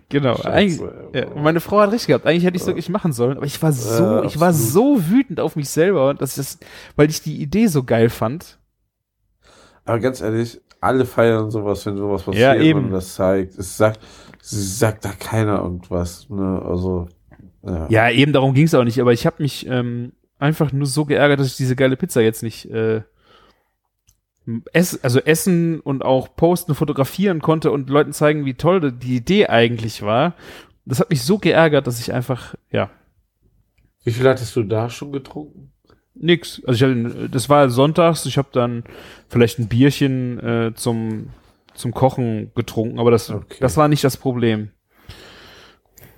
Genau. 0.09 0.39
Ja, 0.43 1.25
meine 1.35 1.59
Frau 1.59 1.79
hat 1.79 1.91
recht 1.91 2.07
gehabt. 2.07 2.25
Eigentlich 2.25 2.45
hätte 2.45 2.55
ich 2.55 2.61
es 2.61 2.67
wirklich 2.67 2.89
machen 2.89 3.11
sollen, 3.11 3.37
aber 3.37 3.47
ich 3.47 3.61
war 3.61 3.71
so, 3.71 4.23
ich 4.23 4.39
war 4.39 4.53
so 4.53 5.09
wütend 5.09 5.39
auf 5.39 5.55
mich 5.55 5.67
selber, 5.69 6.13
dass 6.13 6.31
ich 6.31 6.35
das, 6.37 6.59
weil 6.95 7.09
ich 7.09 7.21
die 7.21 7.41
Idee 7.41 7.67
so 7.67 7.83
geil 7.83 8.09
fand. 8.09 8.59
Aber 9.83 9.99
ganz 9.99 10.21
ehrlich, 10.21 10.61
alle 10.79 11.05
feiern 11.05 11.49
sowas, 11.51 11.85
wenn 11.85 11.97
sowas 11.97 12.23
passiert 12.23 12.57
ja, 12.57 12.61
eben. 12.61 12.85
und 12.85 12.91
das 12.91 13.15
zeigt. 13.15 13.57
Es 13.57 13.75
sagt, 13.75 13.99
sagt 14.49 15.05
da 15.05 15.11
keiner 15.11 15.61
irgendwas. 15.61 16.29
Ne? 16.29 16.61
Also 16.63 17.07
ja. 17.63 17.87
ja, 17.89 18.09
eben 18.11 18.33
darum 18.33 18.53
ging 18.53 18.65
es 18.65 18.75
auch 18.75 18.83
nicht. 18.83 18.99
Aber 18.99 19.13
ich 19.13 19.25
habe 19.25 19.41
mich 19.41 19.65
ähm, 19.67 20.13
einfach 20.37 20.71
nur 20.71 20.87
so 20.87 21.05
geärgert, 21.05 21.39
dass 21.39 21.47
ich 21.47 21.57
diese 21.57 21.75
geile 21.75 21.97
Pizza 21.97 22.21
jetzt 22.21 22.43
nicht 22.43 22.69
äh, 22.69 23.01
ess, 24.73 24.99
also 25.01 25.19
essen 25.19 25.79
und 25.79 26.03
auch 26.05 26.35
posten, 26.35 26.75
fotografieren 26.75 27.41
konnte 27.41 27.71
und 27.71 27.89
Leuten 27.89 28.13
zeigen, 28.13 28.45
wie 28.45 28.53
toll 28.53 28.91
die 28.91 29.15
Idee 29.15 29.47
eigentlich 29.47 30.03
war. 30.03 30.35
Das 30.85 30.99
hat 30.99 31.09
mich 31.09 31.23
so 31.23 31.39
geärgert, 31.39 31.87
dass 31.87 31.99
ich 31.99 32.13
einfach 32.13 32.55
ja. 32.71 32.91
Wie 34.03 34.11
viel 34.11 34.27
hattest 34.27 34.55
du 34.55 34.61
da 34.61 34.89
schon 34.91 35.11
getrunken? 35.11 35.71
Nix. 36.13 36.61
Also 36.65 36.85
ich 36.85 36.91
hatte, 36.91 37.29
das 37.29 37.49
war 37.49 37.69
sonntags. 37.69 38.25
Ich 38.27 38.37
habe 38.37 38.49
dann 38.51 38.83
vielleicht 39.27 39.57
ein 39.57 39.67
Bierchen 39.67 40.39
äh, 40.39 40.73
zum 40.75 41.29
zum 41.75 41.93
Kochen 41.93 42.51
getrunken, 42.55 42.99
aber 42.99 43.11
das, 43.11 43.29
okay. 43.29 43.57
das 43.59 43.77
war 43.77 43.87
nicht 43.87 44.03
das 44.03 44.17
Problem. 44.17 44.71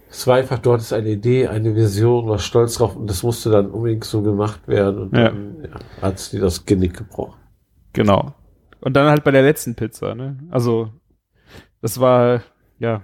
Es 0.10 0.26
war 0.26 0.38
einfach, 0.38 0.60
dort 0.60 0.82
ist 0.82 0.94
eine 0.94 1.10
Idee, 1.10 1.48
eine 1.48 1.76
Vision, 1.76 2.28
war 2.28 2.40
stolz 2.40 2.76
drauf 2.76 2.96
und 2.96 3.10
das 3.10 3.24
musste 3.24 3.50
dann 3.50 3.70
unbedingt 3.70 4.06
so 4.06 4.22
gemacht 4.22 4.68
werden 4.68 5.00
und 5.04 5.16
ja. 5.16 5.30
dann 5.30 5.58
ja, 5.64 6.02
hat 6.02 6.16
es 6.16 6.30
dir 6.30 6.40
das 6.40 6.66
Genick 6.66 6.98
gebrochen. 6.98 7.40
Genau. 7.94 8.34
Und 8.80 8.94
dann 8.94 9.10
halt 9.10 9.24
bei 9.24 9.32
der 9.32 9.42
letzten 9.42 9.76
Pizza, 9.76 10.16
ne? 10.16 10.38
Also, 10.50 10.90
das 11.82 12.00
war, 12.00 12.42
ja. 12.80 13.02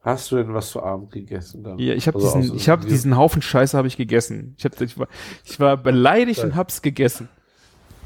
Hast 0.00 0.32
du 0.32 0.36
denn 0.36 0.54
was 0.54 0.70
zu 0.70 0.82
Abend 0.82 1.10
gegessen 1.10 1.64
dann? 1.64 1.78
Ja, 1.78 1.92
ich 1.92 2.06
habe 2.06 2.18
also 2.18 2.38
diesen, 2.38 2.56
ich 2.56 2.68
habe 2.68 2.86
diesen 2.86 3.16
Haufen 3.16 3.42
Scheiße 3.42 3.76
habe 3.76 3.88
ich 3.88 3.96
gegessen. 3.96 4.54
Ich, 4.56 4.64
hab, 4.64 4.80
ich, 4.80 4.98
war, 4.98 5.08
ich 5.44 5.60
war 5.60 5.76
beleidigt 5.76 6.42
und 6.42 6.56
hab's 6.56 6.80
gegessen. 6.80 7.28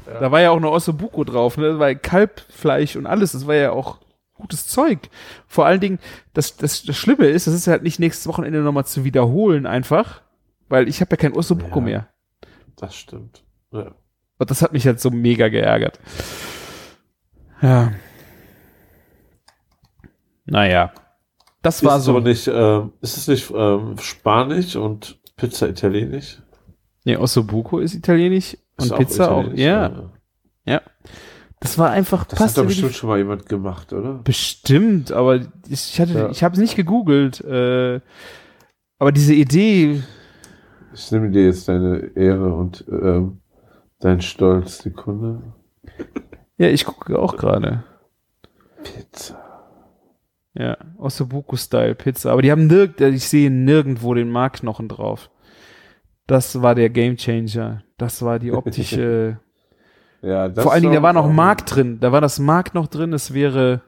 Ja. 0.05 0.19
Da 0.19 0.31
war 0.31 0.41
ja 0.41 0.51
auch 0.51 0.57
eine 0.57 0.69
Ossobuco 0.69 1.23
drauf, 1.23 1.57
ne? 1.57 1.79
War 1.79 1.93
Kalbfleisch 1.95 2.95
und 2.95 3.05
alles. 3.05 3.31
Das 3.31 3.47
war 3.47 3.55
ja 3.55 3.71
auch 3.71 3.99
gutes 4.33 4.67
Zeug. 4.67 4.99
Vor 5.47 5.65
allen 5.65 5.79
Dingen, 5.79 5.99
das, 6.33 6.57
das, 6.57 6.83
das 6.83 6.97
Schlimme 6.97 7.27
ist, 7.27 7.47
das 7.47 7.53
ist 7.53 7.67
halt 7.67 7.83
nicht 7.83 7.99
nächstes 7.99 8.27
Wochenende 8.27 8.59
nochmal 8.59 8.85
zu 8.85 9.03
wiederholen 9.03 9.65
einfach, 9.65 10.21
weil 10.69 10.87
ich 10.87 11.01
habe 11.01 11.11
ja 11.11 11.17
kein 11.17 11.33
Ossobuco 11.33 11.79
ja, 11.79 11.85
mehr. 11.85 12.07
Das 12.75 12.95
stimmt. 12.95 13.43
Ja. 13.71 13.95
Und 14.37 14.51
das 14.51 14.61
hat 14.61 14.73
mich 14.73 14.85
halt 14.85 14.99
so 14.99 15.09
mega 15.11 15.47
geärgert. 15.47 15.99
Ja. 17.61 17.93
Naja. 20.45 20.91
Das 21.61 21.77
ist 21.77 21.85
war 21.85 21.99
so. 22.01 22.19
Nicht, 22.19 22.47
äh, 22.47 22.81
ist 23.01 23.17
es 23.17 23.27
nicht 23.27 23.49
äh, 23.49 23.79
Spanisch 24.01 24.75
und 24.75 25.19
Pizza 25.37 25.69
Italienisch? 25.69 26.41
Nee, 27.05 27.15
Ossobuco 27.15 27.79
ist 27.79 27.93
Italienisch 27.93 28.57
und 28.77 28.85
ist 28.85 28.95
Pizza 28.95 29.31
auch, 29.31 29.45
auch 29.45 29.53
ja. 29.53 29.89
ja. 29.89 30.09
Ja. 30.65 30.81
Das 31.59 31.77
war 31.77 31.91
einfach 31.91 32.25
Das 32.25 32.39
hat 32.39 32.57
doch 32.57 32.65
bestimmt 32.65 32.93
schon 32.93 33.09
mal 33.09 33.17
jemand 33.17 33.47
gemacht, 33.47 33.93
oder? 33.93 34.15
Bestimmt, 34.15 35.13
aber 35.13 35.39
ich 35.69 35.99
hatte, 35.99 36.13
ja. 36.13 36.29
ich 36.29 36.43
habe 36.43 36.53
es 36.53 36.59
nicht 36.59 36.75
gegoogelt. 36.75 37.39
Äh, 37.41 38.01
aber 38.99 39.11
diese 39.11 39.33
Idee. 39.33 40.03
Ich 40.93 41.11
nehme 41.11 41.31
dir 41.31 41.45
jetzt 41.45 41.69
deine 41.69 42.11
Ehre 42.15 42.53
und 42.53 42.85
ähm, 42.89 43.39
dein 43.99 44.21
Stolz, 44.21 44.79
Sekunde. 44.79 45.41
Ja, 46.57 46.67
ich 46.67 46.85
gucke 46.85 47.17
auch 47.17 47.37
gerade. 47.37 47.83
Pizza. 48.83 49.39
Ja, 50.53 50.77
Ossobuco-Style 50.97 51.95
Pizza. 51.95 52.31
Aber 52.31 52.41
die 52.41 52.51
haben 52.51 52.67
nirgend, 52.67 53.01
ich 53.01 53.27
sehe 53.27 53.49
nirgendwo 53.49 54.13
den 54.13 54.29
Markknochen 54.29 54.87
drauf. 54.87 55.31
Das 56.27 56.61
war 56.61 56.75
der 56.75 56.89
Gamechanger. 56.89 57.83
Das 58.03 58.21
war 58.21 58.37
die 58.37 58.51
optische. 58.51 59.39
ja, 60.21 60.49
das 60.49 60.61
Vor 60.61 60.73
allen 60.73 60.81
Dingen, 60.81 60.95
da 60.95 61.01
war 61.01 61.13
noch 61.13 61.31
Mark 61.31 61.65
drin. 61.65 62.01
Da 62.01 62.11
war 62.11 62.19
das 62.19 62.37
Mark 62.37 62.73
noch 62.73 62.87
drin. 62.87 63.13
Es 63.13 63.33
wäre. 63.33 63.81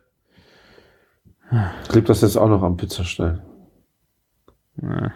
Klebt 1.90 2.08
das 2.08 2.22
jetzt 2.22 2.38
auch 2.38 2.48
noch 2.48 2.64
am 2.64 2.78
Pizzastell? 2.78 3.42
Ja. 4.82 5.12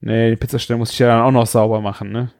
Nee, 0.00 0.28
den 0.30 0.38
Pizzastell 0.38 0.76
muss 0.76 0.92
ich 0.92 0.98
ja 0.98 1.08
dann 1.08 1.22
auch 1.22 1.30
noch 1.30 1.46
sauber 1.46 1.80
machen, 1.80 2.12
ne? 2.12 2.30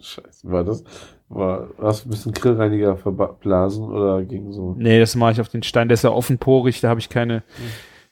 Scheiße, 0.00 0.50
war 0.50 0.64
das? 0.64 0.84
War, 1.30 1.68
hast 1.80 2.04
du 2.04 2.08
ein 2.08 2.10
bisschen 2.10 2.32
Grillreiniger 2.32 2.96
verblasen 2.96 3.84
oder 3.84 4.22
ging 4.22 4.52
so? 4.52 4.74
Nee, 4.78 5.00
das 5.00 5.16
mache 5.16 5.32
ich 5.32 5.40
auf 5.40 5.48
den 5.48 5.62
Stein. 5.62 5.88
Der 5.88 5.94
ist 5.94 6.04
ja 6.04 6.10
offenporig, 6.10 6.80
da 6.80 6.90
habe 6.90 7.00
ich 7.00 7.08
keine. 7.08 7.42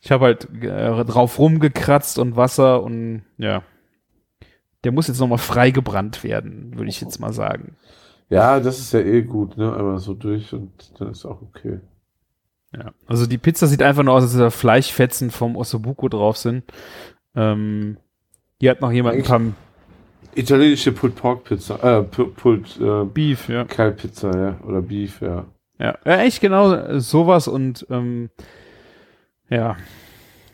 Ich 0.01 0.11
habe 0.11 0.25
halt 0.25 0.49
äh, 0.63 1.05
drauf 1.05 1.39
rumgekratzt 1.39 2.19
und 2.19 2.37
Wasser 2.37 2.83
und 2.83 3.25
ja. 3.37 3.63
Der 4.85 4.93
muss 4.93 5.09
jetzt 5.09 5.21
nochmal 5.21 5.39
freigebrannt 5.39 6.23
werden, 6.23 6.73
würde 6.77 6.89
ich 6.91 7.01
jetzt 7.01 7.19
mal 7.19 7.33
sagen. 7.33 7.77
Ja, 8.29 8.61
das 8.61 8.79
ist 8.79 8.93
ja 8.93 9.01
eh 9.01 9.23
gut, 9.23 9.57
ne? 9.57 9.75
Einmal 9.75 9.99
so 9.99 10.15
durch 10.15 10.53
und 10.53 10.71
dann 10.99 11.11
ist 11.11 11.25
auch 11.25 11.43
okay. 11.43 11.81
Ja. 12.77 12.93
Also 13.07 13.27
die 13.27 13.39
Pizza 13.39 13.67
sieht 13.67 13.83
einfach 13.83 14.03
nur 14.03 14.15
aus, 14.15 14.25
als 14.25 14.37
da 14.37 14.51
Fleischfetzen 14.51 15.31
vom 15.31 15.57
Ossobuco 15.57 16.09
drauf 16.09 16.37
sind. 16.37 16.65
Ähm, 17.35 17.97
hier 18.59 18.73
hat 18.73 18.81
noch 18.81 18.91
jemand 18.93 19.17
ein 19.17 19.23
paar 19.23 19.41
Italienische 20.35 20.93
Pulled 20.93 21.15
Pork 21.17 21.45
Pizza, 21.45 21.77
äh, 21.83 22.03
Pu- 22.03 22.35
Pulled 22.35 22.79
äh, 22.81 23.05
Beef, 23.05 23.49
ja. 23.49 23.65
Kalbpizza, 23.65 24.37
ja, 24.37 24.61
oder 24.67 24.83
Beef, 24.83 25.23
ja. 25.23 25.47
Ja, 25.79 25.97
ja 26.05 26.19
echt 26.19 26.41
genau 26.41 26.73
äh, 26.73 27.01
sowas 27.01 27.49
und 27.49 27.87
ähm, 27.91 28.31
ja. 29.49 29.77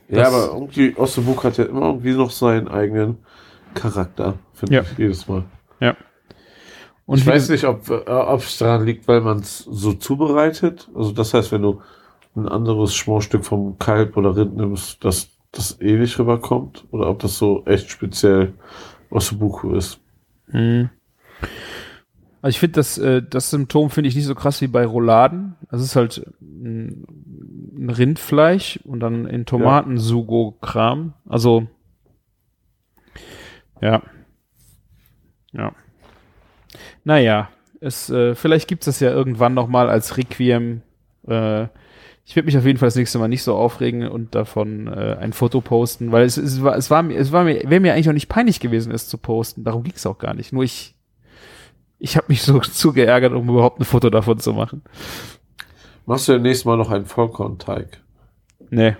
Ja, 0.08 0.26
aber 0.26 0.50
irgendwie 0.52 0.94
Osnabrück 0.96 1.42
hat 1.44 1.56
ja 1.56 1.64
immer 1.64 1.86
irgendwie 1.86 2.12
noch 2.12 2.30
seinen 2.30 2.68
eigenen 2.68 3.18
Charakter, 3.74 4.34
finde 4.52 4.74
Ja. 4.76 4.82
ich 4.82 4.98
jedes 4.98 5.28
Mal. 5.28 5.44
Und 7.04 7.18
ich 7.18 7.26
weiß 7.26 7.48
nicht, 7.50 7.64
ob 7.64 7.90
äh, 7.90 8.08
ob 8.08 8.40
es 8.40 8.58
daran 8.58 8.86
liegt, 8.86 9.08
weil 9.08 9.20
man 9.20 9.40
es 9.40 9.58
so 9.58 9.92
zubereitet. 9.92 10.88
Also 10.94 11.12
das 11.12 11.34
heißt, 11.34 11.50
wenn 11.52 11.62
du 11.62 11.80
ein 12.36 12.48
anderes 12.48 12.94
Schmorstück 12.94 13.44
vom 13.44 13.78
Kalb 13.78 14.16
oder 14.16 14.36
Rind 14.36 14.56
nimmst, 14.56 15.04
dass 15.04 15.28
das 15.50 15.78
ähnlich 15.80 16.18
rüberkommt, 16.18 16.86
oder 16.92 17.08
ob 17.08 17.18
das 17.18 17.36
so 17.36 17.64
echt 17.66 17.90
speziell 17.90 18.54
Osnabrück 19.10 19.64
ist. 19.74 19.98
Mhm. 20.46 20.88
Also 22.40 22.54
ich 22.54 22.60
finde 22.60 22.76
das, 22.76 22.96
äh, 22.98 23.20
das 23.22 23.50
Symptom 23.50 23.90
finde 23.90 24.08
ich 24.08 24.16
nicht 24.16 24.24
so 24.24 24.34
krass 24.34 24.60
wie 24.62 24.68
bei 24.68 24.86
Rouladen. 24.86 25.56
Das 25.70 25.82
ist 25.82 25.94
halt 25.96 26.24
ein, 26.40 27.04
ein 27.76 27.90
Rindfleisch 27.90 28.78
und 28.84 29.00
dann 29.00 29.26
in 29.26 29.44
Tomatensugo-Kram. 29.44 31.12
Also 31.28 31.66
ja. 33.82 34.02
Ja. 35.52 35.72
Naja, 37.04 37.50
es, 37.80 38.08
äh, 38.08 38.34
vielleicht 38.34 38.68
gibt's 38.68 38.86
das 38.86 39.00
ja 39.00 39.10
irgendwann 39.10 39.54
noch 39.54 39.68
mal 39.68 39.90
als 39.90 40.16
Requiem. 40.16 40.82
Äh, 41.26 41.66
ich 42.24 42.36
werde 42.36 42.46
mich 42.46 42.56
auf 42.56 42.64
jeden 42.64 42.78
Fall 42.78 42.86
das 42.86 42.96
nächste 42.96 43.18
Mal 43.18 43.28
nicht 43.28 43.42
so 43.42 43.56
aufregen 43.56 44.06
und 44.06 44.34
davon 44.34 44.86
äh, 44.86 45.16
ein 45.20 45.32
Foto 45.32 45.60
posten, 45.60 46.12
weil 46.12 46.24
es, 46.24 46.36
es 46.36 46.62
war, 46.62 46.76
es 46.76 46.90
war 46.90 47.02
mir, 47.02 47.18
es 47.18 47.32
war 47.32 47.44
mir, 47.44 47.68
wäre 47.68 47.80
mir 47.80 47.92
eigentlich 47.92 48.08
auch 48.08 48.14
nicht 48.14 48.28
peinlich 48.28 48.60
gewesen, 48.60 48.92
es 48.92 49.08
zu 49.08 49.18
posten. 49.18 49.64
Darum 49.64 49.82
ging's 49.82 50.06
auch 50.06 50.18
gar 50.18 50.32
nicht. 50.32 50.52
Nur 50.52 50.62
ich, 50.62 50.94
ich 51.98 52.16
habe 52.16 52.26
mich 52.28 52.42
so 52.42 52.60
zu 52.60 52.92
geärgert, 52.92 53.32
um 53.32 53.48
überhaupt 53.48 53.80
ein 53.80 53.84
Foto 53.84 54.08
davon 54.08 54.38
zu 54.38 54.52
machen. 54.52 54.82
Machst 56.06 56.28
du 56.28 56.32
ja 56.32 56.38
nächstes 56.38 56.64
Mal 56.64 56.76
noch 56.76 56.90
einen 56.90 57.06
Vollkornteig? 57.06 58.00
Nee, 58.70 58.96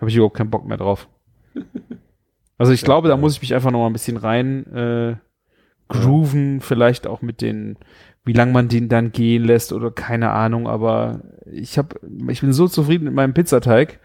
habe 0.00 0.10
ich 0.10 0.16
überhaupt 0.16 0.36
keinen 0.36 0.50
Bock 0.50 0.66
mehr 0.66 0.78
drauf. 0.78 1.08
Also 2.64 2.72
ich 2.72 2.82
glaube, 2.82 3.08
da 3.08 3.18
muss 3.18 3.34
ich 3.34 3.42
mich 3.42 3.54
einfach 3.54 3.70
noch 3.70 3.80
mal 3.80 3.88
ein 3.88 3.92
bisschen 3.92 4.16
rein 4.16 4.66
äh, 4.72 5.16
grooven, 5.88 6.62
vielleicht 6.62 7.06
auch 7.06 7.20
mit 7.20 7.42
den, 7.42 7.76
wie 8.24 8.32
lang 8.32 8.52
man 8.52 8.68
den 8.68 8.88
dann 8.88 9.12
gehen 9.12 9.44
lässt 9.44 9.70
oder 9.74 9.90
keine 9.90 10.30
Ahnung, 10.30 10.66
aber 10.66 11.20
ich 11.44 11.76
habe, 11.76 12.00
ich 12.30 12.40
bin 12.40 12.54
so 12.54 12.66
zufrieden 12.66 13.04
mit 13.04 13.12
meinem 13.12 13.34
Pizzateig. 13.34 14.00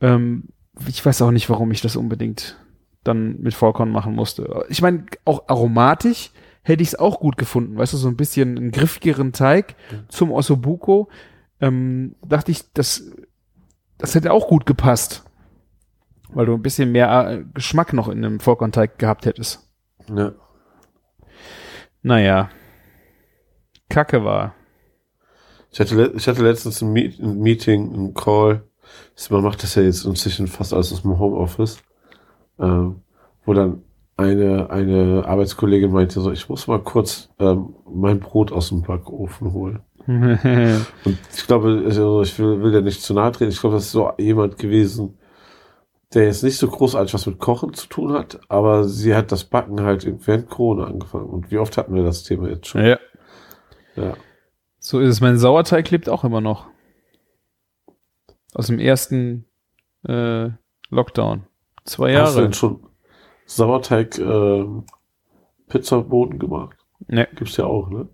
Ähm, 0.00 0.44
ich 0.88 1.04
weiß 1.04 1.20
auch 1.20 1.30
nicht, 1.30 1.50
warum 1.50 1.72
ich 1.72 1.82
das 1.82 1.94
unbedingt 1.96 2.58
dann 3.02 3.38
mit 3.42 3.52
Vollkorn 3.52 3.90
machen 3.90 4.14
musste. 4.14 4.64
Ich 4.70 4.80
meine, 4.80 5.04
auch 5.26 5.44
aromatisch 5.48 6.30
hätte 6.62 6.82
ich 6.82 6.88
es 6.88 6.98
auch 6.98 7.20
gut 7.20 7.36
gefunden, 7.36 7.76
weißt 7.76 7.92
du, 7.92 7.98
so 7.98 8.08
ein 8.08 8.16
bisschen 8.16 8.56
einen 8.56 8.70
griffigeren 8.70 9.32
Teig 9.32 9.74
zum 10.08 10.32
Ossobuco. 10.32 11.10
Ähm, 11.60 12.14
dachte 12.26 12.50
ich, 12.50 12.72
das, 12.72 13.12
das 13.98 14.14
hätte 14.14 14.32
auch 14.32 14.48
gut 14.48 14.64
gepasst. 14.64 15.22
Weil 16.34 16.46
du 16.46 16.54
ein 16.54 16.62
bisschen 16.62 16.92
mehr 16.92 17.30
äh, 17.30 17.44
Geschmack 17.54 17.92
noch 17.92 18.08
in 18.08 18.24
einem 18.24 18.40
Vollkornteig 18.40 18.98
gehabt 18.98 19.26
hättest. 19.26 19.68
Ja. 20.14 20.32
Naja. 22.02 22.50
Kacke 23.88 24.24
war. 24.24 24.54
Ich 25.70 25.80
hatte, 25.80 26.12
ich 26.16 26.28
hatte 26.28 26.42
letztens 26.42 26.82
ein, 26.82 26.92
Meet, 26.92 27.18
ein 27.18 27.38
Meeting, 27.38 27.94
ein 27.94 28.14
Call. 28.14 28.62
Man 29.30 29.42
macht 29.42 29.62
das 29.62 29.74
ja 29.74 29.82
jetzt 29.82 30.04
inzwischen 30.04 30.46
fast 30.46 30.72
alles 30.72 30.92
aus 30.92 31.02
dem 31.02 31.18
Homeoffice. 31.18 31.78
Ähm, 32.58 33.00
wo 33.44 33.54
dann 33.54 33.82
eine, 34.16 34.70
eine 34.70 35.24
Arbeitskollegin 35.26 35.90
meinte 35.90 36.20
so, 36.20 36.30
ich 36.30 36.48
muss 36.48 36.66
mal 36.66 36.80
kurz 36.80 37.30
ähm, 37.38 37.74
mein 37.92 38.20
Brot 38.20 38.52
aus 38.52 38.68
dem 38.68 38.82
Backofen 38.82 39.52
holen. 39.52 39.80
Und 40.06 41.18
ich 41.34 41.46
glaube, 41.46 41.82
also 41.86 42.22
ich 42.22 42.38
will, 42.38 42.62
will 42.62 42.74
ja 42.74 42.80
nicht 42.80 43.02
zu 43.02 43.14
nahe 43.14 43.32
treten. 43.32 43.50
Ich 43.50 43.60
glaube, 43.60 43.76
das 43.76 43.86
ist 43.86 43.92
so 43.92 44.12
jemand 44.18 44.58
gewesen, 44.58 45.18
der 46.14 46.24
jetzt 46.24 46.42
nicht 46.42 46.56
so 46.56 46.68
großartig 46.68 47.12
was 47.14 47.26
mit 47.26 47.38
Kochen 47.38 47.74
zu 47.74 47.88
tun 47.88 48.12
hat, 48.12 48.40
aber 48.48 48.84
sie 48.84 49.14
hat 49.14 49.32
das 49.32 49.44
Backen 49.44 49.82
halt 49.82 50.06
während 50.26 50.48
Corona 50.48 50.86
angefangen. 50.86 51.28
Und 51.28 51.50
wie 51.50 51.58
oft 51.58 51.76
hatten 51.76 51.94
wir 51.94 52.02
das 52.02 52.22
Thema 52.22 52.48
jetzt 52.48 52.68
schon? 52.68 52.84
ja. 52.84 52.98
Ja. 53.96 54.14
So 54.78 55.00
ist 55.00 55.08
es. 55.10 55.20
Mein 55.20 55.38
Sauerteig 55.38 55.90
lebt 55.90 56.08
auch 56.08 56.24
immer 56.24 56.40
noch. 56.40 56.66
Aus 58.54 58.66
dem 58.66 58.78
ersten 58.78 59.46
äh, 60.06 60.48
Lockdown. 60.90 61.44
Zwei 61.84 62.14
Hast 62.16 62.34
du 62.34 62.38
Jahre. 62.38 62.42
denn 62.42 62.52
schon 62.52 62.86
Sauerteig 63.46 64.18
ähm, 64.18 64.84
Pizzaboden 65.68 66.38
gemacht? 66.38 66.76
Ne. 67.06 67.28
Gibt's 67.36 67.56
ja 67.56 67.66
auch, 67.66 67.88
ne? 67.88 68.08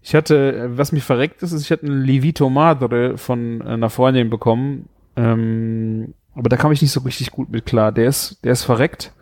Ich 0.00 0.14
hatte, 0.14 0.54
äh, 0.54 0.78
was 0.78 0.92
mich 0.92 1.02
verreckt 1.02 1.42
ist, 1.42 1.52
ist, 1.52 1.62
ich 1.62 1.70
hatte 1.70 1.86
einen 1.86 2.02
Levito 2.02 2.50
Madre 2.50 3.16
von 3.16 3.60
äh, 3.62 3.64
einer 3.64 3.90
Freundin 3.90 4.30
bekommen. 4.30 4.88
Ähm, 5.16 6.14
aber 6.34 6.48
da 6.48 6.56
kam 6.56 6.72
ich 6.72 6.82
nicht 6.82 6.92
so 6.92 7.00
richtig 7.00 7.30
gut 7.30 7.50
mit 7.50 7.66
klar. 7.66 7.92
Der 7.92 8.06
ist, 8.08 8.44
der 8.44 8.52
ist 8.52 8.64
verreckt. 8.64 9.12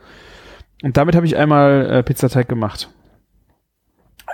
Und 0.83 0.97
damit 0.97 1.15
habe 1.15 1.27
ich 1.27 1.37
einmal 1.37 1.91
äh, 1.91 2.03
Pizzateig 2.03 2.49
gemacht. 2.49 2.91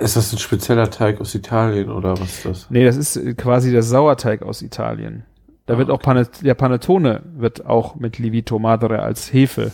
Ist 0.00 0.16
das 0.16 0.32
ein 0.32 0.38
spezieller 0.38 0.90
Teig 0.90 1.20
aus 1.20 1.34
Italien 1.34 1.90
oder 1.90 2.12
was 2.12 2.36
ist 2.36 2.44
das? 2.44 2.70
Nee, 2.70 2.84
das 2.84 2.96
ist 2.96 3.16
äh, 3.16 3.34
quasi 3.34 3.72
der 3.72 3.82
Sauerteig 3.82 4.42
aus 4.42 4.62
Italien. 4.62 5.24
Da 5.66 5.74
Ah, 5.74 5.78
wird 5.78 5.90
auch 5.90 6.00
Panet 6.00 6.44
der 6.44 6.54
Panettone 6.54 7.22
wird 7.36 7.66
auch 7.66 7.96
mit 7.96 8.18
Levito 8.18 8.58
Madre 8.58 9.02
als 9.02 9.32
Hefe. 9.32 9.72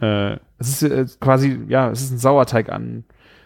Äh, 0.00 0.38
es 0.58 0.82
ist 0.82 0.82
äh, 0.82 1.06
quasi, 1.20 1.60
ja, 1.68 1.90
es 1.90 2.02
ist 2.02 2.12
ein 2.12 2.18
Sauerteig 2.18 2.70
an 2.70 3.04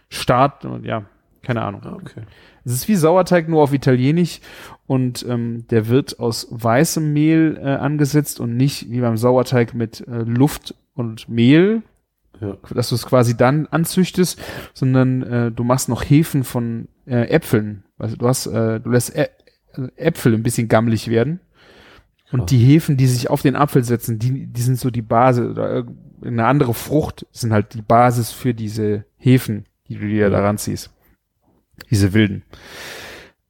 Start 0.08 0.64
und 0.64 0.84
ja, 0.84 1.04
keine 1.44 1.62
Ahnung. 1.62 1.82
Ah, 1.84 1.92
okay. 1.94 2.22
Es 2.64 2.72
ist 2.72 2.88
wie 2.88 2.96
Sauerteig 2.96 3.48
nur 3.48 3.62
auf 3.62 3.72
Italienisch 3.72 4.40
und 4.86 5.24
ähm, 5.28 5.66
der 5.70 5.88
wird 5.88 6.18
aus 6.18 6.46
weißem 6.50 7.12
Mehl 7.12 7.58
äh, 7.60 7.66
angesetzt 7.68 8.40
und 8.40 8.56
nicht 8.56 8.90
wie 8.90 9.00
beim 9.00 9.16
Sauerteig 9.16 9.74
mit 9.74 10.00
äh, 10.08 10.22
Luft 10.22 10.74
und 10.94 11.28
Mehl, 11.28 11.82
Ja. 12.40 12.56
dass 12.74 12.88
du 12.88 12.94
es 12.94 13.06
quasi 13.06 13.36
dann 13.36 13.66
anzüchtest, 13.66 14.40
sondern 14.72 15.22
äh, 15.22 15.50
du 15.52 15.62
machst 15.64 15.88
noch 15.88 16.02
Hefen 16.02 16.42
von 16.44 16.88
äh, 17.06 17.28
Äpfeln. 17.28 17.84
Also 17.98 18.16
du 18.16 18.26
hast, 18.26 18.46
äh, 18.46 18.80
du 18.80 18.90
lässt 18.90 19.14
Ä 19.14 19.28
also 19.72 19.88
Äpfel 19.96 20.34
ein 20.34 20.42
bisschen 20.42 20.68
gammelig 20.68 21.08
werden. 21.08 21.40
Und 22.32 22.40
Krass. 22.40 22.48
die 22.50 22.58
Hefen, 22.58 22.96
die 22.96 23.06
sich 23.06 23.28
auf 23.28 23.42
den 23.42 23.54
Apfel 23.56 23.84
setzen, 23.84 24.18
die, 24.18 24.46
die 24.46 24.62
sind 24.62 24.78
so 24.78 24.90
die 24.90 25.02
Basis 25.02 25.46
oder 25.50 25.68
irgendeine 25.70 26.46
andere 26.46 26.74
Frucht 26.74 27.26
sind 27.32 27.52
halt 27.52 27.74
die 27.74 27.82
Basis 27.82 28.30
für 28.32 28.54
diese 28.54 29.04
Hefen, 29.16 29.66
die 29.88 29.96
du 29.96 30.06
dir 30.06 30.22
Ja. 30.22 30.30
daran 30.30 30.56
ziehst. 30.58 30.90
Diese 31.90 32.12
wilden. 32.12 32.42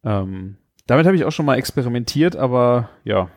Ähm, 0.02 0.56
damit 0.86 1.06
habe 1.06 1.16
ich 1.16 1.24
auch 1.24 1.32
schon 1.32 1.46
mal 1.46 1.56
experimentiert, 1.56 2.36
aber 2.36 2.90
ja. 3.04 3.30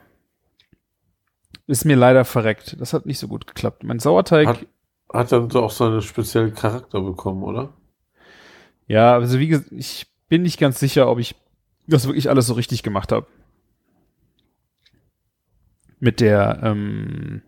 Ist 1.67 1.85
mir 1.85 1.95
leider 1.97 2.23
verreckt. 2.25 2.77
Das 2.79 2.93
hat 2.93 3.05
nicht 3.05 3.19
so 3.19 3.27
gut 3.27 3.47
geklappt. 3.47 3.83
Mein 3.83 3.99
Sauerteig, 3.99 4.47
Hat- 4.47 4.65
Hat 5.13 5.31
dann 5.31 5.49
so 5.49 5.63
auch 5.63 5.71
so 5.71 5.85
einen 5.85 6.01
speziellen 6.01 6.53
Charakter 6.53 7.01
bekommen, 7.01 7.43
oder? 7.43 7.73
ja, 8.87 9.13
also 9.13 9.39
wie 9.39 9.47
gesagt, 9.49 9.71
ich 9.71 10.07
bin 10.29 10.43
nicht 10.43 10.59
ganz 10.59 10.79
sicher, 10.79 11.09
ob 11.09 11.19
ich 11.19 11.35
das 11.87 12.05
wirklich 12.07 12.29
alles 12.29 12.47
so 12.47 12.53
richtig 12.53 12.83
gemacht 12.83 13.11
habe. 13.11 13.27
Mit 15.99 16.19
der, 16.19 16.59
ähm, 16.63 17.41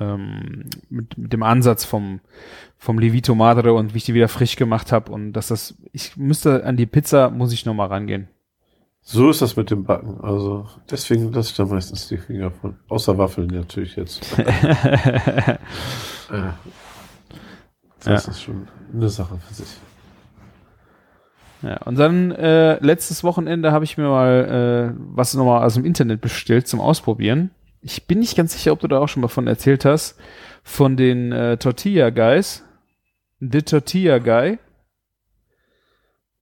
ähm, 0.00 0.64
mit, 0.90 1.16
mit 1.18 1.32
dem 1.32 1.42
Ansatz 1.42 1.84
vom, 1.84 2.20
vom 2.76 2.98
Levito 2.98 3.34
Madre 3.34 3.72
und 3.74 3.94
wie 3.94 3.98
ich 3.98 4.04
die 4.04 4.14
wieder 4.14 4.28
frisch 4.28 4.56
gemacht 4.56 4.92
habe 4.92 5.10
und 5.12 5.32
dass 5.32 5.48
das, 5.48 5.74
ich 5.92 6.16
müsste 6.16 6.64
an 6.64 6.76
die 6.76 6.86
Pizza, 6.86 7.30
muss 7.30 7.52
ich 7.52 7.66
nochmal 7.66 7.88
rangehen. 7.88 8.28
So 9.00 9.30
ist 9.30 9.40
das 9.40 9.56
mit 9.56 9.70
dem 9.70 9.84
Backen. 9.84 10.20
Also 10.20 10.66
deswegen 10.90 11.32
lasse 11.32 11.50
ich 11.50 11.56
da 11.56 11.64
meistens 11.64 12.08
die 12.08 12.18
Finger 12.18 12.50
von. 12.50 12.76
Außer 12.88 13.16
Waffeln 13.16 13.46
natürlich 13.48 13.96
jetzt. 13.96 14.26
Äh, 16.30 16.50
das 18.04 18.26
Ja. 18.26 18.30
ist 18.32 18.42
schon 18.42 18.68
eine 18.92 19.08
Sache 19.08 19.38
für 19.48 19.54
sich. 19.54 19.78
Ja, 21.62 21.78
und 21.86 21.98
dann 21.98 22.30
äh, 22.32 22.78
letztes 22.84 23.24
Wochenende 23.24 23.72
habe 23.72 23.84
ich 23.84 23.96
mir 23.96 24.08
mal 24.08 24.92
äh, 24.94 25.00
was 25.14 25.32
nochmal 25.34 25.64
aus 25.64 25.74
dem 25.74 25.84
Internet 25.86 26.20
bestellt 26.20 26.68
zum 26.68 26.80
Ausprobieren. 26.80 27.50
Ich 27.80 28.06
bin 28.06 28.18
nicht 28.18 28.36
ganz 28.36 28.52
sicher, 28.52 28.72
ob 28.72 28.80
du 28.80 28.88
da 28.88 28.98
auch 28.98 29.08
schon 29.08 29.20
mal 29.20 29.28
von 29.28 29.46
erzählt 29.46 29.84
hast. 29.84 30.18
Von 30.62 30.96
den 30.96 31.32
äh, 31.32 31.56
Tortilla 31.56 32.10
Guys. 32.10 32.64
The 33.40 33.62
Tortilla 33.62 34.18
Guy. 34.18 34.58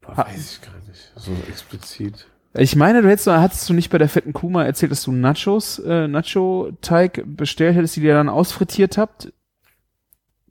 Boah, 0.01 0.16
weiß 0.18 0.53
ich 0.53 0.62
gar 0.62 0.78
nicht. 0.89 1.12
So 1.16 1.32
explizit. 1.49 2.26
Ich 2.55 2.74
meine, 2.74 3.03
du 3.03 3.09
hättest, 3.09 3.26
hattest 3.26 3.68
du 3.68 3.74
nicht 3.74 3.91
bei 3.91 3.99
der 3.99 4.09
fetten 4.09 4.32
Kuh 4.32 4.49
mal 4.49 4.64
erzählt, 4.64 4.91
dass 4.91 5.03
du 5.03 5.12
Nachos, 5.12 5.78
äh, 5.80 6.09
Nacho-Teig 6.09 7.22
bestellt 7.26 7.76
hättest, 7.76 7.97
die 7.97 8.01
ihr 8.03 8.14
dann 8.14 8.30
ausfrittiert 8.30 8.97
habt? 8.97 9.32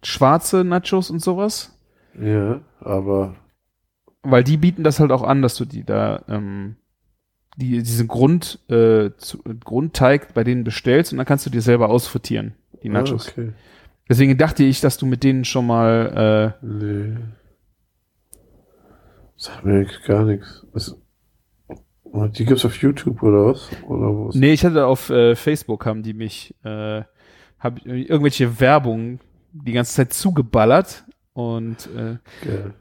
Schwarze 0.03 0.63
Nachos 0.63 1.09
und 1.09 1.19
sowas? 1.19 1.75
Ja, 2.19 2.61
aber 2.79 3.35
Weil 4.21 4.43
die 4.43 4.57
bieten 4.57 4.83
das 4.83 4.99
halt 4.99 5.11
auch 5.11 5.23
an, 5.23 5.41
dass 5.41 5.55
du 5.55 5.65
die 5.65 5.83
da, 5.83 6.23
ähm, 6.27 6.75
die, 7.55 7.81
diesen 7.81 8.07
Grund, 8.07 8.59
äh, 8.69 9.11
zu, 9.17 9.41
Grundteig 9.63 10.33
bei 10.33 10.43
denen 10.43 10.63
bestellst 10.63 11.11
und 11.11 11.17
dann 11.17 11.25
kannst 11.25 11.45
du 11.45 11.49
dir 11.49 11.61
selber 11.61 11.89
ausfrittieren, 11.89 12.55
die 12.83 12.89
Nachos. 12.89 13.27
Ah, 13.29 13.31
okay. 13.31 13.53
Deswegen 14.07 14.37
dachte 14.37 14.63
ich, 14.63 14.81
dass 14.81 14.97
du 14.97 15.05
mit 15.05 15.23
denen 15.23 15.45
schon 15.45 15.65
mal, 15.65 16.53
äh, 16.61 16.65
Nee. 16.65 17.17
Sagt 19.37 19.65
mir 19.65 19.85
gar 20.07 20.23
nichts. 20.23 20.65
Was, 20.71 20.97
die 22.37 22.45
gibt's 22.45 22.63
auf 22.65 22.77
YouTube 22.77 23.21
oder 23.21 23.47
was? 23.47 23.69
Oder 23.83 24.15
wo 24.15 24.29
ist 24.29 24.35
Nee, 24.35 24.53
ich 24.53 24.63
hatte 24.63 24.85
auf 24.85 25.09
äh, 25.09 25.35
Facebook 25.35 25.85
haben 25.85 26.03
die 26.03 26.13
mich, 26.13 26.55
äh, 26.63 27.03
hab 27.59 27.85
irgendwelche 27.85 28.59
Werbung 28.59 29.19
die 29.51 29.73
ganze 29.73 29.93
Zeit 29.95 30.13
zugeballert 30.13 31.03
und 31.33 31.89
äh, 31.95 32.17
geil? 32.45 32.73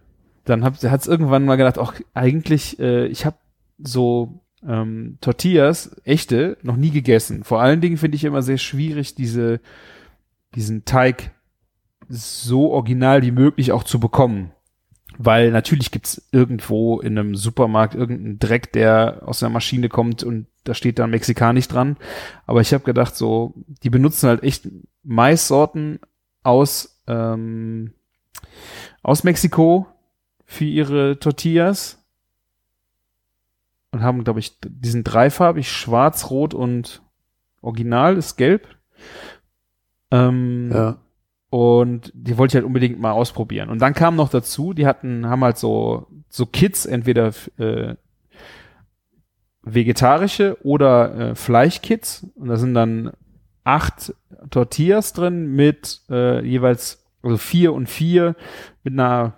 dann 0.45 0.65
hab, 0.65 0.81
hat's 0.83 1.07
irgendwann 1.07 1.45
mal 1.45 1.57
gedacht, 1.57 1.79
auch 1.79 1.95
eigentlich, 2.13 2.79
äh, 2.79 3.07
ich 3.07 3.25
habe 3.27 3.37
so 3.79 4.44
ähm, 4.67 5.19
Tortillas, 5.21 6.01
echte, 6.05 6.57
noch 6.63 6.77
nie 6.77 6.91
gegessen. 6.91 7.45
Vor 7.45 7.61
allen 7.61 7.81
Dingen 7.81 7.97
finde 7.97 8.17
ich 8.17 8.25
immer 8.25 8.43
sehr 8.43 8.59
schwierig, 8.59 9.15
diese, 9.15 9.61
diesen 10.55 10.85
Teig 10.85 11.33
so 12.09 12.73
original 12.73 13.23
wie 13.23 13.31
möglich 13.31 13.73
auch 13.73 13.85
zu 13.85 14.01
bekommen. 14.01 14.53
Weil 15.17 15.53
natürlich 15.53 15.91
gibt's 15.91 16.29
irgendwo 16.33 17.01
in 17.01 17.17
einem 17.17 17.37
Supermarkt 17.37 17.95
irgendeinen 17.95 18.39
Dreck, 18.41 18.73
der 18.73 19.23
aus 19.25 19.39
der 19.39 19.49
Maschine 19.49 19.89
kommt 19.89 20.25
und 20.25 20.47
da 20.65 20.75
steht 20.75 20.99
dann 20.99 21.11
mexikanisch 21.11 21.69
dran. 21.69 21.97
Aber 22.47 22.61
ich 22.61 22.75
habe 22.75 22.85
gedacht, 22.85 23.15
so, 23.15 23.55
die 23.83 23.91
benutzen 23.91 24.29
halt 24.29 24.43
echt 24.43 24.69
Maissorten 25.05 26.01
aus, 26.43 27.01
ähm, 27.07 27.93
aus 29.03 29.23
Mexiko 29.23 29.87
für 30.45 30.65
ihre 30.65 31.19
Tortillas 31.21 32.04
und 33.95 34.03
haben, 34.03 34.25
glaube 34.25 34.41
ich, 34.41 34.59
diesen 34.61 35.05
dreifarbig, 35.05 35.71
schwarz, 35.71 36.31
rot 36.31 36.53
und 36.55 37.03
original 37.63 38.17
ist 38.17 38.37
gelb. 38.37 38.69
Ähm, 40.11 40.71
Ja. 40.73 40.99
und 41.51 42.13
die 42.15 42.37
wollte 42.37 42.53
ich 42.53 42.57
halt 42.57 42.67
unbedingt 42.67 43.01
mal 43.01 43.13
ausprobieren. 43.13 43.69
Und 43.71 43.81
dann 43.81 43.95
kam 43.95 44.17
noch 44.17 44.29
dazu, 44.29 44.73
die 44.75 44.87
hatten, 44.87 45.27
haben 45.27 45.43
halt 45.45 45.57
so, 45.57 46.07
so 46.29 46.47
Kits, 46.47 46.85
entweder 46.87 47.33
äh, 47.59 47.95
vegetarische 49.63 50.59
oder 50.63 51.31
äh, 51.31 51.35
Fleischkits. 51.35 52.27
Und 52.35 52.49
da 52.49 52.57
sind 52.57 52.75
dann 52.75 53.13
acht 53.65 54.15
Tortillas 54.51 55.13
drin 55.13 55.55
mit 55.55 56.03
äh, 56.11 56.45
jeweils, 56.47 57.05
also 57.23 57.37
vier 57.39 57.73
und 57.73 57.89
vier 57.89 58.37
mit 58.83 58.93
einer 58.93 59.35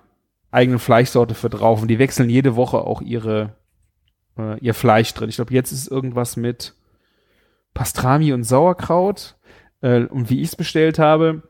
eigenen 0.50 0.78
Fleischsorte 0.78 1.34
für 1.34 1.50
drauf. 1.50 1.82
Und 1.82 1.88
die 1.88 1.98
wechseln 1.98 2.28
jede 2.30 2.56
Woche 2.56 2.78
auch 2.78 3.02
ihre, 3.02 3.54
äh, 4.38 4.58
ihr 4.60 4.74
Fleisch 4.74 5.12
drin. 5.14 5.28
Ich 5.28 5.36
glaube, 5.36 5.54
jetzt 5.54 5.72
ist 5.72 5.90
irgendwas 5.90 6.36
mit 6.36 6.74
Pastrami 7.74 8.32
und 8.32 8.44
Sauerkraut. 8.44 9.36
Äh, 9.80 10.04
und 10.04 10.30
wie 10.30 10.40
ich 10.40 10.48
es 10.48 10.56
bestellt 10.56 10.98
habe, 10.98 11.42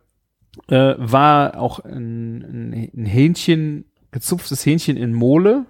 äh, 0.69 0.95
war 0.97 1.59
auch 1.59 1.81
ein, 1.81 2.91
ein, 2.95 3.07
Hähnchen, 3.07 3.85
gezupftes 4.11 4.65
Hähnchen 4.65 4.97
in 4.97 5.13
Mole 5.13 5.67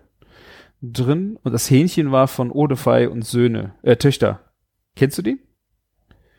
drin. 0.82 1.38
Und 1.42 1.52
das 1.52 1.70
Hähnchen 1.70 2.12
war 2.12 2.28
von 2.28 2.50
Odefei 2.50 3.08
und 3.08 3.24
Söhne, 3.24 3.74
äh, 3.82 3.96
Töchter. 3.96 4.40
Kennst 4.94 5.18
du 5.18 5.22
die? 5.22 5.38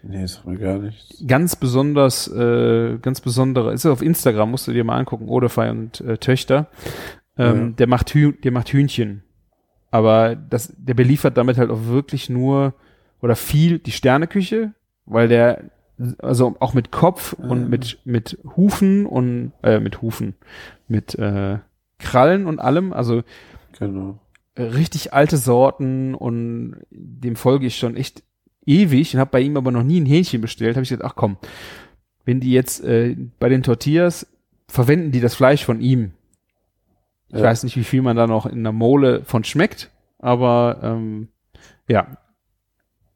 Nee, 0.03 0.25
sagt 0.25 0.45
mir 0.45 0.57
gar 0.57 0.77
nichts. 0.77 1.23
Ganz 1.27 1.55
besonders, 1.55 2.27
äh, 2.31 2.97
ganz 2.99 3.19
besondere, 3.19 3.73
ist 3.73 3.85
auf 3.85 4.01
Instagram, 4.01 4.51
musst 4.51 4.67
du 4.67 4.71
dir 4.71 4.83
mal 4.83 4.97
angucken, 4.97 5.27
Odefei 5.27 5.69
und 5.69 6.01
äh, 6.01 6.17
Töchter. 6.17 6.67
Ähm, 7.37 7.69
Ja. 7.69 7.69
Der 7.75 7.87
macht 7.87 8.13
Hü 8.13 8.33
der 8.33 8.51
macht 8.51 8.69
Hühnchen. 8.69 9.23
Aber 9.91 10.35
das, 10.35 10.73
der 10.77 10.93
beliefert 10.93 11.37
damit 11.37 11.57
halt 11.57 11.69
auch 11.69 11.85
wirklich 11.85 12.29
nur 12.29 12.73
oder 13.21 13.35
viel 13.35 13.79
die 13.79 13.91
Sterneküche, 13.91 14.73
weil 15.05 15.27
der 15.27 15.63
also 16.19 16.55
auch 16.59 16.73
mit 16.73 16.91
Kopf 16.91 17.33
und 17.33 17.69
mit 17.69 17.99
mit 18.05 18.37
Hufen 18.55 19.05
und 19.05 19.53
äh, 19.63 19.79
mit 19.79 20.01
Hufen, 20.01 20.35
mit 20.87 21.15
äh, 21.15 21.57
Krallen 21.97 22.45
und 22.45 22.59
allem, 22.59 22.93
also 22.93 23.23
Genau. 23.79 24.19
äh, 24.55 24.63
richtig 24.63 25.13
alte 25.13 25.37
Sorten 25.37 26.13
und 26.13 26.75
dem 26.91 27.35
folge 27.35 27.65
ich 27.65 27.77
schon 27.77 27.95
echt 27.95 28.23
ewig 28.65 29.13
und 29.13 29.19
habe 29.19 29.31
bei 29.31 29.41
ihm 29.41 29.57
aber 29.57 29.71
noch 29.71 29.83
nie 29.83 29.99
ein 29.99 30.05
Hähnchen 30.05 30.41
bestellt. 30.41 30.75
Habe 30.75 30.83
ich 30.83 30.89
gedacht, 30.89 31.09
ach 31.11 31.15
komm, 31.15 31.37
wenn 32.25 32.39
die 32.39 32.51
jetzt 32.51 32.83
äh, 32.83 33.15
bei 33.39 33.49
den 33.49 33.63
Tortillas 33.63 34.27
verwenden 34.67 35.11
die 35.11 35.21
das 35.21 35.33
Fleisch 35.33 35.65
von 35.65 35.81
ihm. 35.81 36.11
Ich 37.29 37.39
Ja. 37.39 37.43
weiß 37.43 37.63
nicht, 37.63 37.75
wie 37.77 37.83
viel 37.83 38.01
man 38.01 38.15
da 38.17 38.27
noch 38.27 38.45
in 38.45 38.63
der 38.63 38.71
Mole 38.73 39.23
von 39.25 39.43
schmeckt, 39.43 39.91
aber 40.19 40.79
ähm, 40.81 41.29
ja, 41.87 42.17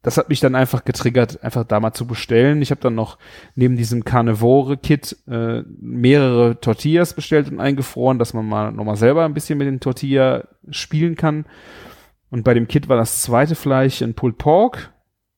das 0.04 0.18
hat 0.18 0.30
mich 0.30 0.40
dann 0.40 0.56
einfach 0.56 0.84
getriggert, 0.84 1.44
einfach 1.44 1.64
da 1.64 1.80
mal 1.80 1.94
zu 1.94 2.08
bestellen. 2.08 2.62
Ich 2.64 2.72
habe 2.72 2.82
dann 2.82 2.96
noch 2.96 3.20
neben 3.54 3.76
diesem 3.78 4.04
Carnivore-Kit 4.04 5.16
äh, 5.28 5.62
mehrere 5.80 6.60
Tortillas 6.60 7.14
bestellt 7.14 7.52
und 7.52 7.60
eingefroren, 7.60 8.18
dass 8.18 8.34
man 8.34 8.48
mal 8.50 8.72
nochmal 8.72 8.96
selber 8.96 9.26
ein 9.26 9.36
bisschen 9.36 9.60
mit 9.60 9.68
den 9.68 9.80
Tortilla 9.80 10.48
spielen 10.72 11.16
kann. 11.16 11.46
Und 12.32 12.44
bei 12.44 12.56
dem 12.56 12.68
Kit 12.68 12.90
war 12.90 12.98
das 12.98 13.22
zweite 13.22 13.54
Fleisch 13.54 14.02
ein 14.02 14.16
Pulled 14.16 14.40
Pork. 14.40 14.92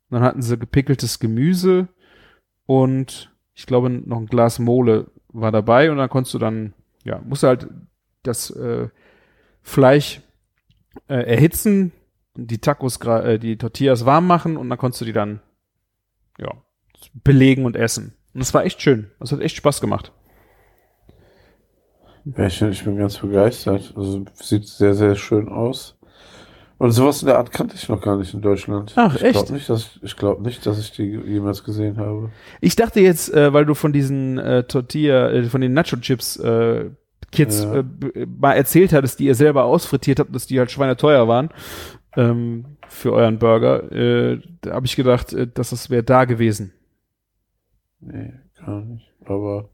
Dann 0.10 0.24
hatten 0.24 0.42
sie 0.42 0.58
gepickeltes 0.58 1.20
Gemüse 1.20 1.90
und 2.66 3.32
ich 3.56 3.66
glaube 3.66 3.90
noch 3.90 4.18
ein 4.18 4.28
Glas 4.28 4.60
Mole 4.60 5.08
war 5.30 5.52
dabei 5.52 5.92
und 5.92 5.98
dann 5.98 6.10
konntest 6.10 6.36
du 6.36 6.40
dann, 6.40 6.74
ja, 7.04 7.20
musst 7.26 7.44
du 7.44 7.48
halt 7.48 7.68
das 8.24 8.50
äh, 8.52 8.90
Fleisch 9.62 10.22
äh, 11.08 11.16
erhitzen, 11.16 11.92
die 12.36 12.58
Tacos, 12.58 12.98
äh, 12.98 13.40
die 13.40 13.58
Tortillas 13.58 14.06
warm 14.06 14.28
machen 14.28 14.58
und 14.58 14.70
dann 14.70 14.78
konntest 14.78 15.02
du 15.02 15.06
die 15.06 15.14
dann, 15.14 15.42
ja, 16.38 16.52
belegen 17.14 17.66
und 17.66 17.76
essen. 17.76 18.16
Und 18.34 18.40
das 18.40 18.54
war 18.54 18.66
echt 18.66 18.82
schön. 18.82 19.12
Das 19.20 19.32
hat 19.32 19.42
echt 19.42 19.56
Spaß 19.56 19.82
gemacht. 19.82 20.12
Ja, 22.26 22.48
ich, 22.48 22.62
ich 22.62 22.84
bin 22.84 22.98
ganz 22.98 23.18
begeistert. 23.18 23.94
Also 23.96 24.26
sieht 24.34 24.66
sehr, 24.68 24.94
sehr 24.94 25.16
schön 25.16 25.50
aus. 25.50 25.98
Und 26.78 26.92
sowas 26.92 27.22
in 27.22 27.28
der 27.28 27.38
Art 27.38 27.52
kannte 27.52 27.76
ich 27.76 27.88
noch 27.88 28.02
gar 28.02 28.18
nicht 28.18 28.34
in 28.34 28.42
Deutschland. 28.42 28.94
Ach, 28.96 29.16
ich 29.16 29.24
echt? 29.24 29.34
Glaub 29.34 29.50
nicht, 29.52 29.70
dass, 29.70 30.00
ich 30.02 30.18
glaube 30.18 30.42
nicht, 30.42 30.66
dass 30.66 30.80
ich 30.80 30.92
die 30.92 31.04
jemals 31.04 31.64
gesehen 31.64 31.98
habe. 31.98 32.32
Ich 32.62 32.76
dachte 32.76 33.00
jetzt, 33.00 33.34
äh, 33.34 33.54
weil 33.54 33.66
du 33.66 33.74
von 33.74 33.94
diesen 33.94 34.38
äh, 34.38 34.64
Tortilla, 34.64 35.30
äh, 35.30 35.44
von 35.44 35.62
den 35.62 35.74
Nacho 35.74 35.98
Chips 35.98 36.38
äh, 36.38 36.90
Kids 37.34 37.64
Ja. 37.64 37.80
äh, 37.80 37.84
b- 37.84 38.26
mal 38.40 38.54
erzählt 38.54 38.94
hattest, 38.94 39.20
die 39.20 39.26
ihr 39.26 39.36
selber 39.36 39.66
ausfrittiert 39.66 40.20
habt, 40.20 40.34
dass 40.34 40.48
die 40.48 40.60
halt 40.60 40.72
schweineteuer 40.72 41.28
waren 41.28 41.50
ähm, 42.16 42.78
für 42.88 43.12
euren 43.14 43.40
Burger. 43.40 43.92
Äh, 43.92 44.42
da 44.62 44.74
habe 44.76 44.86
ich 44.86 44.96
gedacht, 44.96 45.34
äh, 45.34 45.48
dass 45.48 45.72
das 45.72 45.90
wäre 45.90 46.04
da 46.04 46.26
gewesen. 46.26 46.74
Nee, 48.00 48.34
gar 48.66 48.82
nicht. 48.82 49.12
Aber 49.26 49.70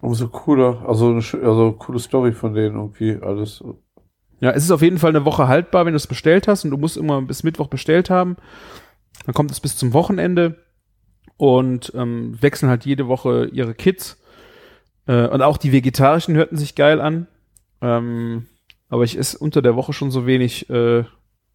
umso 0.00 0.28
cooler. 0.28 0.84
Also 0.86 1.08
eine 1.10 1.22
also 1.46 1.72
coole 1.72 1.98
Story 1.98 2.32
von 2.32 2.54
denen 2.54 2.76
irgendwie 2.76 3.18
alles. 3.22 3.62
Ja, 4.40 4.50
es 4.50 4.64
ist 4.64 4.70
auf 4.70 4.82
jeden 4.82 4.98
Fall 4.98 5.10
eine 5.10 5.24
Woche 5.24 5.48
haltbar, 5.48 5.86
wenn 5.86 5.92
du 5.92 5.96
es 5.96 6.06
bestellt 6.06 6.48
hast 6.48 6.64
und 6.64 6.70
du 6.70 6.76
musst 6.76 6.96
immer 6.96 7.22
bis 7.22 7.44
Mittwoch 7.44 7.68
bestellt 7.68 8.10
haben. 8.10 8.36
Dann 9.24 9.34
kommt 9.34 9.50
es 9.50 9.60
bis 9.60 9.76
zum 9.76 9.92
Wochenende 9.94 10.56
und 11.36 11.92
ähm, 11.94 12.36
wechseln 12.42 12.68
halt 12.68 12.84
jede 12.84 13.06
Woche 13.08 13.46
ihre 13.52 13.74
Kits. 13.74 14.20
Äh, 15.06 15.26
und 15.26 15.42
auch 15.42 15.56
die 15.56 15.72
vegetarischen 15.72 16.34
hörten 16.34 16.56
sich 16.56 16.74
geil 16.74 17.00
an. 17.00 17.26
Ähm, 17.80 18.46
aber 18.88 19.04
ich 19.04 19.18
esse 19.18 19.38
unter 19.38 19.62
der 19.62 19.76
Woche 19.76 19.92
schon 19.92 20.10
so 20.10 20.26
wenig 20.26 20.70
äh, 20.70 21.04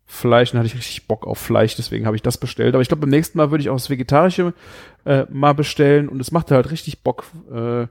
Fleisch 0.06 0.52
und 0.52 0.60
hatte 0.60 0.68
ich 0.68 0.76
richtig 0.76 1.08
Bock 1.08 1.28
auf 1.28 1.38
Fleisch, 1.38 1.76
deswegen 1.76 2.08
habe 2.08 2.16
ich 2.16 2.24
das 2.24 2.40
bestellt. 2.40 2.74
Aber 2.74 2.82
ich 2.82 2.88
glaube, 2.88 3.02
beim 3.02 3.12
nächsten 3.12 3.38
Mal 3.38 3.52
würde 3.52 3.62
ich 3.62 3.70
auch 3.70 3.76
das 3.76 3.92
Vegetarische 3.92 4.54
äh, 5.06 5.26
mal 5.30 5.54
bestellen 5.54 6.10
und 6.10 6.20
es 6.20 6.32
macht 6.32 6.50
halt 6.50 6.72
richtig 6.72 7.04
Bock, 7.04 7.26
äh, 7.54 7.86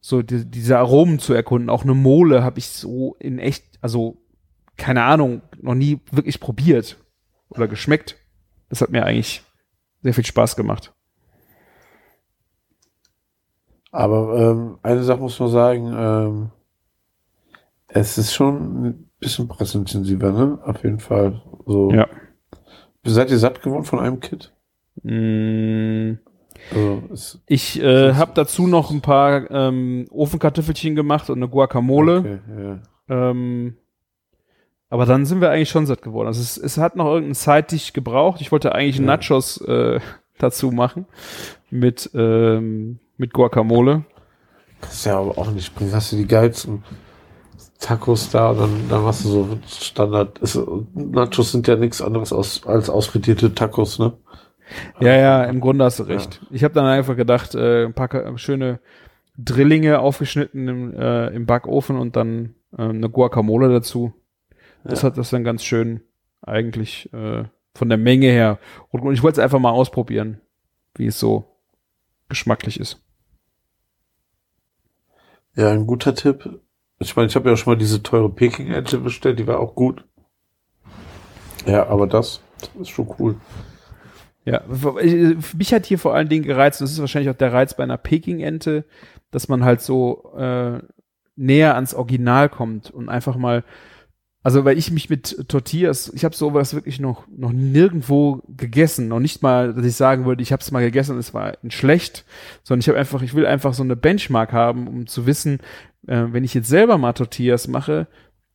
so 0.00 0.22
die, 0.22 0.44
diese 0.44 0.78
Aromen 0.78 1.18
zu 1.18 1.34
erkunden. 1.34 1.70
Auch 1.70 1.82
eine 1.82 1.94
Mole 1.94 2.44
habe 2.44 2.60
ich 2.60 2.68
so 2.68 3.16
in 3.18 3.40
echt, 3.40 3.64
also 3.80 4.16
keine 4.76 5.02
Ahnung, 5.02 5.42
noch 5.60 5.74
nie 5.74 6.00
wirklich 6.12 6.38
probiert 6.38 6.98
oder 7.48 7.66
geschmeckt. 7.66 8.16
Das 8.68 8.80
hat 8.80 8.90
mir 8.90 9.04
eigentlich 9.04 9.42
sehr 10.02 10.14
viel 10.14 10.24
Spaß 10.24 10.54
gemacht. 10.54 10.92
Aber 13.94 14.36
ähm, 14.38 14.78
eine 14.82 15.04
Sache 15.04 15.20
muss 15.20 15.38
man 15.38 15.48
sagen, 15.50 15.94
ähm, 15.96 16.50
es 17.86 18.18
ist 18.18 18.34
schon 18.34 18.86
ein 18.86 19.10
bisschen 19.20 19.46
pressintensiver, 19.46 20.32
ne? 20.32 20.58
Auf 20.64 20.82
jeden 20.82 20.98
Fall. 20.98 21.40
So. 21.64 21.92
Ja. 21.92 22.08
Seid 23.04 23.30
ihr 23.30 23.38
satt 23.38 23.62
geworden 23.62 23.84
von 23.84 24.00
einem 24.00 24.18
Kit? 24.18 24.52
Mm, 25.02 26.14
Also, 26.72 27.02
es, 27.12 27.42
Ich 27.46 27.80
äh, 27.80 28.14
habe 28.14 28.32
dazu 28.34 28.66
noch 28.66 28.90
ein 28.90 29.00
paar 29.00 29.48
ähm, 29.50 30.06
Ofenkartoffelchen 30.10 30.96
gemacht 30.96 31.30
und 31.30 31.36
eine 31.38 31.48
Guacamole. 31.48 32.18
Okay, 32.18 32.38
ja. 33.08 33.30
Ähm, 33.30 33.76
Aber 34.88 35.06
dann 35.06 35.24
sind 35.26 35.40
wir 35.40 35.50
eigentlich 35.50 35.68
schon 35.70 35.86
satt 35.86 36.02
geworden. 36.02 36.26
Also 36.26 36.40
es, 36.40 36.56
es 36.56 36.78
hat 36.78 36.96
noch 36.96 37.06
irgendeine 37.06 37.34
Zeit, 37.34 37.70
die 37.70 37.76
ich 37.76 37.92
gebraucht. 37.92 38.40
Ich 38.40 38.50
wollte 38.50 38.74
eigentlich 38.74 38.98
Ja. 38.98 39.04
Nachos 39.04 39.60
äh, 39.60 40.00
dazu 40.38 40.70
machen 40.70 41.06
mit 41.70 42.10
ähm, 42.14 42.98
mit 43.16 43.32
Guacamole. 43.32 44.04
Das 44.80 44.94
ist 44.94 45.06
ja 45.06 45.18
aber 45.18 45.38
auch 45.38 45.50
nicht 45.50 45.74
bringen. 45.74 45.92
Hast 45.94 46.12
du 46.12 46.16
die 46.16 46.26
geilsten 46.26 46.82
Tacos 47.78 48.30
da 48.30 48.50
und 48.50 48.58
dann, 48.60 48.88
dann 48.88 49.02
machst 49.04 49.24
du 49.24 49.28
so 49.28 49.58
Standard. 49.68 50.38
Ist, 50.38 50.58
Nachos 50.94 51.52
sind 51.52 51.66
ja 51.68 51.76
nichts 51.76 52.00
anderes 52.02 52.32
aus, 52.32 52.66
als 52.66 52.90
ausfrittierte 52.90 53.54
Tacos, 53.54 53.98
ne? 53.98 54.12
Ja, 55.00 55.14
ja, 55.14 55.44
im 55.44 55.60
Grunde 55.60 55.84
hast 55.84 55.98
du 55.98 56.04
recht. 56.04 56.40
Ich 56.50 56.64
habe 56.64 56.74
dann 56.74 56.86
einfach 56.86 57.16
gedacht, 57.16 57.54
äh, 57.54 57.84
ein 57.84 57.92
paar 57.94 58.08
schöne 58.38 58.80
Drillinge 59.36 59.98
aufgeschnitten 59.98 60.68
im, 60.68 60.94
äh, 60.94 61.28
im 61.28 61.44
Backofen 61.46 61.96
und 61.98 62.16
dann 62.16 62.54
äh, 62.76 62.82
eine 62.82 63.10
Guacamole 63.10 63.68
dazu. 63.68 64.14
Das 64.84 65.02
Ja. 65.02 65.08
hat 65.08 65.18
das 65.18 65.30
dann 65.30 65.44
ganz 65.44 65.64
schön 65.64 66.00
eigentlich 66.42 67.12
äh, 67.12 67.44
von 67.74 67.88
der 67.88 67.98
Menge 67.98 68.26
her. 68.26 68.58
Und, 68.90 69.12
ich 69.12 69.22
wollte 69.22 69.40
es 69.40 69.44
einfach 69.44 69.58
mal 69.58 69.70
ausprobieren, 69.70 70.40
wie 70.96 71.06
es 71.06 71.18
so 71.18 71.44
geschmacklich 72.28 72.80
ist. 72.80 73.00
Ja, 75.56 75.70
ein 75.70 75.86
guter 75.86 76.14
Tipp. 76.14 76.60
Ich 76.98 77.14
meine, 77.16 77.28
ich 77.28 77.36
habe 77.36 77.50
ja 77.50 77.56
schon 77.56 77.72
mal 77.72 77.78
diese 77.78 78.02
teure 78.02 78.30
Peking-Ente 78.30 78.98
bestellt, 78.98 79.38
die 79.38 79.46
war 79.46 79.60
auch 79.60 79.74
gut. 79.74 80.04
Ja, 81.66 81.86
aber 81.88 82.06
das 82.06 82.40
ist 82.80 82.90
schon 82.90 83.12
cool. 83.18 83.36
Ja, 84.44 84.62
mich 85.56 85.72
hat 85.72 85.86
hier 85.86 85.98
vor 85.98 86.14
allen 86.14 86.28
Dingen 86.28 86.44
gereizt, 86.44 86.80
und 86.80 86.86
das 86.86 86.92
ist 86.92 87.00
wahrscheinlich 87.00 87.30
auch 87.30 87.38
der 87.38 87.52
Reiz 87.52 87.74
bei 87.74 87.82
einer 87.82 87.96
Peking-Ente, 87.96 88.84
dass 89.30 89.48
man 89.48 89.64
halt 89.64 89.80
so 89.80 90.34
äh, 90.36 90.80
näher 91.36 91.74
ans 91.74 91.94
Original 91.94 92.48
kommt 92.48 92.90
und 92.90 93.08
einfach 93.08 93.36
mal, 93.36 93.64
also 94.44 94.64
weil 94.64 94.78
ich 94.78 94.92
mich 94.92 95.10
mit 95.10 95.48
Tortillas, 95.48 96.12
ich 96.14 96.24
habe 96.24 96.36
sowas 96.36 96.74
wirklich 96.74 97.00
noch 97.00 97.26
noch 97.36 97.52
nirgendwo 97.52 98.42
gegessen, 98.46 99.08
noch 99.08 99.18
nicht 99.18 99.42
mal, 99.42 99.74
dass 99.74 99.84
ich 99.84 99.96
sagen 99.96 100.26
würde, 100.26 100.42
ich 100.42 100.52
habe 100.52 100.60
es 100.60 100.70
mal 100.70 100.82
gegessen 100.82 101.18
es 101.18 101.34
war 101.34 101.54
schlecht, 101.68 102.24
sondern 102.62 102.80
ich 102.80 102.88
habe 102.88 102.98
einfach, 102.98 103.22
ich 103.22 103.34
will 103.34 103.46
einfach 103.46 103.74
so 103.74 103.82
eine 103.82 103.96
Benchmark 103.96 104.52
haben, 104.52 104.86
um 104.86 105.06
zu 105.06 105.26
wissen, 105.26 105.58
äh, 106.06 106.26
wenn 106.30 106.44
ich 106.44 106.54
jetzt 106.54 106.68
selber 106.68 106.98
mal 106.98 107.14
Tortillas 107.14 107.66
mache, 107.66 108.06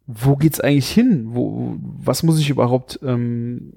wo 0.06 0.38
geht's 0.38 0.62
eigentlich 0.62 0.90
hin? 0.90 1.28
Wo, 1.32 1.76
was 1.82 2.24
muss 2.24 2.40
ich 2.40 2.50
überhaupt 2.50 3.00
ähm, 3.04 3.74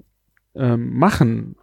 ähm, 0.55 0.95
machen? 0.97 1.55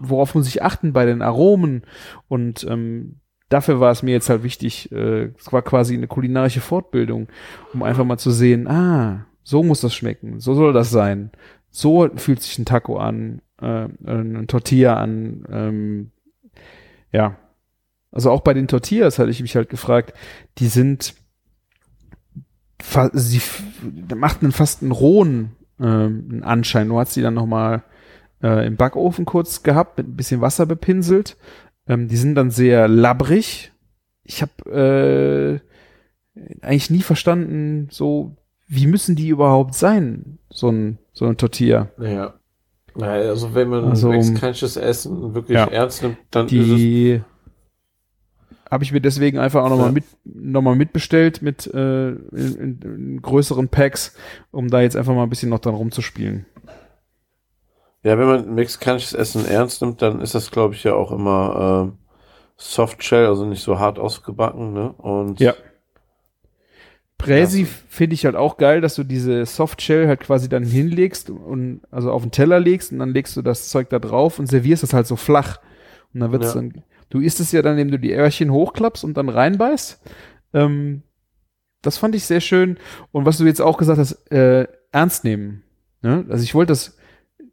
worauf 0.00 0.34
muss 0.34 0.48
ich 0.48 0.62
achten 0.62 0.92
bei 0.92 1.04
den 1.04 1.22
Aromen 1.22 1.82
und 2.26 2.66
ähm, 2.68 3.19
dafür 3.50 3.80
war 3.80 3.90
es 3.90 4.02
mir 4.02 4.12
jetzt 4.12 4.30
halt 4.30 4.42
wichtig, 4.42 4.90
äh, 4.92 5.30
es 5.38 5.52
war 5.52 5.60
quasi 5.60 5.94
eine 5.94 6.06
kulinarische 6.06 6.62
Fortbildung, 6.62 7.28
um 7.74 7.82
einfach 7.82 8.04
mal 8.04 8.16
zu 8.16 8.30
sehen, 8.30 8.66
ah, 8.66 9.26
so 9.42 9.62
muss 9.62 9.80
das 9.80 9.94
schmecken, 9.94 10.40
so 10.40 10.54
soll 10.54 10.72
das 10.72 10.90
sein, 10.90 11.30
so 11.70 12.08
fühlt 12.16 12.40
sich 12.40 12.58
ein 12.58 12.64
Taco 12.64 12.96
an, 12.96 13.42
äh, 13.60 13.88
ein 14.06 14.46
Tortilla 14.48 14.94
an, 14.94 15.44
ähm, 15.50 16.10
ja. 17.12 17.36
Also 18.12 18.30
auch 18.32 18.40
bei 18.40 18.54
den 18.54 18.66
Tortillas 18.66 19.18
hatte 19.18 19.30
ich 19.30 19.42
mich 19.42 19.54
halt 19.54 19.68
gefragt, 19.68 20.14
die 20.58 20.66
sind, 20.66 21.14
sie 23.12 23.40
machten 24.16 24.50
fast 24.50 24.82
einen 24.82 24.90
rohen 24.90 25.54
einen 25.80 26.42
Anschein. 26.42 26.88
Du 26.88 26.98
hast 26.98 27.16
die 27.16 27.22
dann 27.22 27.34
noch 27.34 27.46
mal 27.46 27.82
äh, 28.42 28.66
im 28.66 28.76
Backofen 28.76 29.24
kurz 29.24 29.62
gehabt, 29.62 29.98
mit 29.98 30.08
ein 30.08 30.16
bisschen 30.16 30.40
Wasser 30.40 30.66
bepinselt. 30.66 31.36
Ähm, 31.90 32.08
die 32.08 32.16
sind 32.16 32.36
dann 32.36 32.50
sehr 32.50 32.86
labbrig. 32.88 33.72
Ich 34.22 34.42
habe 34.42 35.60
äh, 36.34 36.60
eigentlich 36.64 36.90
nie 36.90 37.02
verstanden, 37.02 37.88
so 37.90 38.36
wie 38.68 38.86
müssen 38.86 39.16
die 39.16 39.28
überhaupt 39.28 39.74
sein, 39.74 40.38
so 40.50 40.68
ein 40.70 40.98
so 41.12 41.26
ein 41.26 41.36
Tortilla. 41.36 41.88
Naja. 41.98 42.34
Naja, 42.94 43.28
also 43.30 43.54
wenn 43.54 43.68
man 43.68 43.84
Also, 43.84 44.10
mexikanisches 44.10 44.76
Essen 44.76 45.34
wirklich 45.34 45.56
Ja. 45.56 45.66
ernst 45.66 46.02
nimmt, 46.02 46.16
dann 46.30 46.46
ist 46.46 46.50
Die 46.52 47.20
habe 48.70 48.84
ich 48.84 48.92
mir 48.92 49.00
deswegen 49.00 49.38
einfach 49.38 49.64
auch 49.64 49.68
nochmal 49.68 49.86
Ja. 49.88 49.92
mit 49.92 50.04
noch 50.24 50.62
mal 50.62 50.76
mitbestellt 50.76 51.42
mit 51.42 51.66
äh, 51.66 52.10
in, 52.10 52.20
in, 52.32 52.78
in 52.82 53.22
größeren 53.22 53.68
Packs, 53.68 54.14
um 54.52 54.68
da 54.68 54.80
jetzt 54.80 54.96
einfach 54.96 55.14
mal 55.14 55.24
ein 55.24 55.28
bisschen 55.30 55.50
noch 55.50 55.58
dran 55.58 55.74
rumzuspielen. 55.74 56.46
Es, 58.02 58.08
ja, 58.08 58.18
wenn 58.18 58.26
man 58.26 58.54
mexikanisches 58.54 59.12
Essen 59.14 59.46
ernst 59.46 59.82
nimmt, 59.82 60.02
dann 60.02 60.20
ist 60.20 60.34
das, 60.34 60.50
glaube 60.50 60.74
ich, 60.74 60.84
ja 60.84 60.94
auch 60.94 61.12
immer 61.12 61.84
ähm, 61.88 61.98
Soft 62.56 63.02
Shell, 63.02 63.26
also 63.26 63.46
nicht 63.46 63.62
so 63.62 63.78
hart 63.78 63.98
ausgebacken, 63.98 64.72
ne? 64.72 64.92
Und 64.92 65.40
Ja. 65.40 65.54
Präsi 67.18 67.62
Ja. 67.62 67.68
finde 67.88 68.14
ich 68.14 68.24
halt 68.24 68.34
auch 68.36 68.56
geil, 68.56 68.80
dass 68.80 68.94
du 68.94 69.04
diese 69.04 69.44
Softshell 69.44 70.08
halt 70.08 70.20
quasi 70.20 70.48
dann 70.48 70.64
hinlegst 70.64 71.28
und 71.28 71.82
also 71.90 72.10
auf 72.12 72.22
den 72.22 72.30
Teller 72.30 72.58
legst 72.60 72.92
und 72.92 72.98
dann 72.98 73.10
legst 73.10 73.36
du 73.36 73.42
das 73.42 73.68
Zeug 73.68 73.90
da 73.90 73.98
drauf 73.98 74.38
und 74.38 74.46
servierst 74.46 74.82
es 74.82 74.94
halt 74.94 75.06
so 75.06 75.16
flach. 75.16 75.58
Und 76.14 76.20
dann 76.20 76.32
wird's 76.32 76.54
Ja. 76.54 76.54
dann, 76.54 76.82
du 77.10 77.20
isst 77.20 77.38
es 77.40 77.52
ja 77.52 77.60
dann, 77.60 77.76
indem 77.78 77.90
du 77.90 77.98
die 77.98 78.14
Öhrchen 78.14 78.50
hochklappst 78.50 79.04
und 79.04 79.18
dann 79.18 79.28
reinbeißt. 79.28 80.00
Ähm, 80.54 81.02
das 81.82 81.98
fand 81.98 82.14
ich 82.14 82.24
sehr 82.24 82.40
schön. 82.40 82.78
Und 83.12 83.26
was 83.26 83.36
du 83.36 83.44
jetzt 83.44 83.60
auch 83.60 83.76
gesagt 83.76 83.98
hast, 83.98 84.12
äh, 84.32 84.66
ernst 84.90 85.24
nehmen. 85.24 85.62
Ne? 86.02 86.24
Also 86.30 86.42
ich 86.42 86.54
wollte 86.54 86.72
das, 86.72 86.96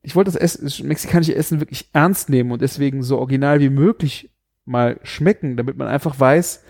ich 0.08 0.16
wollte 0.16 0.32
das, 0.32 0.40
Essen, 0.40 0.64
das 0.64 0.82
mexikanische 0.82 1.36
Essen 1.36 1.60
wirklich 1.60 1.90
ernst 1.92 2.30
nehmen 2.30 2.54
und 2.54 2.62
deswegen 2.62 3.04
so 3.04 3.18
original 3.18 3.60
wie 3.60 3.70
möglich 3.70 4.32
mal 4.64 5.02
schmecken, 5.04 5.58
damit 5.58 5.76
man 5.76 5.90
einfach 5.90 6.18
weiß, 6.18 6.64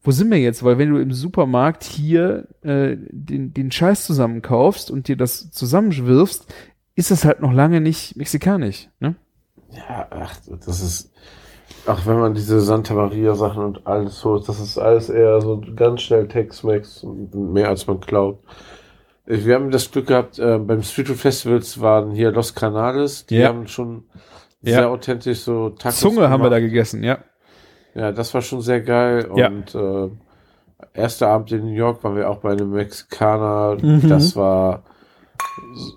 wo 0.00 0.12
sind 0.12 0.30
wir 0.30 0.38
jetzt? 0.38 0.62
Weil 0.62 0.78
wenn 0.78 0.90
du 0.90 0.98
im 0.98 1.12
Supermarkt 1.12 1.82
hier 1.82 2.46
äh, 2.62 2.96
den, 3.10 3.52
den 3.52 3.72
Scheiß 3.72 4.06
zusammenkaufst 4.06 4.92
und 4.92 5.08
dir 5.08 5.16
das 5.16 5.50
zusammenwirfst, 5.50 6.46
ist 6.94 7.10
das 7.10 7.24
halt 7.24 7.40
noch 7.40 7.52
lange 7.52 7.80
nicht 7.80 8.14
mexikanisch. 8.14 8.88
Ne? 9.00 9.16
Ja, 9.72 10.06
ach, 10.10 10.36
das 10.64 10.80
ist, 10.80 11.12
ach, 11.86 12.06
wenn 12.06 12.20
man 12.20 12.34
diese 12.34 12.60
Santa 12.60 12.94
Maria 12.94 13.34
Sachen 13.34 13.64
und 13.64 13.88
alles 13.88 14.24
holt, 14.24 14.48
das 14.48 14.60
ist 14.60 14.78
alles 14.78 15.08
eher 15.08 15.40
so 15.40 15.60
ganz 15.74 16.02
schnell 16.02 16.28
Tex-Mex, 16.28 17.04
mehr 17.32 17.70
als 17.70 17.88
man 17.88 17.98
glaubt. 17.98 18.46
Ich- 19.26 19.46
Wir 19.46 19.54
haben 19.54 19.70
das 19.70 19.90
Glück 19.90 20.06
gehabt, 20.08 20.38
äh, 20.38 20.58
beim 20.58 20.82
Street 20.82 21.08
Food 21.08 21.16
Festivals 21.16 21.80
waren 21.80 22.12
hier 22.12 22.30
Los 22.30 22.54
Canales, 22.54 23.26
die 23.26 23.36
Ja. 23.38 23.48
haben 23.48 23.66
schon 23.66 24.04
Ja. 24.62 24.74
sehr 24.76 24.90
authentisch 24.90 25.40
so 25.40 25.70
Tacos 25.70 26.00
Zunge 26.00 26.28
haben 26.28 26.42
wir 26.42 26.50
da 26.50 26.58
gemacht. 26.58 26.70
gegessen, 26.72 27.02
ja. 27.02 27.18
Ja, 27.94 28.12
das 28.12 28.34
war 28.34 28.42
schon 28.42 28.60
sehr 28.60 28.80
geil 28.80 29.28
Ja. 29.36 29.48
und 29.48 29.74
äh, 29.74 30.08
erster 30.92 31.28
Abend 31.28 31.52
in 31.52 31.64
New 31.64 31.72
York 31.72 32.02
waren 32.04 32.16
wir 32.16 32.28
auch 32.28 32.38
bei 32.38 32.52
einem 32.52 32.70
Mexikaner, 32.70 33.76
Mhm. 33.80 34.08
das 34.08 34.34
war 34.36 34.82
so- 35.74 35.96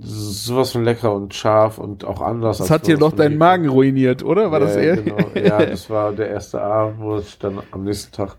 sowas 0.00 0.72
von 0.72 0.84
lecker 0.84 1.12
und 1.14 1.34
scharf 1.34 1.78
und 1.78 2.04
auch 2.04 2.20
anders. 2.20 2.58
Das 2.58 2.70
hat 2.70 2.86
dir 2.86 2.96
doch 2.96 3.12
deinen 3.12 3.36
Magen 3.38 3.68
ruiniert, 3.68 4.22
oder? 4.22 4.50
War 4.52 4.60
das 4.60 4.76
ja, 4.76 4.80
eher? 4.82 4.96
Genau. 4.98 5.16
Ja, 5.34 5.58
das 5.66 5.90
war 5.90 6.12
der 6.12 6.28
erste 6.28 6.62
Abend, 6.62 7.00
wo 7.00 7.18
ich 7.18 7.38
dann 7.38 7.60
am 7.72 7.82
nächsten 7.84 8.12
Tag 8.12 8.36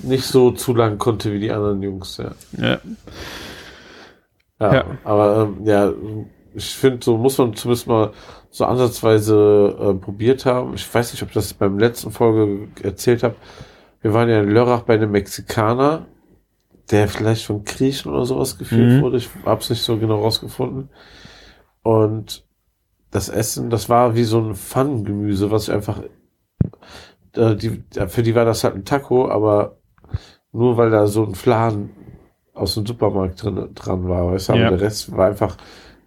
nicht 0.00 0.24
so 0.24 0.50
zu 0.50 0.74
lang 0.74 0.98
konnte 0.98 1.32
wie 1.32 1.40
die 1.40 1.50
anderen 1.52 1.82
Jungs. 1.82 2.16
Ja, 2.18 2.32
ja. 2.58 2.78
ja, 4.60 4.74
Ja. 4.74 4.84
aber 5.04 5.42
ähm, 5.42 5.66
ja, 5.66 5.92
ich 6.54 6.74
finde, 6.76 7.04
so 7.04 7.16
muss 7.18 7.38
man 7.38 7.54
zumindest 7.54 7.86
mal 7.86 8.12
so 8.50 8.64
ansatzweise 8.64 9.76
äh, 9.80 9.94
probiert 9.94 10.46
haben. 10.46 10.74
Ich 10.74 10.92
weiß 10.94 11.12
nicht, 11.12 11.22
ob 11.22 11.28
ich 11.30 11.34
das 11.34 11.54
beim 11.54 11.78
letzten 11.78 12.10
Folge 12.12 12.68
erzählt 12.82 13.22
habe. 13.24 13.34
Wir 14.00 14.14
waren 14.14 14.28
ja 14.28 14.40
in 14.40 14.50
Lörrach 14.50 14.82
bei 14.82 14.94
einem 14.94 15.10
Mexikaner, 15.10 16.06
der 16.90 17.08
vielleicht 17.08 17.46
von 17.46 17.64
Griechen 17.64 18.12
oder 18.12 18.24
sowas 18.26 18.58
geführt 18.58 18.98
Mhm. 18.98 19.02
wurde. 19.02 19.16
Ich 19.16 19.28
hab's 19.44 19.70
nicht 19.70 19.82
so 19.82 19.96
genau 19.96 20.20
rausgefunden. 20.20 20.90
Und 21.82 22.44
das 23.10 23.28
Essen, 23.28 23.70
das 23.70 23.88
war 23.88 24.14
wie 24.14 24.24
so 24.24 24.38
ein 24.40 24.54
Pfannengemüse, 24.54 25.50
was 25.50 25.68
ich 25.68 25.74
einfach, 25.74 26.00
äh, 27.36 27.56
die, 27.56 27.82
für 28.08 28.22
die 28.22 28.34
war 28.34 28.44
das 28.44 28.62
halt 28.64 28.74
ein 28.74 28.84
Taco, 28.84 29.28
aber 29.30 29.78
nur 30.54 30.76
weil 30.78 30.90
da 30.90 31.06
so 31.06 31.24
ein 31.24 31.34
Fladen 31.34 31.90
aus 32.54 32.74
dem 32.74 32.86
Supermarkt 32.86 33.42
drin, 33.42 33.68
dran 33.74 34.08
war, 34.08 34.32
weißt 34.32 34.48
du, 34.48 34.52
aber 34.54 34.62
Ja. 34.62 34.70
der 34.70 34.80
Rest 34.80 35.14
war 35.16 35.26
einfach 35.26 35.56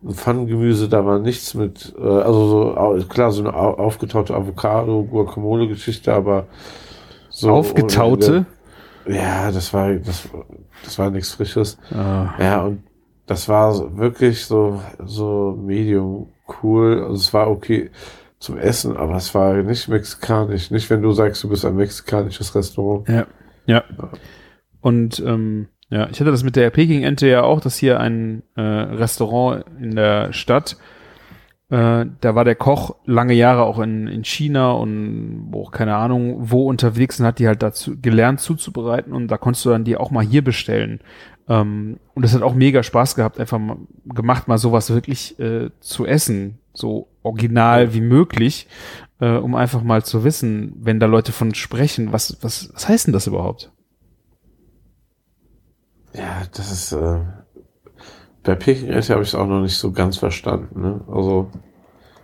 ein 0.03 0.13
Pfannengemüse, 0.13 0.87
da 0.89 1.05
war 1.05 1.19
nichts 1.19 1.53
mit, 1.53 1.93
äh, 1.99 2.01
also 2.03 2.47
so, 2.97 3.05
klar, 3.07 3.31
so 3.31 3.41
eine 3.41 3.53
au- 3.53 3.73
aufgetaute 3.75 4.33
Avocado, 4.33 5.03
Guacamole-Geschichte, 5.03 6.13
aber 6.13 6.47
so. 7.29 7.51
Aufgetaute? 7.51 8.45
Ja, 9.07 9.51
das 9.51 9.73
war, 9.73 9.93
das, 9.95 10.27
das 10.83 10.97
war 10.99 11.09
nichts 11.09 11.33
Frisches. 11.33 11.77
Ah. 11.93 12.29
Ja, 12.39 12.63
und 12.63 12.83
das 13.25 13.47
war 13.49 13.97
wirklich 13.97 14.45
so, 14.45 14.81
so 15.05 15.57
medium 15.61 16.29
cool. 16.63 17.01
Also 17.03 17.15
es 17.15 17.33
war 17.33 17.49
okay 17.49 17.89
zum 18.39 18.57
Essen, 18.57 18.95
aber 18.95 19.15
es 19.15 19.33
war 19.35 19.53
nicht 19.55 19.87
mexikanisch. 19.89 20.71
Nicht, 20.71 20.89
wenn 20.89 21.01
du 21.01 21.11
sagst, 21.11 21.43
du 21.43 21.49
bist 21.49 21.65
ein 21.65 21.75
mexikanisches 21.75 22.53
Restaurant. 22.55 23.07
Ja. 23.09 23.25
Ja. 23.65 23.83
Und 24.87 25.19
ähm, 25.19 25.67
ja, 25.89 26.07
ich 26.09 26.21
hatte 26.21 26.31
das 26.31 26.45
mit 26.45 26.55
der 26.55 26.69
Peking-Ente 26.69 27.27
ja 27.27 27.43
auch, 27.43 27.59
dass 27.59 27.75
hier 27.75 27.99
ein 27.99 28.43
äh, 28.55 28.61
Restaurant 28.61 29.65
in 29.81 29.97
der 29.97 30.31
Stadt, 30.31 30.77
äh, 31.69 32.05
da 32.21 32.35
war 32.35 32.45
der 32.45 32.55
Koch 32.55 32.95
lange 33.03 33.33
Jahre 33.33 33.63
auch 33.63 33.79
in, 33.79 34.07
in 34.07 34.23
China 34.23 34.71
und 34.71 35.47
wo, 35.49 35.65
keine 35.65 35.97
Ahnung, 35.97 36.37
wo 36.49 36.69
unterwegs 36.69 37.19
und 37.19 37.25
hat 37.25 37.39
die 37.39 37.47
halt 37.47 37.63
dazu 37.63 37.99
gelernt 38.01 38.39
zuzubereiten 38.39 39.11
und 39.11 39.27
da 39.27 39.37
konntest 39.37 39.65
du 39.65 39.71
dann 39.71 39.83
die 39.83 39.97
auch 39.97 40.09
mal 40.09 40.23
hier 40.23 40.41
bestellen. 40.41 41.01
Ähm, 41.49 41.99
und 42.13 42.23
es 42.23 42.33
hat 42.33 42.41
auch 42.41 42.53
mega 42.53 42.81
Spaß 42.81 43.15
gehabt, 43.15 43.41
einfach 43.41 43.59
mal 43.59 43.75
gemacht, 44.05 44.47
mal 44.47 44.57
sowas 44.57 44.89
wirklich 44.89 45.37
äh, 45.37 45.69
zu 45.81 46.05
essen, 46.05 46.59
so 46.71 47.09
original 47.23 47.93
wie 47.93 47.99
möglich, 47.99 48.69
äh, 49.19 49.35
um 49.35 49.53
einfach 49.53 49.83
mal 49.83 50.05
zu 50.05 50.23
wissen, 50.23 50.77
wenn 50.79 51.01
da 51.01 51.07
Leute 51.07 51.33
von 51.33 51.53
sprechen, 51.55 52.13
was, 52.13 52.37
was, 52.39 52.73
was 52.73 52.87
heißt 52.87 53.07
denn 53.07 53.13
das 53.13 53.27
überhaupt? 53.27 53.73
Ja, 56.13 56.43
das 56.55 56.71
ist, 56.71 56.91
äh, 56.93 57.19
bei 58.43 58.55
Peking-Ente 58.55 59.13
habe 59.13 59.23
ich 59.23 59.29
es 59.29 59.35
auch 59.35 59.47
noch 59.47 59.61
nicht 59.61 59.77
so 59.77 59.91
ganz 59.91 60.17
verstanden, 60.17 60.81
ne? 60.81 61.01
Also, 61.07 61.51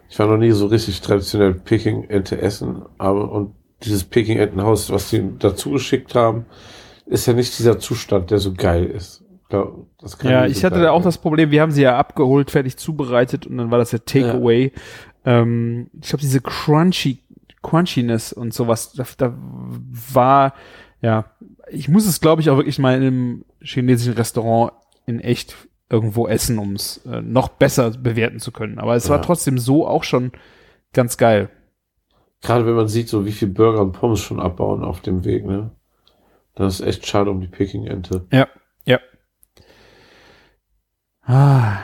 ich 0.09 0.17
war 0.19 0.27
noch 0.27 0.38
nie 0.38 0.51
so 0.51 0.67
richtig 0.67 1.01
traditionell 1.01 1.53
Peking-Ente 1.53 2.41
essen, 2.41 2.84
aber, 2.97 3.31
und 3.31 3.55
dieses 3.84 4.03
Peking-Entenhaus, 4.03 4.91
was 4.91 5.09
die 5.09 5.38
dazu 5.39 5.71
geschickt 5.71 6.15
haben, 6.15 6.45
ist 7.05 7.25
ja 7.25 7.34
nicht 7.34 7.57
dieser 7.59 7.79
Zustand, 7.79 8.31
der 8.31 8.39
so 8.39 8.53
geil 8.53 8.86
ist. 8.86 9.23
Das 9.99 10.17
kann 10.17 10.31
ja, 10.31 10.45
ich 10.47 10.65
hatte 10.65 10.81
da 10.81 10.91
auch 10.91 11.03
das 11.03 11.19
Problem, 11.19 11.51
wir 11.51 11.61
haben 11.61 11.71
sie 11.71 11.84
ja 11.84 11.97
abgeholt, 11.97 12.49
fertig 12.49 12.77
zubereitet 12.77 13.45
und 13.45 13.57
dann 13.57 13.69
war 13.69 13.77
das 13.77 13.91
ja 13.91 13.99
Takeaway. 13.99 14.71
Ja. 15.25 15.41
Ähm, 15.41 15.89
ich 16.01 16.09
glaube, 16.09 16.21
diese 16.21 16.41
Crunchy, 16.41 17.19
Crunchiness 17.61 18.34
und 18.34 18.53
sowas, 18.53 18.93
da, 18.93 19.05
da 19.17 19.38
war, 20.13 20.53
ja, 21.01 21.25
ich 21.74 21.89
muss 21.89 22.05
es, 22.05 22.21
glaube 22.21 22.41
ich, 22.41 22.49
auch 22.49 22.57
wirklich 22.57 22.80
mal 22.80 22.95
in 22.95 23.01
einem 23.03 23.45
chinesischen 23.61 24.13
Restaurant 24.13 24.74
in 25.05 25.19
echt 25.19 25.55
irgendwo 25.89 26.28
essen, 26.28 26.59
um 26.59 26.74
es 26.74 27.05
äh, 27.05 27.21
noch 27.21 27.49
besser 27.49 27.91
bewerten 27.91 28.39
zu 28.39 28.51
können. 28.51 28.80
Aber 28.80 28.95
es 28.95 29.05
ja. 29.05 29.11
war 29.11 29.21
trotzdem 29.21 29.57
so 29.57 29.88
auch 29.88 30.03
schon 30.03 30.32
ganz 30.93 31.17
geil. 31.17 31.49
Gerade 32.41 32.65
wenn 32.65 32.76
man 32.76 32.88
sieht, 32.88 33.09
so 33.09 33.26
wie 33.26 33.32
viel 33.32 33.47
Burger 33.47 33.82
und 33.82 33.93
Pommes 33.93 34.19
schon 34.19 34.39
abbauen 34.39 34.84
auf 34.84 35.01
dem 35.01 35.24
Weg, 35.24 35.45
ne? 35.45 35.71
Das 36.55 36.80
ist 36.80 36.86
echt 36.86 37.07
schade 37.07 37.32
um 37.32 37.41
die 37.41 37.47
Peking-Ente. 37.47 38.26
Ja, 38.32 38.47
ja. 38.86 38.99
Ah. 41.24 41.78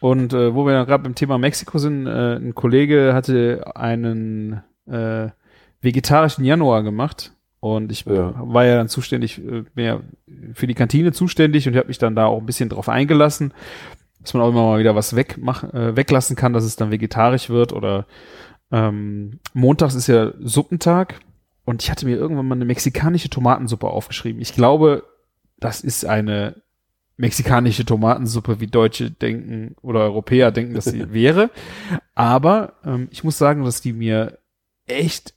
Und 0.00 0.32
äh, 0.32 0.54
wo 0.54 0.66
wir 0.66 0.72
dann 0.72 0.86
gerade 0.86 1.04
beim 1.04 1.14
Thema 1.14 1.38
Mexiko 1.38 1.78
sind, 1.78 2.06
äh, 2.06 2.36
ein 2.36 2.54
Kollege 2.54 3.14
hatte 3.14 3.76
einen 3.76 4.62
äh, 4.86 5.28
vegetarischen 5.80 6.44
Januar 6.44 6.82
gemacht 6.82 7.32
und 7.62 7.92
ich 7.92 8.04
ja. 8.06 8.34
war 8.36 8.64
ja 8.64 8.74
dann 8.74 8.88
zuständig, 8.88 9.38
äh, 9.38 9.62
mehr 9.76 10.00
für 10.52 10.66
die 10.66 10.74
Kantine 10.74 11.12
zuständig 11.12 11.68
und 11.68 11.76
habe 11.76 11.86
mich 11.86 11.98
dann 11.98 12.16
da 12.16 12.26
auch 12.26 12.40
ein 12.40 12.46
bisschen 12.46 12.68
drauf 12.68 12.88
eingelassen, 12.88 13.54
dass 14.20 14.34
man 14.34 14.42
auch 14.42 14.48
immer 14.48 14.64
mal 14.64 14.80
wieder 14.80 14.96
was 14.96 15.14
wegmach, 15.14 15.72
äh, 15.72 15.94
weglassen 15.94 16.34
kann, 16.34 16.52
dass 16.52 16.64
es 16.64 16.74
dann 16.74 16.90
vegetarisch 16.90 17.50
wird 17.50 17.72
oder 17.72 18.06
ähm, 18.72 19.38
montags 19.54 19.94
ist 19.94 20.08
ja 20.08 20.32
Suppentag 20.40 21.20
und 21.64 21.84
ich 21.84 21.90
hatte 21.92 22.04
mir 22.04 22.16
irgendwann 22.16 22.48
mal 22.48 22.56
eine 22.56 22.64
mexikanische 22.64 23.30
Tomatensuppe 23.30 23.86
aufgeschrieben. 23.86 24.42
Ich 24.42 24.54
glaube, 24.54 25.04
das 25.60 25.82
ist 25.82 26.04
eine 26.04 26.56
mexikanische 27.16 27.84
Tomatensuppe, 27.84 28.58
wie 28.58 28.66
Deutsche 28.66 29.12
denken 29.12 29.76
oder 29.82 30.00
Europäer 30.00 30.50
denken, 30.50 30.74
dass 30.74 30.86
sie 30.86 31.12
wäre. 31.12 31.50
Aber 32.16 32.72
ähm, 32.84 33.06
ich 33.12 33.22
muss 33.22 33.38
sagen, 33.38 33.62
dass 33.62 33.80
die 33.80 33.92
mir 33.92 34.38
echt 34.86 35.34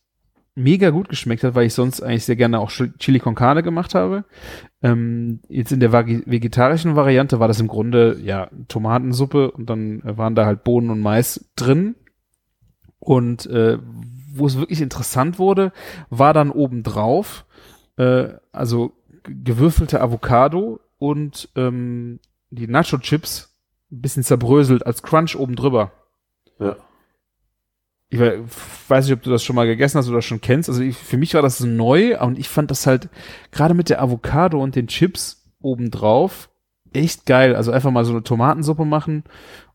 mega 0.56 0.90
gut 0.90 1.10
geschmeckt 1.10 1.44
hat, 1.44 1.54
weil 1.54 1.68
ich 1.68 1.74
sonst 1.74 2.02
eigentlich 2.02 2.26
sehr 2.26 2.38
gerne 2.38 2.60
auch 2.60 2.72
Chili 2.72 3.20
con 3.20 3.36
Carne 3.36 3.62
gemacht 3.62 3.94
habe. 3.94 4.24
Ähm, 4.82 5.42
jetzt 5.50 5.74
in 5.74 5.82
der 5.82 5.92
vegetarischen 5.92 6.96
Variante 6.96 7.40
war 7.40 7.50
das 7.50 7.60
im 7.60 7.68
Grunde 7.68 8.18
ja 8.22 8.50
Tomatensuppe 8.70 9.52
und 9.52 9.70
dann 9.70 10.02
waren 10.04 10.34
da 10.34 10.46
halt 10.46 10.64
Bohnen 10.64 10.90
und 10.90 11.02
Mais 11.02 11.52
drin. 11.56 11.96
Und 13.00 13.46
äh, 13.48 13.78
wo 14.34 14.48
es 14.48 14.58
wirklich 14.58 14.82
interessant 14.82 15.38
wurde, 15.40 15.72
war 16.10 16.34
dann 16.34 16.52
obendrauf, 16.52 17.46
äh, 17.98 18.30
also 18.52 18.94
gewürfelte 19.24 20.02
Avocado 20.02 20.80
und 20.98 21.50
ähm, 21.56 22.20
die 22.50 22.68
Nacho-Chips 22.68 23.54
ein 23.92 24.02
bisschen 24.02 24.24
zerbröselt 24.24 24.86
als 24.86 25.04
Crunch 25.04 25.36
oben 25.38 25.56
drüber. 25.56 25.92
Ja. 26.60 26.78
Ich 28.10 28.20
weiß 28.20 29.06
nicht, 29.06 29.14
ob 29.14 29.24
du 29.24 29.32
das 29.32 29.44
schon 29.44 29.56
mal 29.56 29.66
gegessen 29.66 29.98
hast 29.98 30.08
oder 30.10 30.22
schon 30.22 30.40
kennst. 30.40 30.70
Also 30.70 30.82
ich, 30.82 30.96
für 30.96 31.18
mich 31.18 31.34
war 31.34 31.42
das 31.42 31.60
neu 31.60 32.20
und 32.20 32.38
ich 32.38 32.48
fand 32.48 32.72
das 32.72 32.86
halt 32.86 33.10
gerade 33.52 33.74
mit 33.74 33.90
der 33.90 34.02
Avocado 34.02 34.62
und 34.62 34.76
den 34.76 34.88
Chips 34.88 35.44
obendrauf 35.60 36.50
echt 36.94 37.26
geil. 37.26 37.56
Also 37.56 37.72
einfach 37.72 37.92
mal 37.92 38.06
so 38.06 38.12
eine 38.12 38.24
Tomatensuppe 38.24 38.86
machen 38.86 39.24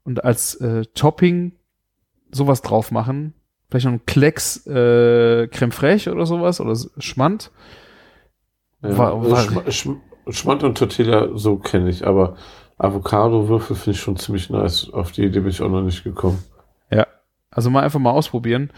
und 0.04 0.24
als 0.24 0.54
äh, 0.56 0.86
Topping 0.94 1.52
sowas 2.30 2.62
drauf 2.62 2.90
machen. 2.90 3.34
Vielleicht 3.68 3.86
noch 3.86 3.92
ein 3.92 4.06
Klecks 4.06 4.66
äh, 4.66 5.46
Creme 5.48 5.72
fraiche 5.72 6.12
oder 6.12 6.26
sowas 6.26 6.60
oder 6.60 6.76
Schmand. 6.98 7.50
Ja, 8.82 8.96
war, 8.96 9.30
war 9.30 9.70
Sch 9.70 9.86
Sch 9.86 9.88
Schmand 10.30 10.62
und 10.62 10.78
Tortilla, 10.78 11.30
so 11.34 11.56
kenne 11.56 11.90
ich, 11.90 12.06
aber 12.06 12.36
Avocado-Würfel 12.78 13.76
finde 13.76 13.96
ich 13.96 14.00
schon 14.00 14.16
ziemlich 14.16 14.48
nice. 14.50 14.90
Auf 14.90 15.12
die 15.12 15.24
Idee 15.24 15.40
bin 15.40 15.50
ich 15.50 15.60
auch 15.60 15.68
noch 15.68 15.82
nicht 15.82 16.04
gekommen. 16.04 16.42
Also 17.50 17.70
mal 17.70 17.82
einfach 17.82 18.00
mal 18.00 18.12
ausprobieren. 18.12 18.70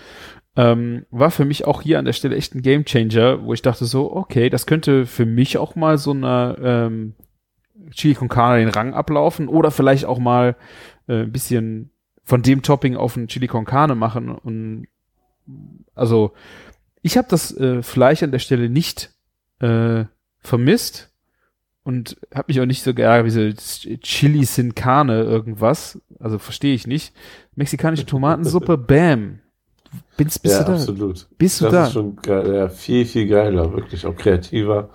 Ähm, 0.55 1.07
war 1.11 1.31
für 1.31 1.45
mich 1.45 1.65
auch 1.67 1.83
hier 1.83 1.99
an 1.99 2.05
der 2.05 2.13
Stelle 2.13 2.37
echt 2.37 2.55
ein 2.55 2.63
Gamechanger, 2.63 3.45
wo 3.45 3.55
ich 3.55 3.63
dachte 3.63 3.85
so, 3.87 4.15
okay, 4.15 4.51
das 4.51 4.67
könnte 4.67 5.07
für 5.07 5.25
mich 5.25 5.57
auch 5.57 5.77
mal 5.77 5.97
so 5.97 6.11
eine 6.11 6.57
ähm, 6.63 7.15
Chili 7.91 8.15
con 8.15 8.29
Carne 8.29 8.59
den 8.59 8.69
Rang 8.69 8.95
ablaufen 8.95 9.49
oder 9.49 9.71
vielleicht 9.71 10.05
auch 10.05 10.19
mal 10.19 10.57
äh, 11.09 11.23
ein 11.23 11.33
bisschen 11.33 11.91
von 12.25 12.43
dem 12.43 12.63
Topping 12.63 12.97
auf 12.97 13.17
ein 13.17 13.29
Chili 13.29 13.47
con 13.47 13.65
Carne 13.65 13.95
machen 13.95 14.29
und 14.31 14.87
also 15.95 16.33
ich 17.03 17.17
habe 17.17 17.29
das 17.29 17.57
äh, 17.57 17.83
Fleisch 17.83 18.23
an 18.23 18.31
der 18.31 18.39
Stelle 18.39 18.69
nicht 18.69 19.11
äh, 19.61 20.05
vermisst 20.39 21.12
und 21.85 22.17
habe 22.35 22.47
mich 22.49 22.61
auch 22.61 22.67
nicht 22.67 22.83
so 22.83 22.95
geärgert, 22.95 23.27
wie 23.27 23.53
so 23.53 23.97
Chili 23.99 24.45
sin 24.45 24.75
Carne 24.75 25.23
irgendwas, 25.23 26.01
also 26.19 26.39
verstehe 26.39 26.75
ich 26.75 26.87
nicht. 26.87 27.15
Mexikanische 27.57 28.07
Tomatensuppe, 28.07 28.79
bam. 28.79 29.41
Bist, 30.17 30.43
bist 30.43 30.55
ja, 30.55 30.65
du 30.65 30.73
da? 30.73 30.79
absolut. 30.79 31.27
Bist 31.37 31.61
du 31.61 31.65
das 31.65 31.73
da? 31.73 31.79
Das 31.81 31.89
ist 31.89 31.95
schon 31.95 32.17
geil, 32.17 32.55
ja, 32.55 32.69
viel, 32.69 33.05
viel 33.05 33.27
geiler, 33.27 33.73
wirklich, 33.73 34.07
auch 34.07 34.17
kreativer 34.17 34.91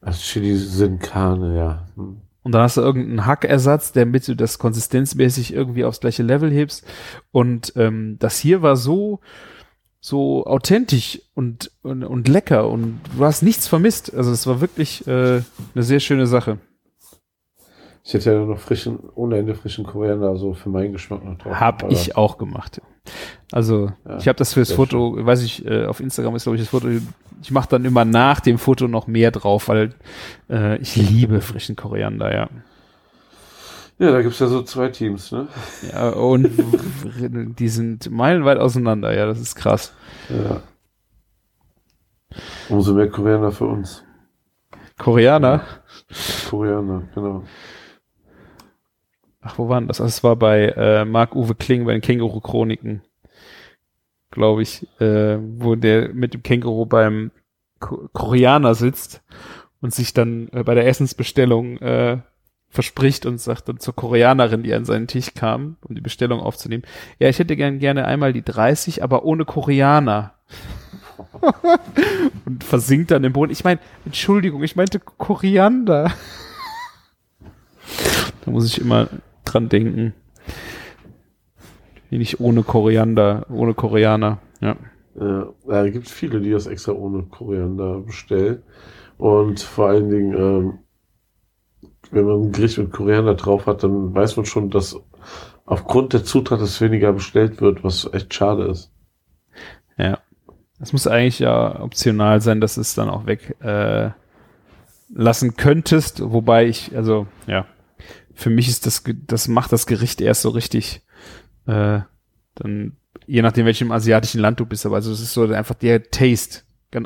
als 0.00 0.20
Chili 0.20 0.56
sin 0.56 0.98
Carne, 0.98 1.56
ja. 1.56 1.88
Hm. 1.96 2.16
Und 2.44 2.52
dann 2.52 2.62
hast 2.62 2.76
du 2.76 2.80
irgendeinen 2.80 3.26
Hackersatz, 3.26 3.92
damit 3.92 4.26
du 4.26 4.34
das 4.34 4.58
konsistenzmäßig 4.58 5.54
irgendwie 5.54 5.84
aufs 5.84 6.00
gleiche 6.00 6.24
Level 6.24 6.50
hebst. 6.50 6.84
Und 7.30 7.72
ähm, 7.76 8.16
das 8.18 8.38
hier 8.38 8.62
war 8.62 8.74
so, 8.76 9.20
so 10.04 10.44
authentisch 10.46 11.22
und, 11.34 11.70
und, 11.82 12.02
und 12.02 12.26
lecker 12.26 12.68
und 12.68 13.00
du 13.16 13.24
hast 13.24 13.42
nichts 13.42 13.68
vermisst. 13.68 14.12
Also 14.12 14.32
es 14.32 14.46
war 14.48 14.60
wirklich 14.60 15.06
äh, 15.06 15.40
eine 15.74 15.82
sehr 15.82 16.00
schöne 16.00 16.26
Sache. 16.26 16.58
Ich 18.04 18.12
hätte 18.12 18.32
ja 18.32 18.44
noch 18.44 18.58
frischen, 18.58 18.98
ohne 19.14 19.38
Ende 19.38 19.54
frischen 19.54 19.84
Koriander 19.84 20.36
so 20.36 20.54
für 20.54 20.70
meinen 20.70 20.92
Geschmack 20.92 21.24
noch 21.24 21.38
drauf. 21.38 21.54
Hab 21.58 21.84
aber. 21.84 21.92
ich 21.92 22.16
auch 22.16 22.36
gemacht. 22.36 22.82
Also 23.52 23.92
ja, 24.04 24.18
ich 24.18 24.26
habe 24.26 24.36
das 24.36 24.54
fürs 24.54 24.72
Foto, 24.72 25.14
schön. 25.14 25.24
weiß 25.24 25.42
ich, 25.44 25.64
äh, 25.64 25.86
auf 25.86 26.00
Instagram 26.00 26.34
ist 26.34 26.42
glaube 26.42 26.56
ich 26.56 26.62
das 26.62 26.70
Foto, 26.70 26.88
ich 27.40 27.50
mache 27.52 27.68
dann 27.68 27.84
immer 27.84 28.04
nach 28.04 28.40
dem 28.40 28.58
Foto 28.58 28.88
noch 28.88 29.06
mehr 29.06 29.30
drauf, 29.30 29.68
weil 29.68 29.94
äh, 30.50 30.78
ich 30.78 30.96
liebe 30.96 31.40
frischen 31.40 31.76
Koriander, 31.76 32.34
ja. 32.34 32.48
Ja, 34.02 34.10
da 34.10 34.20
gibt's 34.20 34.40
ja 34.40 34.48
so 34.48 34.62
zwei 34.64 34.88
Teams, 34.88 35.30
ne? 35.30 35.46
Ja, 35.92 36.08
und 36.08 36.50
die 37.56 37.68
sind 37.68 38.10
meilenweit 38.10 38.58
auseinander, 38.58 39.16
ja, 39.16 39.26
das 39.26 39.38
ist 39.38 39.54
krass. 39.54 39.94
Ja. 40.28 40.60
Umso 42.68 42.94
mehr 42.94 43.08
Koriander 43.08 43.52
für 43.52 43.66
uns. 43.66 44.02
Koreaner? 44.98 45.62
Ja. 46.08 46.50
Koreaner, 46.50 47.04
genau. 47.14 47.44
Ach, 49.40 49.56
wo 49.58 49.68
waren 49.68 49.86
das? 49.86 49.98
Das 49.98 50.24
war 50.24 50.34
bei 50.34 50.70
äh, 50.70 51.04
Marc-Uwe 51.04 51.54
Kling 51.54 51.84
bei 51.84 51.92
den 51.92 52.00
Känguru-Chroniken, 52.00 53.02
glaube 54.32 54.62
ich, 54.62 54.84
äh, 55.00 55.38
wo 55.38 55.76
der 55.76 56.12
mit 56.12 56.34
dem 56.34 56.42
Känguru 56.42 56.86
beim 56.86 57.30
Ko 57.78 58.08
Koreaner 58.12 58.74
sitzt 58.74 59.22
und 59.80 59.94
sich 59.94 60.12
dann 60.12 60.48
äh, 60.48 60.64
bei 60.64 60.74
der 60.74 60.88
Essensbestellung 60.88 61.78
äh, 61.78 62.18
verspricht 62.72 63.26
und 63.26 63.38
sagt 63.38 63.68
dann 63.68 63.78
zur 63.78 63.94
Koreanerin, 63.94 64.62
die 64.62 64.72
an 64.72 64.86
seinen 64.86 65.06
Tisch 65.06 65.34
kam, 65.34 65.76
um 65.86 65.94
die 65.94 66.00
Bestellung 66.00 66.40
aufzunehmen, 66.40 66.84
ja, 67.18 67.28
ich 67.28 67.38
hätte 67.38 67.54
gern 67.54 67.78
gerne 67.78 68.06
einmal 68.06 68.32
die 68.32 68.42
30, 68.42 69.04
aber 69.04 69.24
ohne 69.24 69.44
Koreaner. 69.44 70.32
und 72.46 72.64
versinkt 72.64 73.10
dann 73.10 73.24
im 73.24 73.34
Boden. 73.34 73.52
Ich 73.52 73.62
meine, 73.62 73.78
Entschuldigung, 74.06 74.62
ich 74.62 74.74
meinte 74.74 74.98
Koriander. 75.00 76.10
da 78.44 78.50
muss 78.50 78.66
ich 78.66 78.80
immer 78.80 79.08
dran 79.44 79.68
denken. 79.68 80.14
Nicht 82.08 82.40
ohne 82.40 82.62
Koriander, 82.62 83.46
ohne 83.50 83.74
Koreaner, 83.74 84.38
ja. 84.60 84.76
Ja, 85.14 85.52
da 85.66 85.90
gibt 85.90 86.08
viele, 86.08 86.40
die 86.40 86.50
das 86.50 86.66
extra 86.66 86.92
ohne 86.92 87.24
Koriander 87.24 88.00
bestellen. 88.00 88.62
Und 89.18 89.60
vor 89.60 89.88
allen 89.88 90.08
Dingen, 90.08 90.34
ähm, 90.34 90.78
wenn 92.12 92.26
man 92.26 92.42
ein 92.42 92.52
Gericht 92.52 92.78
mit 92.78 92.92
Koriander 92.92 93.34
drauf 93.34 93.66
hat, 93.66 93.82
dann 93.82 94.14
weiß 94.14 94.36
man 94.36 94.46
schon, 94.46 94.70
dass 94.70 94.96
aufgrund 95.64 96.12
der 96.12 96.24
Zutat 96.24 96.60
es 96.60 96.80
weniger 96.80 97.12
bestellt 97.12 97.60
wird, 97.60 97.82
was 97.82 98.08
echt 98.12 98.32
schade 98.34 98.64
ist. 98.64 98.92
Ja. 99.96 100.18
Es 100.78 100.92
muss 100.92 101.06
eigentlich 101.06 101.38
ja 101.38 101.80
optional 101.80 102.40
sein, 102.40 102.60
dass 102.60 102.76
es 102.76 102.94
dann 102.94 103.08
auch 103.08 103.26
weg, 103.26 103.56
äh, 103.60 104.10
lassen 105.14 105.56
könntest, 105.56 106.20
wobei 106.24 106.66
ich, 106.66 106.96
also 106.96 107.26
ja, 107.46 107.66
für 108.34 108.50
mich 108.50 108.68
ist 108.68 108.86
das, 108.86 109.04
das 109.26 109.48
macht 109.48 109.72
das 109.72 109.86
Gericht 109.86 110.20
erst 110.20 110.42
so 110.42 110.48
richtig, 110.48 111.02
äh, 111.66 112.00
dann, 112.54 112.96
je 113.26 113.42
nachdem, 113.42 113.66
welchem 113.66 113.92
asiatischen 113.92 114.40
Land 114.40 114.58
du 114.58 114.66
bist, 114.66 114.84
aber 114.84 114.96
also 114.96 115.12
es 115.12 115.20
ist 115.20 115.32
so 115.32 115.44
einfach 115.44 115.74
der 115.74 116.10
Taste. 116.10 116.60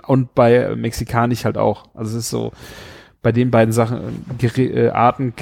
Und 0.06 0.34
bei 0.34 0.74
Mexikanisch 0.74 1.44
halt 1.44 1.56
auch. 1.56 1.94
Also 1.94 2.16
es 2.18 2.24
ist 2.24 2.30
so, 2.30 2.50
bei 3.26 3.32
den 3.32 3.50
beiden 3.50 3.72
Sachen, 3.72 4.24
äh, 4.40 4.62
äh, 4.62 4.90
Arten 4.90 5.34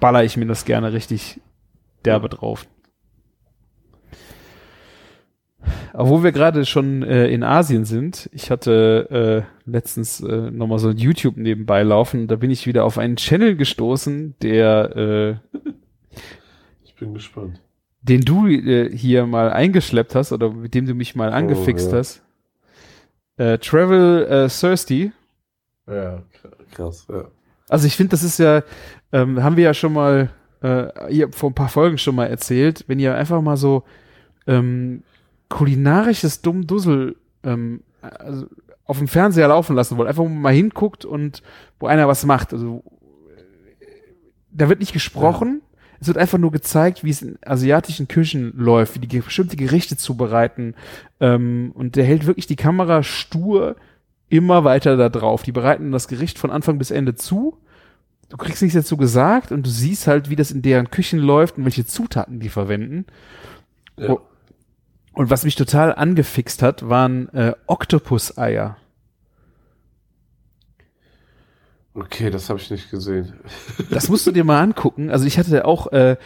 baller 0.00 0.22
ich 0.22 0.36
mir 0.36 0.44
das 0.44 0.66
gerne 0.66 0.92
richtig 0.92 1.40
derbe 2.04 2.28
drauf. 2.28 2.66
Wo 5.94 6.22
wir 6.22 6.30
gerade 6.30 6.66
schon 6.66 7.02
äh, 7.02 7.28
in 7.28 7.42
Asien 7.42 7.86
sind, 7.86 8.28
ich 8.34 8.50
hatte 8.50 9.46
äh, 9.66 9.70
letztens 9.70 10.20
äh, 10.20 10.50
nochmal 10.50 10.78
so 10.78 10.90
ein 10.90 10.98
YouTube 10.98 11.38
nebenbei 11.38 11.82
laufen, 11.82 12.26
da 12.26 12.36
bin 12.36 12.50
ich 12.50 12.66
wieder 12.66 12.84
auf 12.84 12.98
einen 12.98 13.16
Channel 13.16 13.56
gestoßen, 13.56 14.34
der 14.42 15.40
äh, 15.54 15.58
Ich 16.84 16.94
bin 16.96 17.14
gespannt. 17.14 17.62
den 18.02 18.20
du 18.20 18.46
äh, 18.46 18.94
hier 18.94 19.24
mal 19.24 19.50
eingeschleppt 19.50 20.14
hast 20.14 20.32
oder 20.32 20.50
mit 20.50 20.74
dem 20.74 20.84
du 20.84 20.92
mich 20.92 21.16
mal 21.16 21.32
angefixt 21.32 21.92
ja. 21.92 21.96
hast. 21.96 22.22
Äh, 23.38 23.56
Travel 23.56 24.26
äh, 24.26 24.48
Thirsty. 24.48 25.12
Ja, 25.86 26.22
krass, 26.72 27.06
ja. 27.10 27.24
Also 27.68 27.86
ich 27.86 27.96
finde, 27.96 28.10
das 28.10 28.22
ist 28.22 28.38
ja, 28.38 28.62
ähm, 29.12 29.42
haben 29.42 29.56
wir 29.56 29.64
ja 29.64 29.74
schon 29.74 29.92
mal 29.92 30.30
äh, 30.60 30.88
hier 31.10 31.32
vor 31.32 31.50
ein 31.50 31.54
paar 31.54 31.68
Folgen 31.68 31.98
schon 31.98 32.14
mal 32.14 32.26
erzählt, 32.26 32.84
wenn 32.86 32.98
ihr 32.98 33.14
einfach 33.14 33.40
mal 33.40 33.56
so 33.56 33.84
ähm, 34.46 35.02
kulinarisches 35.48 36.42
Dummdussel 36.42 37.16
ähm, 37.42 37.82
also 38.00 38.46
auf 38.84 38.98
dem 38.98 39.08
Fernseher 39.08 39.48
laufen 39.48 39.76
lassen 39.76 39.96
wollt, 39.96 40.08
einfach 40.08 40.26
mal 40.26 40.52
hinguckt 40.52 41.04
und 41.04 41.42
wo 41.78 41.86
einer 41.86 42.08
was 42.08 42.26
macht. 42.26 42.52
Also 42.52 42.82
äh, 43.80 43.84
da 44.50 44.68
wird 44.68 44.80
nicht 44.80 44.92
gesprochen, 44.92 45.62
es 46.00 46.08
wird 46.08 46.18
einfach 46.18 46.38
nur 46.38 46.50
gezeigt, 46.50 47.04
wie 47.04 47.10
es 47.10 47.22
in 47.22 47.38
asiatischen 47.42 48.08
Küchen 48.08 48.52
läuft, 48.56 48.96
wie 48.96 49.06
die 49.06 49.20
bestimmte 49.20 49.56
Gerichte 49.56 49.96
zubereiten. 49.96 50.74
Ähm, 51.20 51.70
und 51.74 51.94
der 51.94 52.04
hält 52.04 52.26
wirklich 52.26 52.48
die 52.48 52.56
Kamera 52.56 53.04
stur 53.04 53.76
immer 54.32 54.64
weiter 54.64 54.96
da 54.96 55.10
drauf. 55.10 55.42
Die 55.42 55.52
bereiten 55.52 55.92
das 55.92 56.08
Gericht 56.08 56.38
von 56.38 56.50
Anfang 56.50 56.78
bis 56.78 56.90
Ende 56.90 57.14
zu. 57.14 57.58
Du 58.30 58.38
kriegst 58.38 58.62
nichts 58.62 58.74
dazu 58.74 58.96
gesagt 58.96 59.52
und 59.52 59.66
du 59.66 59.70
siehst 59.70 60.06
halt, 60.06 60.30
wie 60.30 60.36
das 60.36 60.50
in 60.50 60.62
deren 60.62 60.90
Küchen 60.90 61.18
läuft 61.18 61.58
und 61.58 61.64
welche 61.64 61.84
Zutaten 61.84 62.40
die 62.40 62.48
verwenden. 62.48 63.06
ja. 63.96 64.10
Oh. 64.10 64.20
Und 65.14 65.28
was 65.28 65.44
mich 65.44 65.56
total 65.56 65.94
angefixt 65.94 66.62
hat, 66.62 66.88
waren 66.88 67.28
äh, 67.34 67.52
Oktopus-Eier. 67.66 68.78
Okay, 71.92 72.30
das 72.30 72.48
habe 72.48 72.58
ich 72.58 72.70
nicht 72.70 72.90
gesehen. 72.90 73.34
Das 73.90 74.08
musst 74.08 74.26
du 74.26 74.32
dir 74.32 74.44
mal 74.44 74.62
angucken. 74.62 75.10
Also 75.10 75.26
ich 75.26 75.36
hatte 75.36 75.66
auch, 75.66 75.92
äh, 75.92 76.16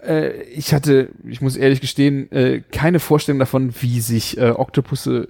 äh, 0.00 0.42
ich 0.50 0.74
hatte, 0.74 1.10
ich 1.24 1.40
muss 1.40 1.54
ehrlich 1.54 1.80
gestehen, 1.80 2.32
äh, 2.32 2.62
keine 2.72 2.98
Vorstellung 2.98 3.38
davon, 3.38 3.72
wie 3.80 4.00
sich 4.00 4.38
äh, 4.38 4.50
Oktopusse, 4.50 5.28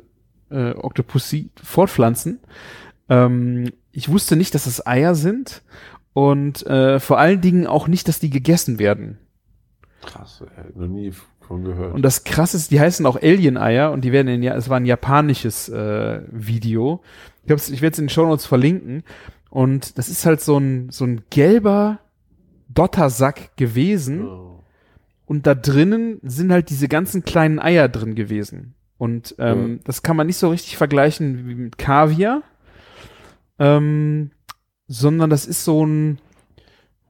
äh, 0.51 0.73
Oktopussi 0.73 1.51
fortpflanzen. 1.63 2.41
Ähm, 3.09 3.73
ich 3.93 4.09
wusste 4.09 4.37
nicht, 4.37 4.55
dass 4.55 4.65
das 4.65 4.87
Eier 4.87 5.15
sind 5.15 5.63
und 6.13 6.67
äh, 6.67 7.01
vor 7.01 7.19
allen 7.19 7.41
Dingen 7.41 7.67
auch 7.67 7.89
nicht, 7.89 8.09
dass 8.09 8.21
die 8.21 8.31
gegessen 8.31 8.79
werden. 8.79 9.19
Krass, 10.03 10.43
ey, 10.57 10.65
noch 10.75 10.89
nie 10.89 11.13
von 11.41 11.65
gehört. 11.65 11.95
Und 11.95 12.03
das 12.03 12.25
krasse 12.25 12.57
ist, 12.57 12.71
die 12.71 12.81
heißen 12.81 13.07
auch 13.07 13.17
Alien-Eier 13.21 13.91
und 13.91 14.03
die 14.03 14.13
werden 14.13 14.29
in, 14.29 14.43
ja, 14.43 14.55
es 14.55 14.69
war 14.69 14.79
ein 14.79 14.87
japanisches 14.87 15.69
äh, 15.69 16.21
Video. 16.31 17.03
Ich, 17.45 17.53
ich 17.73 17.83
werde 17.83 17.95
es 17.95 17.99
in 17.99 18.05
den 18.05 18.11
Show 18.11 18.27
Notes 18.27 18.47
verlinken. 18.47 19.03
Und 19.51 19.97
das 19.99 20.09
ist 20.09 20.27
halt 20.27 20.41
so 20.41 20.59
ein, 20.59 20.91
so 20.91 21.05
ein 21.05 21.23
gelber 21.31 22.01
Dottersack 22.69 23.57
gewesen. 23.57 24.27
oh. 24.27 24.63
Und 25.25 25.47
da 25.47 25.55
drinnen 25.55 26.21
sind 26.23 26.53
halt 26.53 26.71
diese 26.71 26.89
ganzen 26.89 27.23
kleinen 27.25 27.59
Eier 27.59 27.89
drin 27.89 28.15
gewesen. 28.15 28.75
Und 28.99 29.35
ähm, 29.39 29.77
Ja. 29.77 29.79
das 29.85 30.03
kann 30.03 30.17
man 30.17 30.27
nicht 30.27 30.37
so 30.39 30.51
richtig 30.51 30.77
vergleichen 30.77 31.49
wie 31.49 31.55
mit 31.55 31.79
Kaviar. 31.79 32.43
Ähm, 33.59 34.31
sondern 34.87 35.31
das 35.31 35.47
ist 35.47 35.65
so 35.65 35.85
ein, 35.85 36.19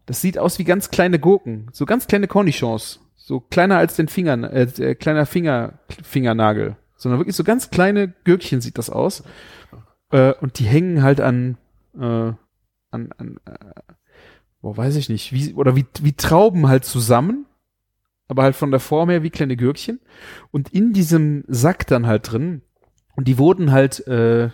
das 0.06 0.20
sieht 0.20 0.38
aus 0.38 0.58
wie 0.58 0.64
ganz 0.64 0.90
kleine 0.90 1.18
Gurken, 1.18 1.68
so 1.72 1.84
ganz 1.86 2.06
kleine 2.06 2.26
Cornichons, 2.26 3.00
so 3.16 3.40
kleiner 3.40 3.76
als 3.78 3.96
den 3.96 4.08
Finger, 4.08 4.50
äh, 4.52 4.62
äh, 4.62 4.94
kleiner 4.94 5.26
Finger, 5.26 5.78
Fingernagel, 6.02 6.76
sondern 6.96 7.20
wirklich 7.20 7.36
so 7.36 7.44
ganz 7.44 7.70
kleine 7.70 8.08
Gürkchen 8.24 8.60
sieht 8.60 8.78
das 8.78 8.90
aus. 8.90 9.22
Äh, 10.10 10.32
und 10.40 10.58
die 10.58 10.64
hängen 10.64 11.02
halt 11.02 11.20
an, 11.20 11.58
äh, 11.94 12.00
an, 12.02 12.36
an 12.90 13.38
äh, 13.44 13.52
wo 14.62 14.76
weiß 14.76 14.96
ich 14.96 15.08
nicht, 15.08 15.32
wie, 15.32 15.52
oder 15.54 15.76
wie, 15.76 15.86
wie 16.00 16.14
Trauben 16.14 16.66
halt 16.68 16.84
zusammen, 16.84 17.46
aber 18.28 18.42
halt 18.42 18.56
von 18.56 18.70
der 18.70 18.80
Form 18.80 19.10
her 19.10 19.22
wie 19.22 19.30
kleine 19.30 19.56
Gürkchen. 19.56 20.00
Und 20.50 20.68
in 20.72 20.92
diesem 20.92 21.44
Sack 21.48 21.86
dann 21.86 22.06
halt 22.06 22.30
drin, 22.30 22.62
und 23.16 23.26
die 23.26 23.38
wurden 23.38 23.72
halt 23.72 24.06
äh, 24.06 24.50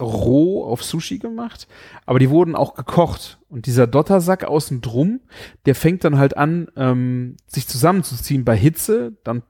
roh 0.00 0.64
auf 0.64 0.82
Sushi 0.82 1.18
gemacht, 1.18 1.68
aber 2.06 2.18
die 2.18 2.30
wurden 2.30 2.56
auch 2.56 2.74
gekocht. 2.74 3.38
Und 3.48 3.66
dieser 3.66 3.86
Dottersack 3.86 4.44
außen 4.44 4.80
drum, 4.80 5.20
der 5.66 5.74
fängt 5.74 6.04
dann 6.04 6.18
halt 6.18 6.36
an, 6.36 6.68
ähm, 6.76 7.36
sich 7.46 7.68
zusammenzuziehen 7.68 8.44
bei 8.44 8.56
Hitze. 8.56 9.16
Dann 9.24 9.42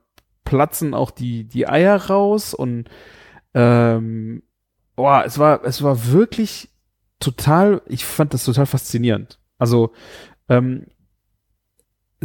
platzen 0.43 0.93
auch 0.93 1.11
die, 1.11 1.45
die 1.45 1.67
Eier 1.67 1.95
raus 1.95 2.53
und 2.53 2.89
ähm, 3.53 4.43
boah, 4.95 5.23
es 5.25 5.39
war, 5.39 5.63
es 5.63 5.81
war 5.81 6.11
wirklich 6.11 6.69
total, 7.19 7.81
ich 7.87 8.05
fand 8.05 8.33
das 8.33 8.43
total 8.45 8.65
faszinierend. 8.65 9.39
Also, 9.57 9.93
ähm, 10.49 10.87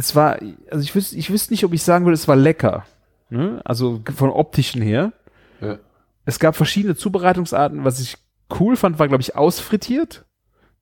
es 0.01 0.15
war, 0.15 0.39
also 0.71 0.83
ich 0.83 0.95
wüsste, 0.95 1.15
ich 1.15 1.29
wüsste 1.29 1.53
nicht, 1.53 1.63
ob 1.63 1.73
ich 1.73 1.83
sagen 1.83 2.05
würde, 2.05 2.15
es 2.15 2.27
war 2.27 2.35
lecker. 2.35 2.85
Ne? 3.29 3.61
Also 3.63 4.01
von 4.15 4.31
optischen 4.31 4.81
her. 4.81 5.13
Ja. 5.61 5.77
Es 6.25 6.39
gab 6.39 6.55
verschiedene 6.55 6.95
Zubereitungsarten. 6.95 7.83
Was 7.83 7.99
ich 7.99 8.17
cool 8.59 8.75
fand, 8.75 8.97
war, 8.97 9.07
glaube 9.07 9.21
ich, 9.21 9.35
ausfrittiert. 9.35 10.25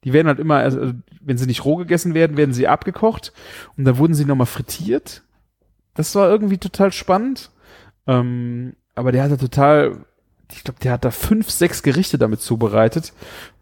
Die 0.05 0.13
werden 0.13 0.28
halt 0.28 0.39
immer, 0.39 0.55
also, 0.55 0.93
wenn 1.20 1.38
sie 1.38 1.47
nicht 1.47 1.65
roh 1.65 1.76
gegessen 1.76 2.13
werden, 2.13 2.38
werden 2.38 2.53
sie 2.53 2.70
abgekocht 2.70 3.34
und 3.76 3.84
dann 3.84 3.97
wurden 3.97 4.13
sie 4.13 4.24
nochmal 4.24 4.47
frittiert. 4.47 5.24
Das 5.95 6.15
war 6.15 6.30
irgendwie 6.30 6.57
total 6.57 6.93
spannend. 6.93 7.51
Ähm, 8.07 8.78
aber 8.95 9.11
der 9.11 9.24
hatte 9.24 9.38
total, 9.38 10.05
ich 10.49 10.63
glaube, 10.63 10.80
der 10.80 10.93
hat 10.93 11.03
da 11.03 11.11
fünf, 11.11 11.49
sechs 11.49 11.84
Gerichte 11.84 12.17
damit 12.17 12.39
zubereitet. 12.39 13.11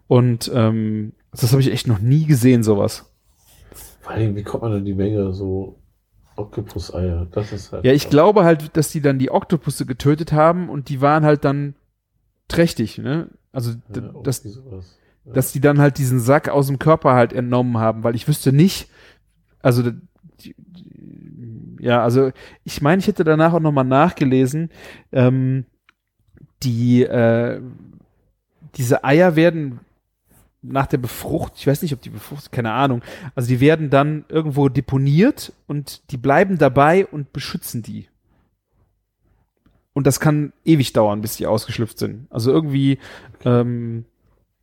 Und 0.06 0.50
ähm, 0.54 1.14
das 1.32 1.50
habe 1.50 1.62
ich 1.62 1.72
echt 1.72 1.88
noch 1.88 1.98
nie 1.98 2.26
gesehen, 2.26 2.62
sowas. 2.62 3.07
Vor 4.08 4.16
allem, 4.16 4.36
wie 4.36 4.42
kommt 4.42 4.62
man 4.62 4.72
denn 4.72 4.86
die 4.86 4.94
Menge 4.94 5.34
so 5.34 5.76
Oktopus-Eier? 6.36 7.26
Das 7.30 7.52
ist 7.52 7.72
halt. 7.72 7.84
Ja, 7.84 7.92
ich 7.92 8.08
glaube 8.08 8.44
halt, 8.44 8.74
dass 8.74 8.90
die 8.90 9.02
dann 9.02 9.18
die 9.18 9.30
Oktopusse 9.30 9.84
getötet 9.84 10.32
haben 10.32 10.70
und 10.70 10.88
die 10.88 11.02
waren 11.02 11.26
halt 11.26 11.44
dann 11.44 11.74
trächtig, 12.48 12.96
ne? 12.96 13.28
Also, 13.52 13.72
Ja, 13.94 14.00
dass. 14.22 14.44
Ja. 14.44 15.32
dass 15.34 15.52
die 15.52 15.60
dann 15.60 15.78
halt 15.78 15.98
diesen 15.98 16.20
Sack 16.20 16.48
aus 16.48 16.68
dem 16.68 16.78
Körper 16.78 17.12
halt 17.12 17.34
entnommen 17.34 17.76
haben, 17.76 18.02
weil 18.02 18.14
ich 18.14 18.26
wüsste 18.26 18.50
nicht, 18.50 18.88
also 19.60 19.82
die, 19.82 20.54
die, 20.56 21.76
ja, 21.80 22.02
also 22.02 22.30
ich 22.64 22.80
meine, 22.80 23.00
ich 23.00 23.08
hätte 23.08 23.24
danach 23.24 23.52
auch 23.52 23.60
nochmal 23.60 23.84
nachgelesen, 23.84 24.70
ähm, 25.12 25.66
die 26.62 27.02
äh, 27.02 27.60
diese 28.76 29.04
Eier 29.04 29.36
werden 29.36 29.80
nach 30.62 30.86
der 30.86 30.98
Befrucht, 30.98 31.54
ich 31.56 31.66
weiß 31.66 31.82
nicht, 31.82 31.94
ob 31.94 32.00
die 32.00 32.10
Befrucht, 32.10 32.50
keine 32.52 32.72
Ahnung, 32.72 33.02
also 33.34 33.48
die 33.48 33.60
werden 33.60 33.90
dann 33.90 34.24
irgendwo 34.28 34.68
deponiert 34.68 35.52
und 35.66 36.10
die 36.10 36.16
bleiben 36.16 36.58
dabei 36.58 37.06
und 37.06 37.32
beschützen 37.32 37.82
die. 37.82 38.08
Und 39.92 40.06
das 40.06 40.20
kann 40.20 40.52
ewig 40.64 40.92
dauern, 40.92 41.20
bis 41.20 41.36
die 41.36 41.46
ausgeschlüpft 41.46 41.98
sind. 41.98 42.26
Also 42.30 42.52
irgendwie, 42.52 42.98
ähm, 43.44 44.04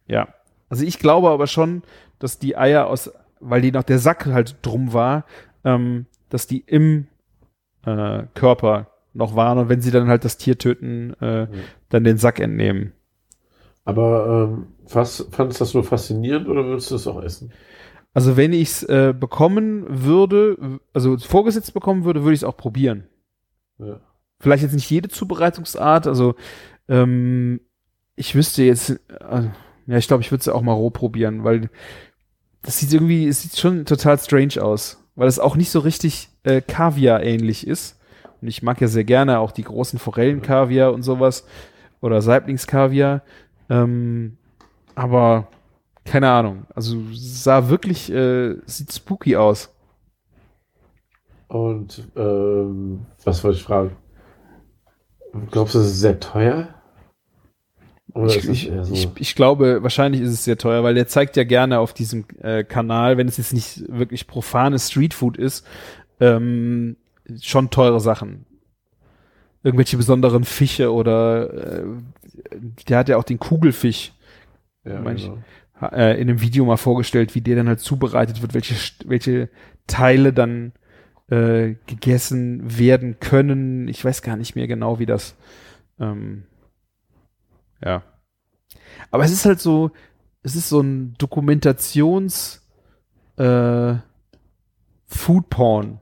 ja. 0.07 0.29
Also 0.69 0.85
ich 0.85 0.99
glaube 0.99 1.29
aber 1.29 1.47
schon, 1.47 1.83
dass 2.19 2.39
die 2.39 2.57
Eier 2.57 2.87
aus, 2.87 3.11
weil 3.39 3.61
die 3.61 3.71
noch 3.71 3.83
der 3.83 3.99
Sack 3.99 4.25
halt 4.27 4.57
drum 4.61 4.93
war, 4.93 5.25
ähm, 5.63 6.05
dass 6.29 6.47
die 6.47 6.59
im 6.59 7.07
äh, 7.85 8.23
Körper 8.33 8.87
noch 9.13 9.35
waren 9.35 9.57
und 9.57 9.69
wenn 9.69 9.81
sie 9.81 9.91
dann 9.91 10.07
halt 10.07 10.25
das 10.25 10.37
Tier 10.37 10.57
töten, 10.57 11.13
äh, 11.21 11.47
dann 11.89 12.03
den 12.03 12.17
Sack 12.17 12.39
entnehmen. 12.39 12.93
Aber 13.85 14.49
ähm, 14.49 14.67
was, 14.91 15.27
fandest 15.31 15.59
du 15.59 15.63
das 15.63 15.73
nur 15.73 15.83
faszinierend 15.83 16.47
oder 16.47 16.65
würdest 16.65 16.91
du 16.91 16.95
es 16.95 17.07
auch 17.07 17.21
essen? 17.21 17.53
Also 18.13 18.35
wenn 18.35 18.51
ich 18.51 18.69
es 18.69 18.83
äh, 18.83 19.13
bekommen 19.17 19.85
würde, 19.87 20.79
also 20.93 21.17
vorgesetzt 21.17 21.73
bekommen 21.73 22.03
würde, 22.03 22.23
würde 22.23 22.33
ich 22.33 22.39
es 22.39 22.43
auch 22.43 22.57
probieren. 22.57 23.07
Ja. 23.77 23.99
Vielleicht 24.39 24.63
jetzt 24.63 24.73
nicht 24.73 24.89
jede 24.89 25.09
Zubereitungsart, 25.09 26.07
also 26.07 26.35
ähm, 26.87 27.61
ich 28.15 28.35
wüsste 28.35 28.63
jetzt, 28.63 28.89
äh, 28.89 29.49
ja, 29.87 29.97
ich 29.97 30.07
glaube, 30.07 30.23
ich 30.23 30.31
würde 30.31 30.41
es 30.41 30.47
auch 30.47 30.61
mal 30.61 30.73
roh 30.73 30.89
probieren, 30.89 31.43
weil 31.43 31.69
das 32.61 32.79
sieht 32.79 32.91
irgendwie, 32.93 33.27
es 33.27 33.43
sieht 33.43 33.57
schon 33.57 33.85
total 33.85 34.17
strange 34.17 34.61
aus, 34.61 35.03
weil 35.15 35.27
es 35.27 35.39
auch 35.39 35.55
nicht 35.55 35.69
so 35.69 35.79
richtig 35.79 36.29
äh, 36.43 36.61
Kaviar 36.61 37.21
ähnlich 37.21 37.67
ist. 37.67 37.99
Und 38.41 38.47
ich 38.47 38.63
mag 38.63 38.81
ja 38.81 38.87
sehr 38.87 39.03
gerne 39.03 39.39
auch 39.39 39.51
die 39.51 39.63
großen 39.63 39.99
Forellenkaviar 39.99 40.93
und 40.93 41.03
sowas 41.03 41.45
oder 42.01 42.21
Saiblingskaviar. 42.21 43.23
Ähm, 43.69 44.37
aber 44.95 45.47
keine 46.05 46.29
Ahnung. 46.29 46.65
Also 46.73 46.97
sah 47.13 47.69
wirklich, 47.69 48.11
äh, 48.11 48.55
sieht 48.65 48.93
spooky 48.93 49.35
aus. 49.35 49.73
Und 51.47 52.07
ähm, 52.15 53.05
was 53.23 53.43
wollte 53.43 53.57
ich 53.57 53.63
fragen? 53.63 53.95
Glaubst 55.51 55.75
du, 55.75 55.79
das 55.79 55.87
ist 55.87 55.99
sehr 55.99 56.19
teuer? 56.19 56.69
Oder 58.13 58.27
Ich, 58.27 58.37
es 58.37 58.45
ich, 58.45 58.71
so? 58.81 58.93
ich, 58.93 59.09
ich 59.17 59.35
glaube, 59.35 59.83
wahrscheinlich 59.83 60.21
ist 60.21 60.31
es 60.31 60.45
sehr 60.45 60.57
teuer, 60.57 60.83
weil 60.83 60.95
der 60.95 61.07
zeigt 61.07 61.35
ja 61.35 61.43
gerne 61.43 61.79
auf 61.79 61.93
diesem 61.93 62.25
äh, 62.41 62.63
Kanal, 62.63 63.17
wenn 63.17 63.27
es 63.27 63.37
jetzt 63.37 63.53
nicht 63.53 63.83
wirklich 63.89 64.27
profanes 64.27 64.89
Streetfood 64.89 65.37
ist, 65.37 65.67
ähm, 66.21 66.95
schon 67.41 67.69
teure 67.71 67.99
Sachen. 67.99 68.45
Irgendwelche 69.65 69.97
besonderen 69.97 70.43
Fische 70.43 70.93
oder 70.93 71.81
äh, 71.81 71.85
der 72.87 72.99
hat 72.99 73.09
ja 73.09 73.17
auch 73.17 73.23
den 73.23 73.39
Kugelfisch 73.39 74.13
ja, 74.85 75.01
mein 75.01 75.15
ich- 75.17 75.23
genau. 75.25 75.87
äh, 75.91 76.13
in 76.21 76.29
einem 76.29 76.41
Video 76.41 76.65
mal 76.65 76.77
vorgestellt, 76.77 77.33
wie 77.33 77.41
der 77.41 77.55
dann 77.55 77.67
halt 77.67 77.79
zubereitet 77.79 78.41
wird, 78.43 78.53
welche, 78.53 78.75
welche 79.05 79.49
Teile 79.87 80.33
dann 80.33 80.73
äh, 81.29 81.73
gegessen 81.87 82.77
werden 82.77 83.19
können. 83.19 83.87
Ich 83.87 84.05
weiß 84.05 84.21
gar 84.21 84.35
nicht 84.37 84.55
mehr 84.55 84.67
genau, 84.67 84.99
wie 84.99 85.07
das. 85.07 85.35
Ähm, 85.99 86.43
ja. 87.83 88.03
Aber 89.09 89.23
es 89.23 89.31
ist 89.31 89.45
halt 89.45 89.59
so, 89.59 89.89
es 90.43 90.55
ist 90.55 90.69
so 90.69 90.81
ein 90.81 91.15
Dokumentations 91.17 92.61
äh, 93.37 93.95
Food 95.07 95.49
Porn. 95.49 95.99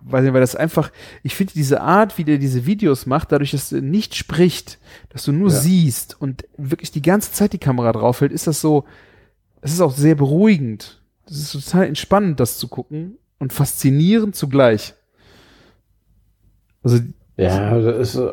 Weiß 0.00 0.22
nicht, 0.22 0.32
weil 0.32 0.40
das 0.40 0.54
einfach, 0.54 0.90
ich 1.22 1.34
finde 1.34 1.52
diese 1.54 1.80
Art, 1.80 2.18
wie 2.18 2.24
der 2.24 2.38
diese 2.38 2.66
Videos 2.66 3.06
macht, 3.06 3.32
dadurch, 3.32 3.50
dass 3.50 3.72
er 3.72 3.80
nicht 3.80 4.14
spricht, 4.14 4.78
dass 5.10 5.24
du 5.24 5.32
nur 5.32 5.50
Ja. 5.50 5.56
siehst 5.56 6.20
und 6.20 6.44
wirklich 6.56 6.92
die 6.92 7.02
ganze 7.02 7.32
Zeit 7.32 7.52
die 7.52 7.58
Kamera 7.58 7.92
drauf 7.92 8.20
hält, 8.20 8.32
ist 8.32 8.46
das 8.46 8.60
so, 8.60 8.84
es 9.60 9.72
ist 9.72 9.80
auch 9.80 9.92
sehr 9.92 10.14
beruhigend. 10.14 11.02
Das 11.26 11.36
ist 11.38 11.52
total 11.52 11.86
entspannend, 11.86 12.38
das 12.40 12.58
zu 12.58 12.68
gucken 12.68 13.18
und 13.38 13.52
faszinierend 13.52 14.36
zugleich. 14.36 14.94
Also, 16.82 17.00
Ja, 17.36 17.78
das 17.78 18.14
ist, 18.14 18.16
äh, 18.16 18.30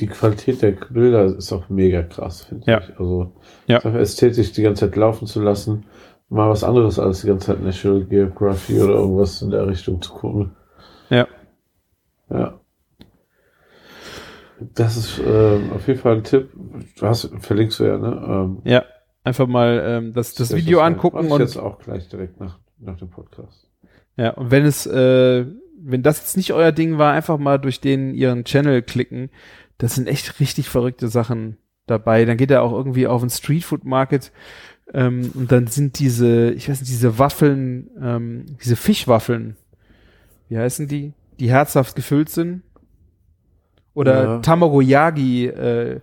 die, 0.00 0.06
Qualität 0.06 0.60
der 0.62 0.72
Bilder 0.72 1.24
ist 1.36 1.52
auch 1.52 1.68
mega 1.68 2.02
krass, 2.02 2.42
finde 2.44 2.70
Ja. 2.70 2.80
ich. 2.80 2.98
Also, 2.98 3.32
Ja. 3.66 3.78
ästhetisch 3.78 4.52
die 4.52 4.62
ganze 4.62 4.86
Zeit 4.86 4.96
laufen 4.96 5.26
zu 5.26 5.40
lassen, 5.40 5.84
mal 6.28 6.50
was 6.50 6.64
anderes 6.64 6.98
als 6.98 7.20
die 7.22 7.28
ganze 7.28 7.48
Zeit 7.48 7.62
National 7.62 8.04
Geography 8.04 8.80
oder 8.80 8.94
irgendwas 8.94 9.40
in 9.42 9.50
der 9.50 9.66
Richtung 9.66 10.00
zu 10.02 10.12
gucken. 10.12 10.50
Ja. 11.10 11.26
Ja. 12.30 12.60
Das 14.74 14.96
ist 14.96 15.20
ähm, 15.24 15.72
auf 15.72 15.86
jeden 15.88 16.00
Fall 16.00 16.16
ein 16.16 16.24
Tipp. 16.24 16.50
Du 16.98 17.06
hast, 17.06 17.30
verlinkst 17.40 17.80
du 17.80 17.84
ja, 17.84 17.98
ne? 17.98 18.24
Ähm, 18.26 18.62
Ja, 18.64 18.84
einfach 19.24 19.46
mal 19.46 19.82
ähm, 19.84 20.12
das, 20.14 20.34
das 20.34 20.54
Video 20.54 20.80
rein. 20.80 20.94
angucken 20.94 21.26
ich 21.26 21.30
und 21.32 21.40
jetzt 21.40 21.56
auch 21.56 21.78
gleich 21.78 22.08
direkt 22.08 22.40
nach, 22.40 22.58
nach 22.78 22.96
dem 22.96 23.10
Podcast. 23.10 23.68
Ja, 24.16 24.30
und 24.30 24.50
wenn 24.50 24.64
es, 24.64 24.86
äh, 24.86 25.44
wenn 25.78 26.02
das 26.02 26.20
jetzt 26.20 26.36
nicht 26.36 26.52
euer 26.52 26.72
Ding 26.72 26.98
war, 26.98 27.12
einfach 27.12 27.36
mal 27.38 27.58
durch 27.58 27.80
den 27.80 28.14
ihren 28.14 28.44
Channel 28.44 28.82
klicken. 28.82 29.30
Das 29.76 29.96
sind 29.96 30.06
echt 30.06 30.38
richtig 30.38 30.68
verrückte 30.68 31.08
Sachen 31.08 31.58
dabei. 31.86 32.24
Dann 32.24 32.36
geht 32.36 32.52
er 32.52 32.62
auch 32.62 32.72
irgendwie 32.72 33.08
auf 33.08 33.20
den 33.20 33.30
Streetfood 33.30 33.84
Market 33.84 34.32
ähm, 34.92 35.32
und 35.34 35.50
dann 35.50 35.66
sind 35.66 35.98
diese, 35.98 36.52
ich 36.52 36.68
weiß 36.68 36.80
nicht, 36.80 36.92
diese 36.92 37.18
Waffeln, 37.18 37.90
ähm, 38.00 38.46
diese 38.62 38.76
Fischwaffeln, 38.76 39.56
wie 40.48 40.58
heißen 40.58 40.86
die? 40.88 41.12
Die 41.40 41.50
herzhaft 41.50 41.96
gefüllt 41.96 42.28
sind. 42.28 42.62
Oder 43.94 44.24
Ja. 44.24 44.38
Tamagoyagi 44.40 45.46
äh, 45.46 46.00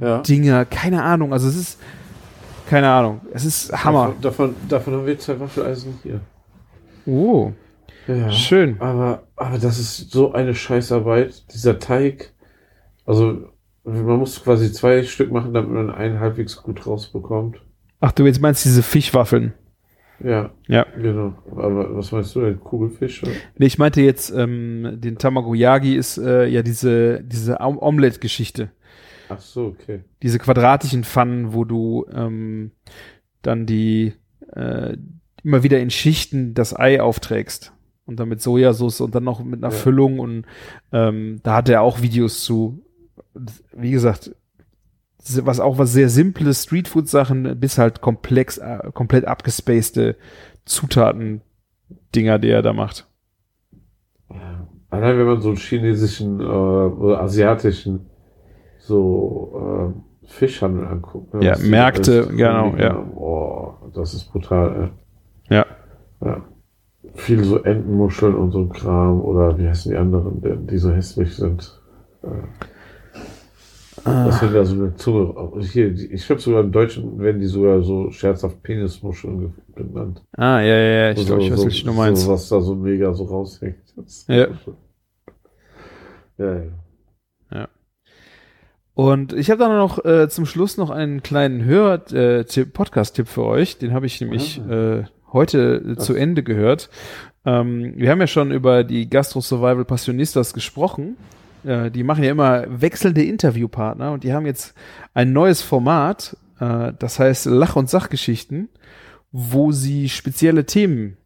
Ja. 0.00 0.18
Dinger, 0.22 0.64
keine 0.64 1.02
Ahnung. 1.02 1.32
Also 1.32 1.48
es 1.48 1.56
ist, 1.56 1.78
keine 2.68 2.88
Ahnung. 2.90 3.20
Es 3.32 3.44
ist 3.44 3.72
Hammer. 3.84 4.14
Davon, 4.20 4.54
davon, 4.54 4.54
davon 4.68 4.94
haben 4.94 5.06
wir 5.06 5.18
zwei 5.18 5.38
Waffeleisen 5.40 5.98
hier. 6.02 6.20
Oh, 7.06 7.52
Ja. 8.08 8.30
schön. 8.30 8.80
Aber, 8.80 9.22
aber 9.36 9.58
das 9.58 9.78
ist 9.78 10.10
so 10.10 10.32
eine 10.32 10.54
Scheißarbeit. 10.54 11.52
Dieser 11.54 11.78
Teig. 11.78 12.32
Also, 13.04 13.48
man 13.84 14.18
muss 14.18 14.42
quasi 14.42 14.72
zwei 14.72 15.04
Stück 15.04 15.30
machen, 15.30 15.54
damit 15.54 15.70
man 15.70 15.90
einen 15.90 16.18
halbwegs 16.18 16.56
gut 16.60 16.84
rausbekommt. 16.86 17.60
Ach, 18.00 18.10
du 18.10 18.26
jetzt 18.26 18.40
meinst 18.40 18.64
diese 18.64 18.82
Fischwaffeln? 18.82 19.54
Ja, 20.22 20.50
Ja. 20.66 20.86
genau. 21.00 21.34
Aber 21.52 21.94
was 21.96 22.10
meinst 22.12 22.34
du 22.34 22.40
denn? 22.40 22.58
Kugelfisch? 22.60 23.22
Oder? 23.22 23.32
Nee, 23.58 23.66
ich 23.66 23.78
meinte 23.78 24.00
jetzt, 24.00 24.30
ähm, 24.30 24.96
den 25.00 25.18
Tamagoyagi 25.18 25.94
ist 25.94 26.18
äh, 26.18 26.46
ja 26.46 26.62
diese, 26.62 27.22
diese 27.22 27.60
Om- 27.60 27.78
Omelette-Geschichte. 27.78 28.70
Ach 29.28 29.40
so, 29.40 29.66
okay. 29.66 30.00
Diese 30.22 30.38
quadratischen 30.38 31.04
Pfannen, 31.04 31.52
wo 31.52 31.64
du 31.64 32.06
ähm, 32.14 32.70
dann 33.42 33.66
die 33.66 34.14
äh, 34.54 34.96
immer 35.42 35.62
wieder 35.62 35.80
in 35.80 35.90
Schichten 35.90 36.54
das 36.54 36.74
Ei 36.78 37.00
aufträgst. 37.00 37.72
Und 38.06 38.20
dann 38.20 38.28
mit 38.28 38.40
Sojasauce 38.40 39.00
und 39.00 39.14
dann 39.16 39.24
noch 39.24 39.42
mit 39.44 39.64
einer 39.64 39.72
Ja. 39.72 39.78
Füllung. 39.78 40.20
Und 40.20 40.44
ähm, 40.92 41.40
da 41.42 41.56
hat 41.56 41.68
er 41.68 41.82
auch 41.82 42.02
Videos 42.02 42.44
zu. 42.44 42.82
Wie 43.76 43.90
gesagt, 43.90 44.30
was 45.44 45.60
auch 45.60 45.78
was 45.78 45.92
sehr 45.92 46.08
simple 46.08 46.52
Streetfood-Sachen 46.52 47.58
bis 47.58 47.78
halt 47.78 48.00
komplex, 48.00 48.58
äh, 48.58 48.90
komplett 48.92 49.24
abgespacede 49.24 50.16
Zutaten-Dinger, 50.64 52.38
die 52.38 52.48
er 52.48 52.62
da 52.62 52.72
macht. 52.72 53.06
Allein 54.90 55.18
wenn 55.18 55.26
man 55.26 55.40
so 55.40 55.48
einen 55.48 55.58
chinesischen 55.58 56.40
äh, 56.40 56.44
oder 56.44 57.20
asiatischen 57.20 58.06
so 58.78 59.92
äh, 60.24 60.28
Fischhandel 60.28 60.86
anguckt. 60.86 61.34
ne, 61.34 61.44
Ja, 61.44 61.56
Märkte, 61.58 62.24
alles 62.24 62.36
genau, 62.36 62.76
ja. 62.76 62.94
haben. 62.94 63.14
Boah, 63.14 63.90
das 63.94 64.14
ist 64.14 64.32
brutal, 64.32 64.92
ey. 65.48 65.56
Ja. 65.56 65.66
Ja. 66.24 66.42
Viel 67.14 67.44
so 67.44 67.62
Entenmuscheln 67.62 68.34
und 68.34 68.52
so 68.52 68.60
ein 68.60 68.68
Kram 68.70 69.20
oder 69.20 69.58
wie 69.58 69.68
heißen 69.68 69.90
die 69.90 69.98
anderen, 69.98 70.40
die, 70.40 70.66
die 70.66 70.78
so 70.78 70.92
hässlich 70.92 71.34
sind. 71.34 71.80
Äh. 72.22 72.28
Das 74.06 74.38
sind 74.40 74.54
ja 74.54 74.64
so 74.64 74.74
eine 74.76 74.94
Zunge. 74.94 75.34
Hier, 75.62 75.92
ich 75.92 76.24
glaube 76.26 76.40
sogar 76.40 76.60
im 76.62 76.70
Deutschen 76.72 77.18
werden 77.18 77.40
die 77.40 77.46
sogar 77.46 77.82
so 77.82 78.10
scherzhaft 78.10 78.62
Penismuscheln 78.62 79.40
ge- 79.40 79.50
genannt. 79.74 80.22
Ah, 80.36 80.60
ja, 80.60 80.66
ja, 80.76 81.06
ja, 81.06 81.10
ich 81.10 81.18
So- 81.18 81.26
glaube, 81.26 81.42
ich 81.42 81.50
weiß, 81.50 81.60
so, 81.60 81.66
was 81.66 81.82
du 81.82 81.92
meinst. 81.92 82.22
So, 82.22 82.32
was 82.32 82.48
da 82.48 82.60
so 82.60 82.74
mega 82.76 83.12
so 83.14 83.24
raushängt. 83.24 83.76
Das- 83.96 84.26
Ja. 84.28 84.46
Ja, 86.38 86.54
ja. 87.52 87.68
Und 88.94 89.32
ich 89.34 89.50
habe 89.50 89.58
dann 89.58 89.76
noch 89.76 90.04
äh, 90.06 90.28
zum 90.28 90.46
Schluss 90.46 90.78
noch 90.78 90.88
einen 90.90 91.22
kleinen 91.22 91.64
Hör 91.64 92.02
äh, 92.12 92.44
für 92.46 93.44
euch. 93.44 93.76
Den 93.78 93.92
habe 93.92 94.06
ich 94.06 94.20
nämlich 94.22 94.58
äh, 94.70 95.04
heute 95.32 95.82
äh, 95.84 95.96
zu 95.96 96.14
Ende 96.14 96.42
gehört. 96.42 96.88
Ähm, 97.44 97.92
wir 97.96 98.10
haben 98.10 98.20
ja 98.20 98.26
schon 98.26 98.52
über 98.52 98.84
die 98.84 99.10
Gastro 99.10 99.40
Survival 99.40 99.84
Passionistas 99.84 100.54
gesprochen. 100.54 101.16
Äh, 101.66 101.90
die 101.90 102.04
machen 102.04 102.22
ja 102.22 102.30
immer 102.30 102.64
wechselnde 102.68 103.24
Interviewpartner 103.24 104.12
und 104.12 104.24
die 104.24 104.32
haben 104.32 104.46
jetzt 104.46 104.74
ein 105.14 105.32
neues 105.32 105.62
Format, 105.62 106.36
äh, 106.60 106.92
das 106.98 107.18
heißt 107.18 107.46
Lach- 107.46 107.76
und 107.76 107.90
Sachgeschichten, 107.90 108.68
wo 109.32 109.72
sie 109.72 110.08
spezielle 110.08 110.64
Themen 110.64 111.16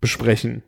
besprechen. 0.00 0.62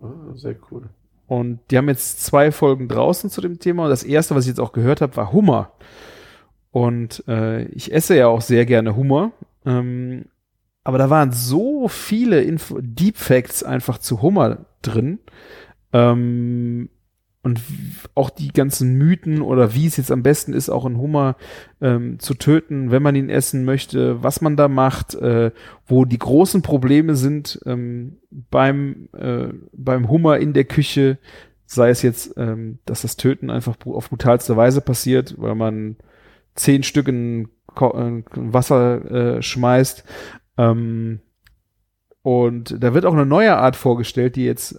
Ah, 0.00 0.34
sehr 0.34 0.56
cool. 0.70 0.88
Und 1.26 1.60
die 1.70 1.78
haben 1.78 1.88
jetzt 1.88 2.22
zwei 2.24 2.52
Folgen 2.52 2.88
draußen 2.88 3.30
zu 3.30 3.40
dem 3.40 3.58
Thema. 3.58 3.84
Und 3.84 3.90
das 3.90 4.04
erste, 4.04 4.34
was 4.34 4.44
ich 4.44 4.48
jetzt 4.48 4.60
auch 4.60 4.72
gehört 4.72 5.00
habe, 5.00 5.16
war 5.16 5.32
Hummer. 5.32 5.72
Und 6.70 7.24
äh, 7.26 7.64
ich 7.68 7.92
esse 7.92 8.16
ja 8.16 8.26
auch 8.26 8.42
sehr 8.42 8.66
gerne 8.66 8.96
Hummer. 8.96 9.32
Ähm, 9.64 10.26
aber 10.84 10.98
da 10.98 11.10
waren 11.10 11.32
so 11.32 11.88
viele 11.88 12.42
Info 12.42 12.78
Deep 12.80 13.16
Facts 13.16 13.62
einfach 13.62 13.98
zu 13.98 14.20
Hummer 14.20 14.66
drin. 14.82 15.20
Ähm, 15.92 16.90
und 17.42 17.60
auch 18.14 18.30
die 18.30 18.52
ganzen 18.52 18.96
Mythen 18.96 19.42
oder 19.42 19.74
wie 19.74 19.86
es 19.86 19.96
jetzt 19.96 20.12
am 20.12 20.22
besten 20.22 20.52
ist, 20.52 20.70
auch 20.70 20.84
einen 20.84 20.98
Hummer 20.98 21.36
ähm, 21.80 22.20
zu 22.20 22.34
töten, 22.34 22.92
wenn 22.92 23.02
man 23.02 23.16
ihn 23.16 23.30
essen 23.30 23.64
möchte, 23.64 24.22
was 24.22 24.40
man 24.40 24.56
da 24.56 24.68
macht, 24.68 25.14
äh, 25.16 25.50
wo 25.86 26.04
die 26.04 26.18
großen 26.18 26.62
Probleme 26.62 27.16
sind 27.16 27.60
ähm, 27.66 28.18
beim, 28.30 29.08
äh, 29.12 29.48
beim 29.72 30.08
Hummer 30.08 30.38
in 30.38 30.52
der 30.52 30.64
Küche, 30.64 31.18
sei 31.66 31.90
es 31.90 32.02
jetzt, 32.02 32.34
ähm, 32.36 32.78
dass 32.84 33.02
das 33.02 33.16
Töten 33.16 33.50
einfach 33.50 33.76
auf 33.86 34.08
brutalste 34.08 34.56
Weise 34.56 34.80
passiert, 34.80 35.34
weil 35.38 35.56
man 35.56 35.96
zehn 36.54 36.84
Stück 36.84 37.08
in 37.08 37.48
Ko 37.74 37.90
in 37.90 38.24
Wasser 38.52 39.10
äh, 39.38 39.42
schmeißt. 39.42 40.04
Ähm, 40.58 41.20
und 42.22 42.76
da 42.82 42.94
wird 42.94 43.04
auch 43.04 43.14
eine 43.14 43.26
neue 43.26 43.56
Art 43.56 43.74
vorgestellt, 43.74 44.36
die 44.36 44.44
jetzt 44.44 44.78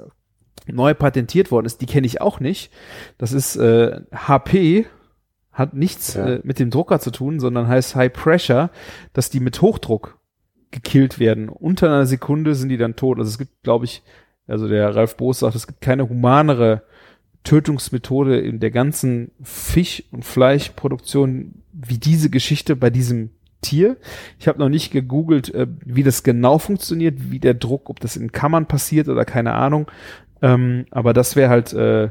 neu 0.68 0.94
patentiert 0.94 1.52
worden 1.52 1.66
ist. 1.66 1.82
Die 1.82 1.86
kenne 1.86 2.08
ich 2.08 2.22
auch 2.22 2.40
nicht. 2.40 2.72
Das 3.18 3.32
ist 3.34 3.56
äh, 3.58 4.02
HP, 4.14 4.86
hat 5.52 5.74
nichts 5.74 6.14
Ja. 6.16 6.28
äh, 6.28 6.42
mit 6.44 6.60
dem 6.60 6.70
Drucker 6.70 7.00
zu 7.00 7.12
tun, 7.12 7.40
sondern 7.40 7.68
heißt 7.68 7.96
High 7.96 8.12
Pressure, 8.14 8.70
dass 9.14 9.30
die 9.30 9.40
mit 9.40 9.62
Hochdruck 9.62 10.18
gekillt 10.72 11.20
werden. 11.20 11.50
Unter 11.50 11.88
einer 11.88 12.06
Sekunde 12.06 12.56
sind 12.56 12.70
die 12.70 12.78
dann 12.78 12.96
tot. 12.96 13.20
Also 13.20 13.30
es 13.30 13.38
gibt, 13.38 13.62
glaube 13.64 13.86
ich, 13.86 14.02
also 14.48 14.68
der 14.68 14.96
Ralf 14.96 15.16
Boos 15.18 15.40
sagt, 15.40 15.56
es 15.56 15.68
gibt 15.68 15.82
keine 15.82 16.10
humanere 16.10 16.82
Tötungsmethode 17.44 18.40
in 18.40 18.60
der 18.60 18.72
ganzen 18.72 19.32
Fisch- 19.42 20.04
und 20.12 20.24
Fleischproduktion 20.26 21.56
wie 21.74 21.98
diese 21.98 22.30
Geschichte 22.30 22.76
bei 22.76 22.90
diesem 22.90 23.32
Tier. 23.62 23.98
Ich 24.40 24.48
habe 24.48 24.60
noch 24.60 24.70
nicht 24.70 24.92
gegoogelt, 24.92 25.54
äh, 25.54 25.68
wie 25.86 26.04
das 26.04 26.24
genau 26.24 26.58
funktioniert, 26.58 27.32
wie 27.32 27.40
der 27.40 27.54
Druck, 27.54 27.90
ob 27.90 28.00
das 28.00 28.18
in 28.18 28.32
Kammern 28.32 28.66
passiert 28.66 29.08
oder 29.08 29.24
keine 29.26 29.54
Ahnung. 29.54 29.88
Ähm, 30.44 30.86
aber 30.92 31.14
das 31.14 31.36
wäre 31.36 31.50
halt 31.50 31.74
äh, 31.74 32.10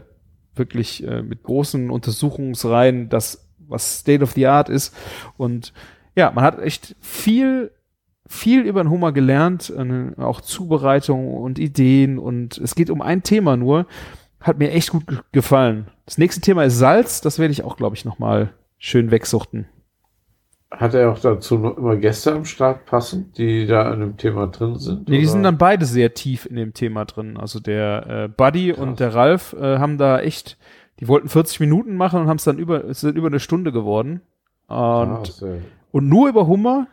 wirklich 0.57 1.07
äh, 1.07 1.23
mit 1.23 1.45
großen 1.45 1.91
Untersuchungsreihen 1.91 3.09
das, 3.11 3.49
was 3.59 4.01
State 4.01 4.25
of 4.25 4.33
the 4.33 4.47
Art 4.47 4.69
ist. 4.69 4.97
Und 5.37 5.73
ja, 6.17 6.33
man 6.33 6.43
hat 6.43 6.59
echt 6.59 6.97
viel 7.01 7.71
viel 8.27 8.63
über 8.63 8.83
den 8.83 8.89
Hummer 8.89 9.13
gelernt, 9.13 9.71
äh, 9.77 10.19
auch 10.21 10.41
Zubereitung 10.41 11.35
und 11.35 11.59
Ideen 11.59 12.19
und 12.19 12.57
es 12.57 12.75
geht 12.75 12.89
um 12.89 13.03
ein 13.03 13.23
Thema 13.23 13.57
nur. 13.59 13.87
Hat 14.41 14.59
mir 14.59 14.73
echt 14.73 14.91
gut 14.91 15.07
ge 15.07 15.19
gefallen. 15.31 15.89
Das 16.07 16.19
nächste 16.19 16.41
Thema 16.41 16.65
ist 16.65 16.79
Salz, 16.79 17.21
das 17.21 17.39
werde 17.39 17.53
ich 17.53 17.63
auch, 17.63 17.77
glaube 17.77 17.95
ich, 17.95 18.05
nochmal 18.05 18.55
schön 18.79 19.11
wegsuchten. 19.11 19.67
Hat 20.79 20.95
er 20.95 21.11
auch 21.11 21.19
dazu 21.19 21.59
noch 21.59 21.77
immer 21.77 21.97
Gäste 21.97 22.33
am 22.33 22.47
Start 22.47 22.87
passen, 22.87 23.31
die 23.37 23.67
da 23.67 23.93
in 23.93 24.01
dem 24.01 24.17
Thema 24.17 24.47
drin 24.47 24.79
sind? 24.79 25.09
Nee, 25.09 25.19
die 25.19 25.27
sind 25.27 25.43
dann 25.43 25.59
beide 25.59 25.85
sehr 25.85 26.15
tief 26.15 26.47
in 26.47 26.57
dem 26.57 26.73
Thema 26.73 27.05
drin. 27.05 27.37
Also 27.37 27.61
der 27.61 28.07
äh, 28.09 28.29
Buddy 28.29 28.73
Krass. 28.73 28.81
und 28.81 28.99
der 29.01 29.15
Ralf 29.15 29.53
äh, 29.53 29.79
haben 29.79 29.99
da 29.99 30.21
echt, 30.21 30.57
die 30.99 31.09
wollten 31.09 31.29
40 31.29 31.61
Minuten 31.61 31.95
machen 31.97 32.23
und 32.23 32.29
haben 32.29 32.39
es 32.39 32.45
dann 32.45 32.59
über, 32.59 32.85
es 32.85 33.01
sind 33.01 33.17
über 33.17 33.27
eine 33.27 33.41
Stunde 33.41 33.71
geworden. 33.71 34.23
Und, 34.67 35.25
Krass, 35.25 35.43
ey. 35.43 35.61
und 35.91 36.09
nur 36.09 36.29
über 36.31 36.47
Hummer 36.47 36.87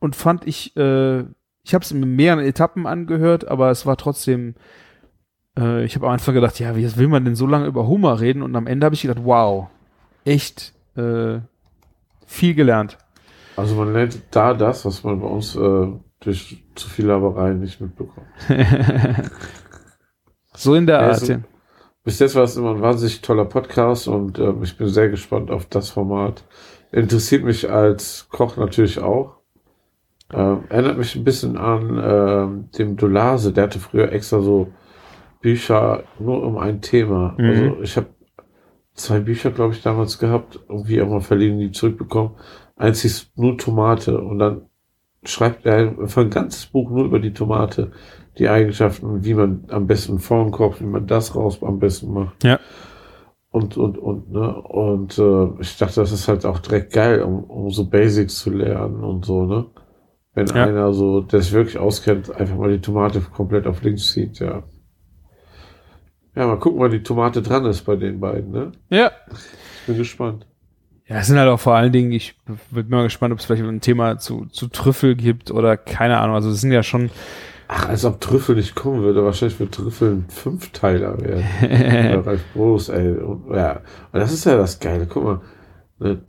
und 0.00 0.14
fand 0.14 0.46
ich, 0.46 0.76
äh, 0.76 1.20
ich 1.62 1.74
habe 1.74 1.84
es 1.84 1.90
in 1.90 2.00
mehreren 2.14 2.44
Etappen 2.44 2.86
angehört, 2.86 3.48
aber 3.48 3.70
es 3.70 3.86
war 3.86 3.96
trotzdem, 3.96 4.54
äh, 5.58 5.82
ich 5.84 5.94
habe 5.94 6.06
am 6.06 6.12
Anfang 6.12 6.34
gedacht, 6.34 6.58
ja, 6.60 6.76
wie 6.76 6.96
will 6.96 7.08
man 7.08 7.24
denn 7.24 7.36
so 7.36 7.46
lange 7.46 7.66
über 7.66 7.88
Hummer 7.88 8.20
reden? 8.20 8.42
Und 8.42 8.54
am 8.54 8.66
Ende 8.66 8.84
habe 8.84 8.94
ich 8.94 9.02
gedacht, 9.02 9.24
wow, 9.24 9.68
echt 10.26 10.74
äh, 10.96 11.40
viel 12.28 12.54
gelernt. 12.54 12.98
Also 13.56 13.74
man 13.74 13.92
lernt 13.92 14.22
da 14.30 14.54
das, 14.54 14.84
was 14.84 15.02
man 15.02 15.20
bei 15.20 15.26
uns 15.26 15.56
äh, 15.56 15.88
durch 16.20 16.64
zu 16.76 16.88
viel 16.88 17.06
Laberei 17.06 17.54
nicht 17.54 17.80
mitbekommt. 17.80 18.28
So 20.58 20.74
in 20.74 20.86
der 20.86 21.00
Ja, 21.00 21.10
Art. 21.10 21.28
Ja. 21.28 21.40
Bis 22.02 22.18
jetzt 22.18 22.34
war 22.34 22.42
es 22.42 22.56
immer 22.56 22.70
ein 22.70 22.80
wahnsinnig 22.80 23.20
toller 23.20 23.44
Podcast 23.44 24.08
und 24.08 24.40
äh, 24.40 24.52
ich 24.62 24.76
bin 24.76 24.88
sehr 24.88 25.08
gespannt 25.08 25.52
auf 25.52 25.66
das 25.66 25.90
Format. 25.90 26.42
Interessiert 26.90 27.44
mich 27.44 27.70
als 27.70 28.28
Koch 28.28 28.56
natürlich 28.56 28.98
auch. 28.98 29.36
Ähm, 30.32 30.64
erinnert 30.68 30.98
mich 30.98 31.14
ein 31.14 31.22
bisschen 31.22 31.56
an 31.56 32.00
ähm, 32.02 32.70
dem 32.76 32.96
Dolase, 32.96 33.52
der 33.52 33.64
hatte 33.64 33.78
früher 33.78 34.10
extra 34.10 34.40
so 34.40 34.72
Bücher 35.40 36.02
nur 36.18 36.42
um 36.42 36.58
ein 36.58 36.82
Thema. 36.82 37.36
Mhm. 37.38 37.44
Also 37.50 37.82
ich 37.82 37.96
habe 37.96 38.08
zwei 38.98 39.20
Bücher, 39.20 39.50
glaube 39.50 39.74
ich, 39.74 39.82
damals 39.82 40.18
gehabt, 40.18 40.60
irgendwie 40.68 41.00
auch 41.00 41.08
mal 41.08 41.20
verliehen, 41.20 41.58
die 41.58 41.70
zurückbekommen. 41.72 42.32
Eins 42.76 43.02
hieß 43.02 43.32
nur 43.36 43.56
Tomate 43.58 44.20
und 44.20 44.38
dann 44.38 44.62
schreibt 45.24 45.66
er 45.66 45.76
einfach 45.98 46.22
ein 46.22 46.30
ganzes 46.30 46.66
Buch 46.66 46.90
nur 46.90 47.04
über 47.04 47.18
die 47.18 47.32
Tomate, 47.32 47.92
die 48.38 48.48
Eigenschaften, 48.48 49.24
wie 49.24 49.34
man 49.34 49.64
am 49.68 49.86
besten 49.86 50.18
vorn 50.18 50.50
kocht, 50.52 50.80
wie 50.80 50.86
man 50.86 51.06
das 51.06 51.34
raus 51.34 51.58
am 51.62 51.78
besten 51.78 52.12
macht. 52.12 52.44
Ja. 52.44 52.60
Und, 53.50 53.76
und, 53.76 53.98
und, 53.98 54.30
ne? 54.30 54.54
Und 54.62 55.18
äh, 55.18 55.60
ich 55.60 55.76
dachte, 55.78 56.00
das 56.00 56.12
ist 56.12 56.28
halt 56.28 56.44
auch 56.44 56.58
direkt 56.58 56.92
geil, 56.92 57.22
um, 57.22 57.44
um 57.44 57.70
so 57.70 57.88
Basics 57.88 58.38
zu 58.38 58.50
lernen 58.50 59.02
und 59.02 59.24
so, 59.24 59.44
ne? 59.44 59.66
Wenn 60.34 60.46
Ja. 60.48 60.66
einer 60.66 60.92
so, 60.92 61.22
der 61.22 61.40
sich 61.40 61.52
wirklich 61.52 61.78
auskennt, 61.78 62.30
einfach 62.36 62.56
mal 62.56 62.70
die 62.70 62.80
Tomate 62.80 63.20
komplett 63.20 63.66
auf 63.66 63.82
links 63.82 64.12
zieht, 64.12 64.38
ja. 64.38 64.62
Ja, 66.38 66.46
mal 66.46 66.56
gucken, 66.60 66.78
wann 66.78 66.92
die 66.92 67.02
Tomate 67.02 67.42
dran 67.42 67.64
ist 67.64 67.82
bei 67.82 67.96
den 67.96 68.20
beiden, 68.20 68.52
ne? 68.52 68.70
ja. 68.90 69.10
Ich 69.28 69.86
bin 69.88 69.96
gespannt. 69.96 70.46
Ja, 71.08 71.16
es 71.16 71.26
sind 71.26 71.36
halt 71.36 71.48
auch 71.48 71.58
vor 71.58 71.74
allen 71.74 71.90
Dingen, 71.90 72.12
ich 72.12 72.36
bin 72.70 72.88
mal 72.90 73.02
gespannt, 73.02 73.32
ob 73.32 73.40
es 73.40 73.46
vielleicht 73.46 73.64
ein 73.64 73.80
Thema 73.80 74.18
zu, 74.18 74.46
zu 74.52 74.68
Trüffel 74.68 75.16
gibt 75.16 75.50
oder 75.50 75.76
keine 75.76 76.18
Ahnung. 76.18 76.36
Also 76.36 76.50
es 76.50 76.60
sind 76.60 76.70
ja 76.70 76.84
schon, 76.84 77.10
Ach, 77.66 77.88
als 77.88 78.04
ob 78.04 78.20
Trüffel 78.20 78.54
nicht 78.54 78.76
kommen 78.76 79.02
würde. 79.02 79.24
Wahrscheinlich 79.24 79.58
wird 79.58 79.74
Trüffel 79.74 80.12
ein 80.12 80.26
Fünfteiler 80.28 81.20
werden. 81.20 81.44
Bei 81.60 82.20
Ralf 82.20 82.44
Groß, 82.52 82.90
ey. 82.90 83.16
Und, 83.16 83.52
ja. 83.52 83.80
Und 84.12 84.20
das 84.20 84.32
ist 84.32 84.44
ja 84.44 84.56
das 84.56 84.78
Geile. 84.78 85.06
Guck 85.06 85.24
mal. 85.24 85.40
Ne, 85.98 86.22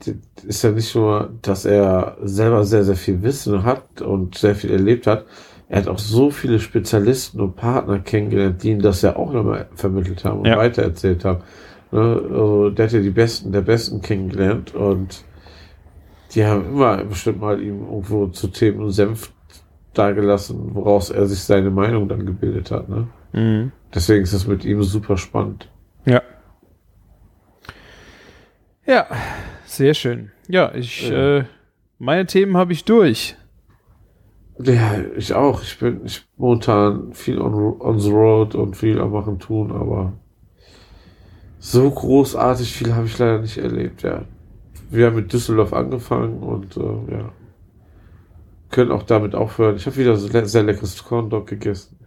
ist 0.48 0.64
ja 0.64 0.72
nicht 0.72 0.96
nur, 0.96 1.30
dass 1.44 1.66
er 1.66 2.18
selber 2.24 2.64
sehr, 2.64 2.84
sehr 2.84 2.96
viel 2.96 3.22
Wissen 3.22 3.64
hat 3.64 4.02
und 4.02 4.40
sehr 4.40 4.56
viel 4.56 4.72
erlebt 4.72 5.06
hat. 5.06 5.26
Er 5.70 5.82
hat 5.82 5.88
auch 5.88 6.00
so 6.00 6.32
viele 6.32 6.60
Spezialisten 6.60 7.40
und 7.40 7.56
Partner 7.56 8.00
kennengelernt, 8.00 8.64
die 8.64 8.72
ihm 8.72 8.82
das 8.82 9.04
ja 9.04 9.16
auch 9.16 9.32
nochmal 9.32 9.70
vermittelt 9.76 10.26
haben 10.26 10.40
und 10.40 10.48
Ja. 10.48 10.58
weitererzählt 10.58 11.24
haben. 11.24 11.44
Ne, 11.92 12.00
also, 12.02 12.70
der 12.72 12.86
hat 12.86 12.92
ja 12.94 13.00
die 13.02 13.10
Besten 13.12 13.52
der 13.52 13.62
Besten 13.62 14.02
kennengelernt 14.02 14.74
und 14.76 15.24
die 16.34 16.46
haben 16.46 16.66
immer 16.70 16.98
bestimmt 17.04 17.40
mal 17.40 17.62
ihm 17.62 17.82
irgendwo 17.84 18.28
zu 18.28 18.48
Themen 18.48 18.82
und 18.82 18.92
Senf 18.92 19.32
dagelassen, 19.94 20.74
woraus 20.76 21.10
er 21.12 21.26
sich 21.28 21.40
seine 21.40 21.70
Meinung 21.72 22.08
dann 22.10 22.26
gebildet 22.26 22.72
hat. 22.72 22.90
Ne? 22.90 23.08
mhm. 23.34 23.72
Deswegen 23.94 24.24
ist 24.24 24.34
es 24.34 24.46
mit 24.46 24.66
ihm 24.66 24.84
super 24.84 25.18
spannend. 25.18 25.70
ja. 26.06 26.22
Ja, 28.86 29.06
sehr 29.66 29.94
schön. 29.94 30.32
Ja, 30.48 30.74
ich, 30.74 31.10
Ja. 31.10 31.38
Äh, 31.38 31.44
meine 32.00 32.26
Themen 32.26 32.58
habe 32.58 32.74
ich 32.74 32.86
durch. 32.86 33.36
Ja, 34.62 34.96
ich 35.16 35.34
auch. 35.34 35.62
Ich 35.62 35.80
bin 35.80 36.02
ich 36.06 36.28
momentan 36.38 37.14
viel 37.14 37.40
on, 37.40 37.54
on 37.54 38.00
the 38.00 38.12
road 38.12 38.56
und 38.56 38.76
viel 38.76 39.00
am 39.00 39.12
Machen 39.12 39.40
tun, 39.40 39.72
aber 39.72 40.14
so 41.60 41.90
großartig 41.90 42.72
viel 42.74 42.94
habe 42.94 43.06
ich 43.06 43.18
leider 43.18 43.40
nicht 43.40 43.58
erlebt, 43.58 44.02
ja. 44.02 44.24
Wir 44.90 45.08
haben 45.08 45.16
mit 45.16 45.32
Düsseldorf 45.32 45.74
angefangen 45.74 46.40
und 46.40 46.76
äh, 46.78 47.14
ja. 47.14 47.32
Können 48.72 48.92
auch 48.92 49.04
damit 49.04 49.34
aufhören. 49.34 49.76
Ich 49.76 49.86
habe 49.86 49.98
wieder 49.98 50.16
so 50.16 50.28
le 50.28 50.46
sehr 50.46 50.64
leckeres 50.64 51.04
Corn 51.04 51.30
Dog 51.30 51.48
gegessen. 51.48 51.98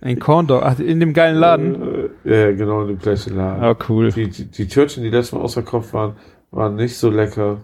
Ein 0.00 0.18
Corn 0.18 0.46
Dog, 0.46 0.62
ach, 0.64 0.78
in 0.78 1.00
dem 1.00 1.14
geilen 1.14 1.36
Laden. 1.36 2.10
Äh, 2.24 2.48
ja, 2.48 2.52
genau 2.52 2.82
in 2.82 2.88
dem 2.88 2.98
gleichen 2.98 3.36
Laden. 3.36 3.62
Ah, 3.62 3.76
cool. 3.88 4.10
Die, 4.12 4.28
die, 4.28 4.46
die 4.46 4.66
Törtchen, 4.68 5.02
die 5.02 5.10
letztes 5.10 5.32
Mal 5.32 5.40
ausverkauft 5.40 5.92
waren, 5.92 6.16
waren 6.50 6.76
nicht 6.76 6.96
so 6.96 7.10
lecker. 7.10 7.58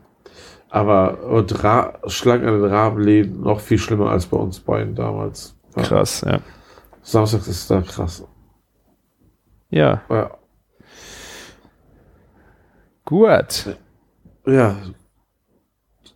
Aber 0.71 1.25
und 1.25 1.65
Ra 1.65 1.99
Schlangen 2.07 2.47
an 2.47 2.61
den 2.61 2.71
Rahmenläden 2.71 3.41
noch 3.41 3.61
viel 3.61 3.79
schlimmer 3.79 4.11
als 4.11 4.27
bei 4.27 4.37
uns 4.37 4.61
beiden 4.61 4.95
damals. 4.95 5.57
Ja. 5.77 5.83
Krass, 5.83 6.21
ja. 6.27 6.41
Samstags 7.03 7.49
ist 7.49 7.71
da 7.71 7.81
krass. 7.81 8.27
Ja, 9.71 10.03
Ja. 10.11 10.31
gut. 13.05 13.77
ja. 14.47 14.77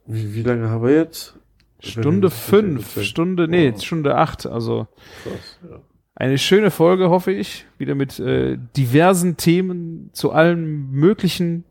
Wie, 0.07 0.35
wie 0.35 0.43
lange 0.43 0.69
haben 0.69 0.83
wir 0.85 0.95
jetzt? 0.97 1.39
Stunde 1.81 2.31
fünf, 2.31 3.03
Stunde, 3.03 3.49
nee, 3.49 3.73
Oh. 3.75 3.79
Stunde 3.79 4.17
acht. 4.17 4.47
Also 4.47 4.87
Krass, 5.23 5.59
ja. 5.69 5.81
eine 6.15 6.39
schöne 6.39 6.71
Folge, 6.71 7.11
hoffe 7.11 7.33
ich. 7.33 7.67
Wieder 7.79 7.95
mit 7.95 8.19
äh, 8.21 8.57
diversen 8.77 9.37
Themen 9.37 10.11
zu 10.13 10.31
allen 10.33 10.91
möglichen 10.91 11.65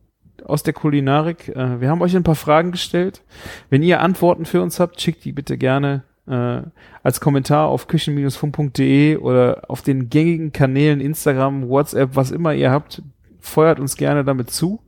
aus 0.45 0.63
der 0.63 0.73
Kulinarik. 0.73 1.49
Äh, 1.49 1.81
wir 1.81 1.89
haben 1.89 2.01
euch 2.01 2.15
ein 2.15 2.23
paar 2.23 2.35
Fragen 2.35 2.71
gestellt. 2.71 3.23
Wenn 3.69 3.83
ihr 3.83 4.01
Antworten 4.01 4.45
für 4.45 4.61
uns 4.61 4.79
habt, 4.79 5.01
schickt 5.01 5.25
die 5.25 5.31
bitte 5.31 5.57
gerne 5.57 6.03
äh, 6.27 6.61
als 7.03 7.19
Kommentar 7.19 7.67
auf 7.67 7.87
küchen-funk.de 7.87 9.17
oder 9.17 9.63
auf 9.67 9.81
den 9.81 10.09
gängigen 10.09 10.51
Kanälen 10.51 11.01
Instagram, 11.01 11.67
WhatsApp, 11.67 12.15
was 12.15 12.31
immer 12.31 12.53
ihr 12.53 12.71
habt. 12.71 13.01
Feuert 13.39 13.79
uns 13.79 13.95
gerne 13.95 14.23
damit 14.23 14.51
zu. 14.51 14.81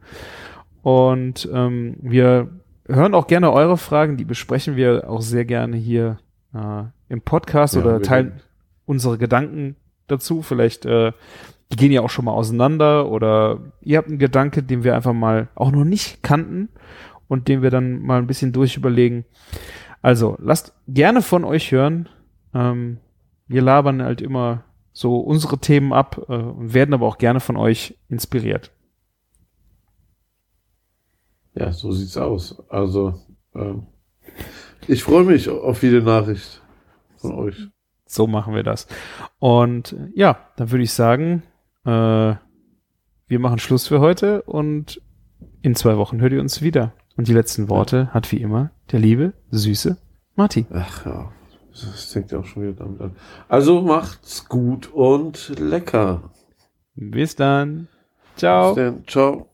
Und 0.83 1.49
ähm, 1.51 1.95
wir 2.01 2.49
hören 2.87 3.15
auch 3.15 3.27
gerne 3.27 3.51
eure 3.51 3.77
Fragen, 3.77 4.17
die 4.17 4.25
besprechen 4.25 4.75
wir 4.75 5.09
auch 5.09 5.21
sehr 5.21 5.45
gerne 5.45 5.77
hier 5.77 6.17
äh, 6.53 6.83
im 7.09 7.21
Podcast 7.21 7.75
Ja, 7.75 7.81
oder 7.81 8.01
teilen 8.01 8.41
unsere 8.85 9.17
Gedanken 9.17 9.75
dazu. 10.07 10.41
Vielleicht, 10.41 10.85
äh, 10.85 11.13
die 11.73 11.77
gehen 11.77 11.91
ja 11.91 12.01
auch 12.01 12.09
schon 12.11 12.25
mal 12.25 12.33
auseinander 12.33 13.09
oder 13.09 13.59
ihr 13.81 13.97
habt 13.97 14.07
einen 14.07 14.19
Gedanke, 14.19 14.61
den 14.61 14.83
wir 14.83 14.95
einfach 14.95 15.13
mal 15.13 15.49
auch 15.55 15.71
noch 15.71 15.83
nicht 15.83 16.21
kannten 16.21 16.69
und 17.27 17.47
den 17.47 17.63
wir 17.63 17.71
dann 17.71 17.99
mal 17.99 18.19
ein 18.19 18.27
bisschen 18.27 18.53
durchüberlegen. 18.53 19.25
Also, 20.03 20.37
lasst 20.39 20.75
gerne 20.87 21.23
von 21.23 21.43
euch 21.43 21.71
hören. 21.71 22.09
Ähm, 22.53 22.99
wir 23.47 23.63
labern 23.63 24.03
halt 24.03 24.21
immer 24.21 24.65
so 24.91 25.17
unsere 25.17 25.57
Themen 25.57 25.93
ab 25.93 26.23
äh, 26.29 26.33
und 26.33 26.75
werden 26.75 26.93
aber 26.93 27.07
auch 27.07 27.17
gerne 27.17 27.39
von 27.39 27.57
euch 27.57 27.97
inspiriert. 28.07 28.71
Ja, 31.55 31.71
so 31.71 31.91
sieht's 31.91 32.17
aus. 32.17 32.63
Also, 32.69 33.19
ähm, 33.55 33.87
ich 34.87 35.03
freue 35.03 35.23
mich 35.23 35.49
auf 35.49 35.81
jede 35.81 36.03
Nachricht 36.03 36.61
von 37.15 37.33
euch. 37.33 37.67
So 38.05 38.27
machen 38.27 38.53
wir 38.53 38.63
das. 38.63 38.85
Und 39.39 39.95
ja, 40.13 40.37
dann 40.55 40.69
würde 40.69 40.83
ich 40.83 40.93
sagen, 40.93 41.41
äh, 41.85 42.35
wir 43.27 43.39
machen 43.39 43.59
Schluss 43.59 43.87
für 43.87 43.99
heute 43.99 44.43
und 44.43 45.01
in 45.61 45.75
zwei 45.75 45.97
Wochen 45.97 46.21
hört 46.21 46.33
ihr 46.33 46.41
uns 46.41 46.61
wieder. 46.61 46.93
Und 47.15 47.27
die 47.27 47.33
letzten 47.33 47.69
Worte 47.69 48.13
hat 48.13 48.31
wie 48.31 48.41
immer 48.41 48.71
der 48.91 48.99
liebe, 48.99 49.33
süße 49.51 49.97
Martin. 50.35 50.65
Ach 50.73 51.05
ja, 51.05 51.31
das 51.71 52.05
fängt 52.11 52.31
ja 52.31 52.39
auch 52.39 52.45
schon 52.45 52.63
wieder 52.63 52.73
damit 52.73 53.01
an. 53.01 53.15
Also 53.47 53.81
macht's 53.81 54.47
gut 54.49 54.91
und 54.91 55.53
lecker. 55.59 56.31
Bis 56.95 57.35
dann. 57.35 57.87
Ciao. 58.35 58.73
Bis 58.73 58.83
dann. 58.83 59.03
Ciao. 59.07 59.49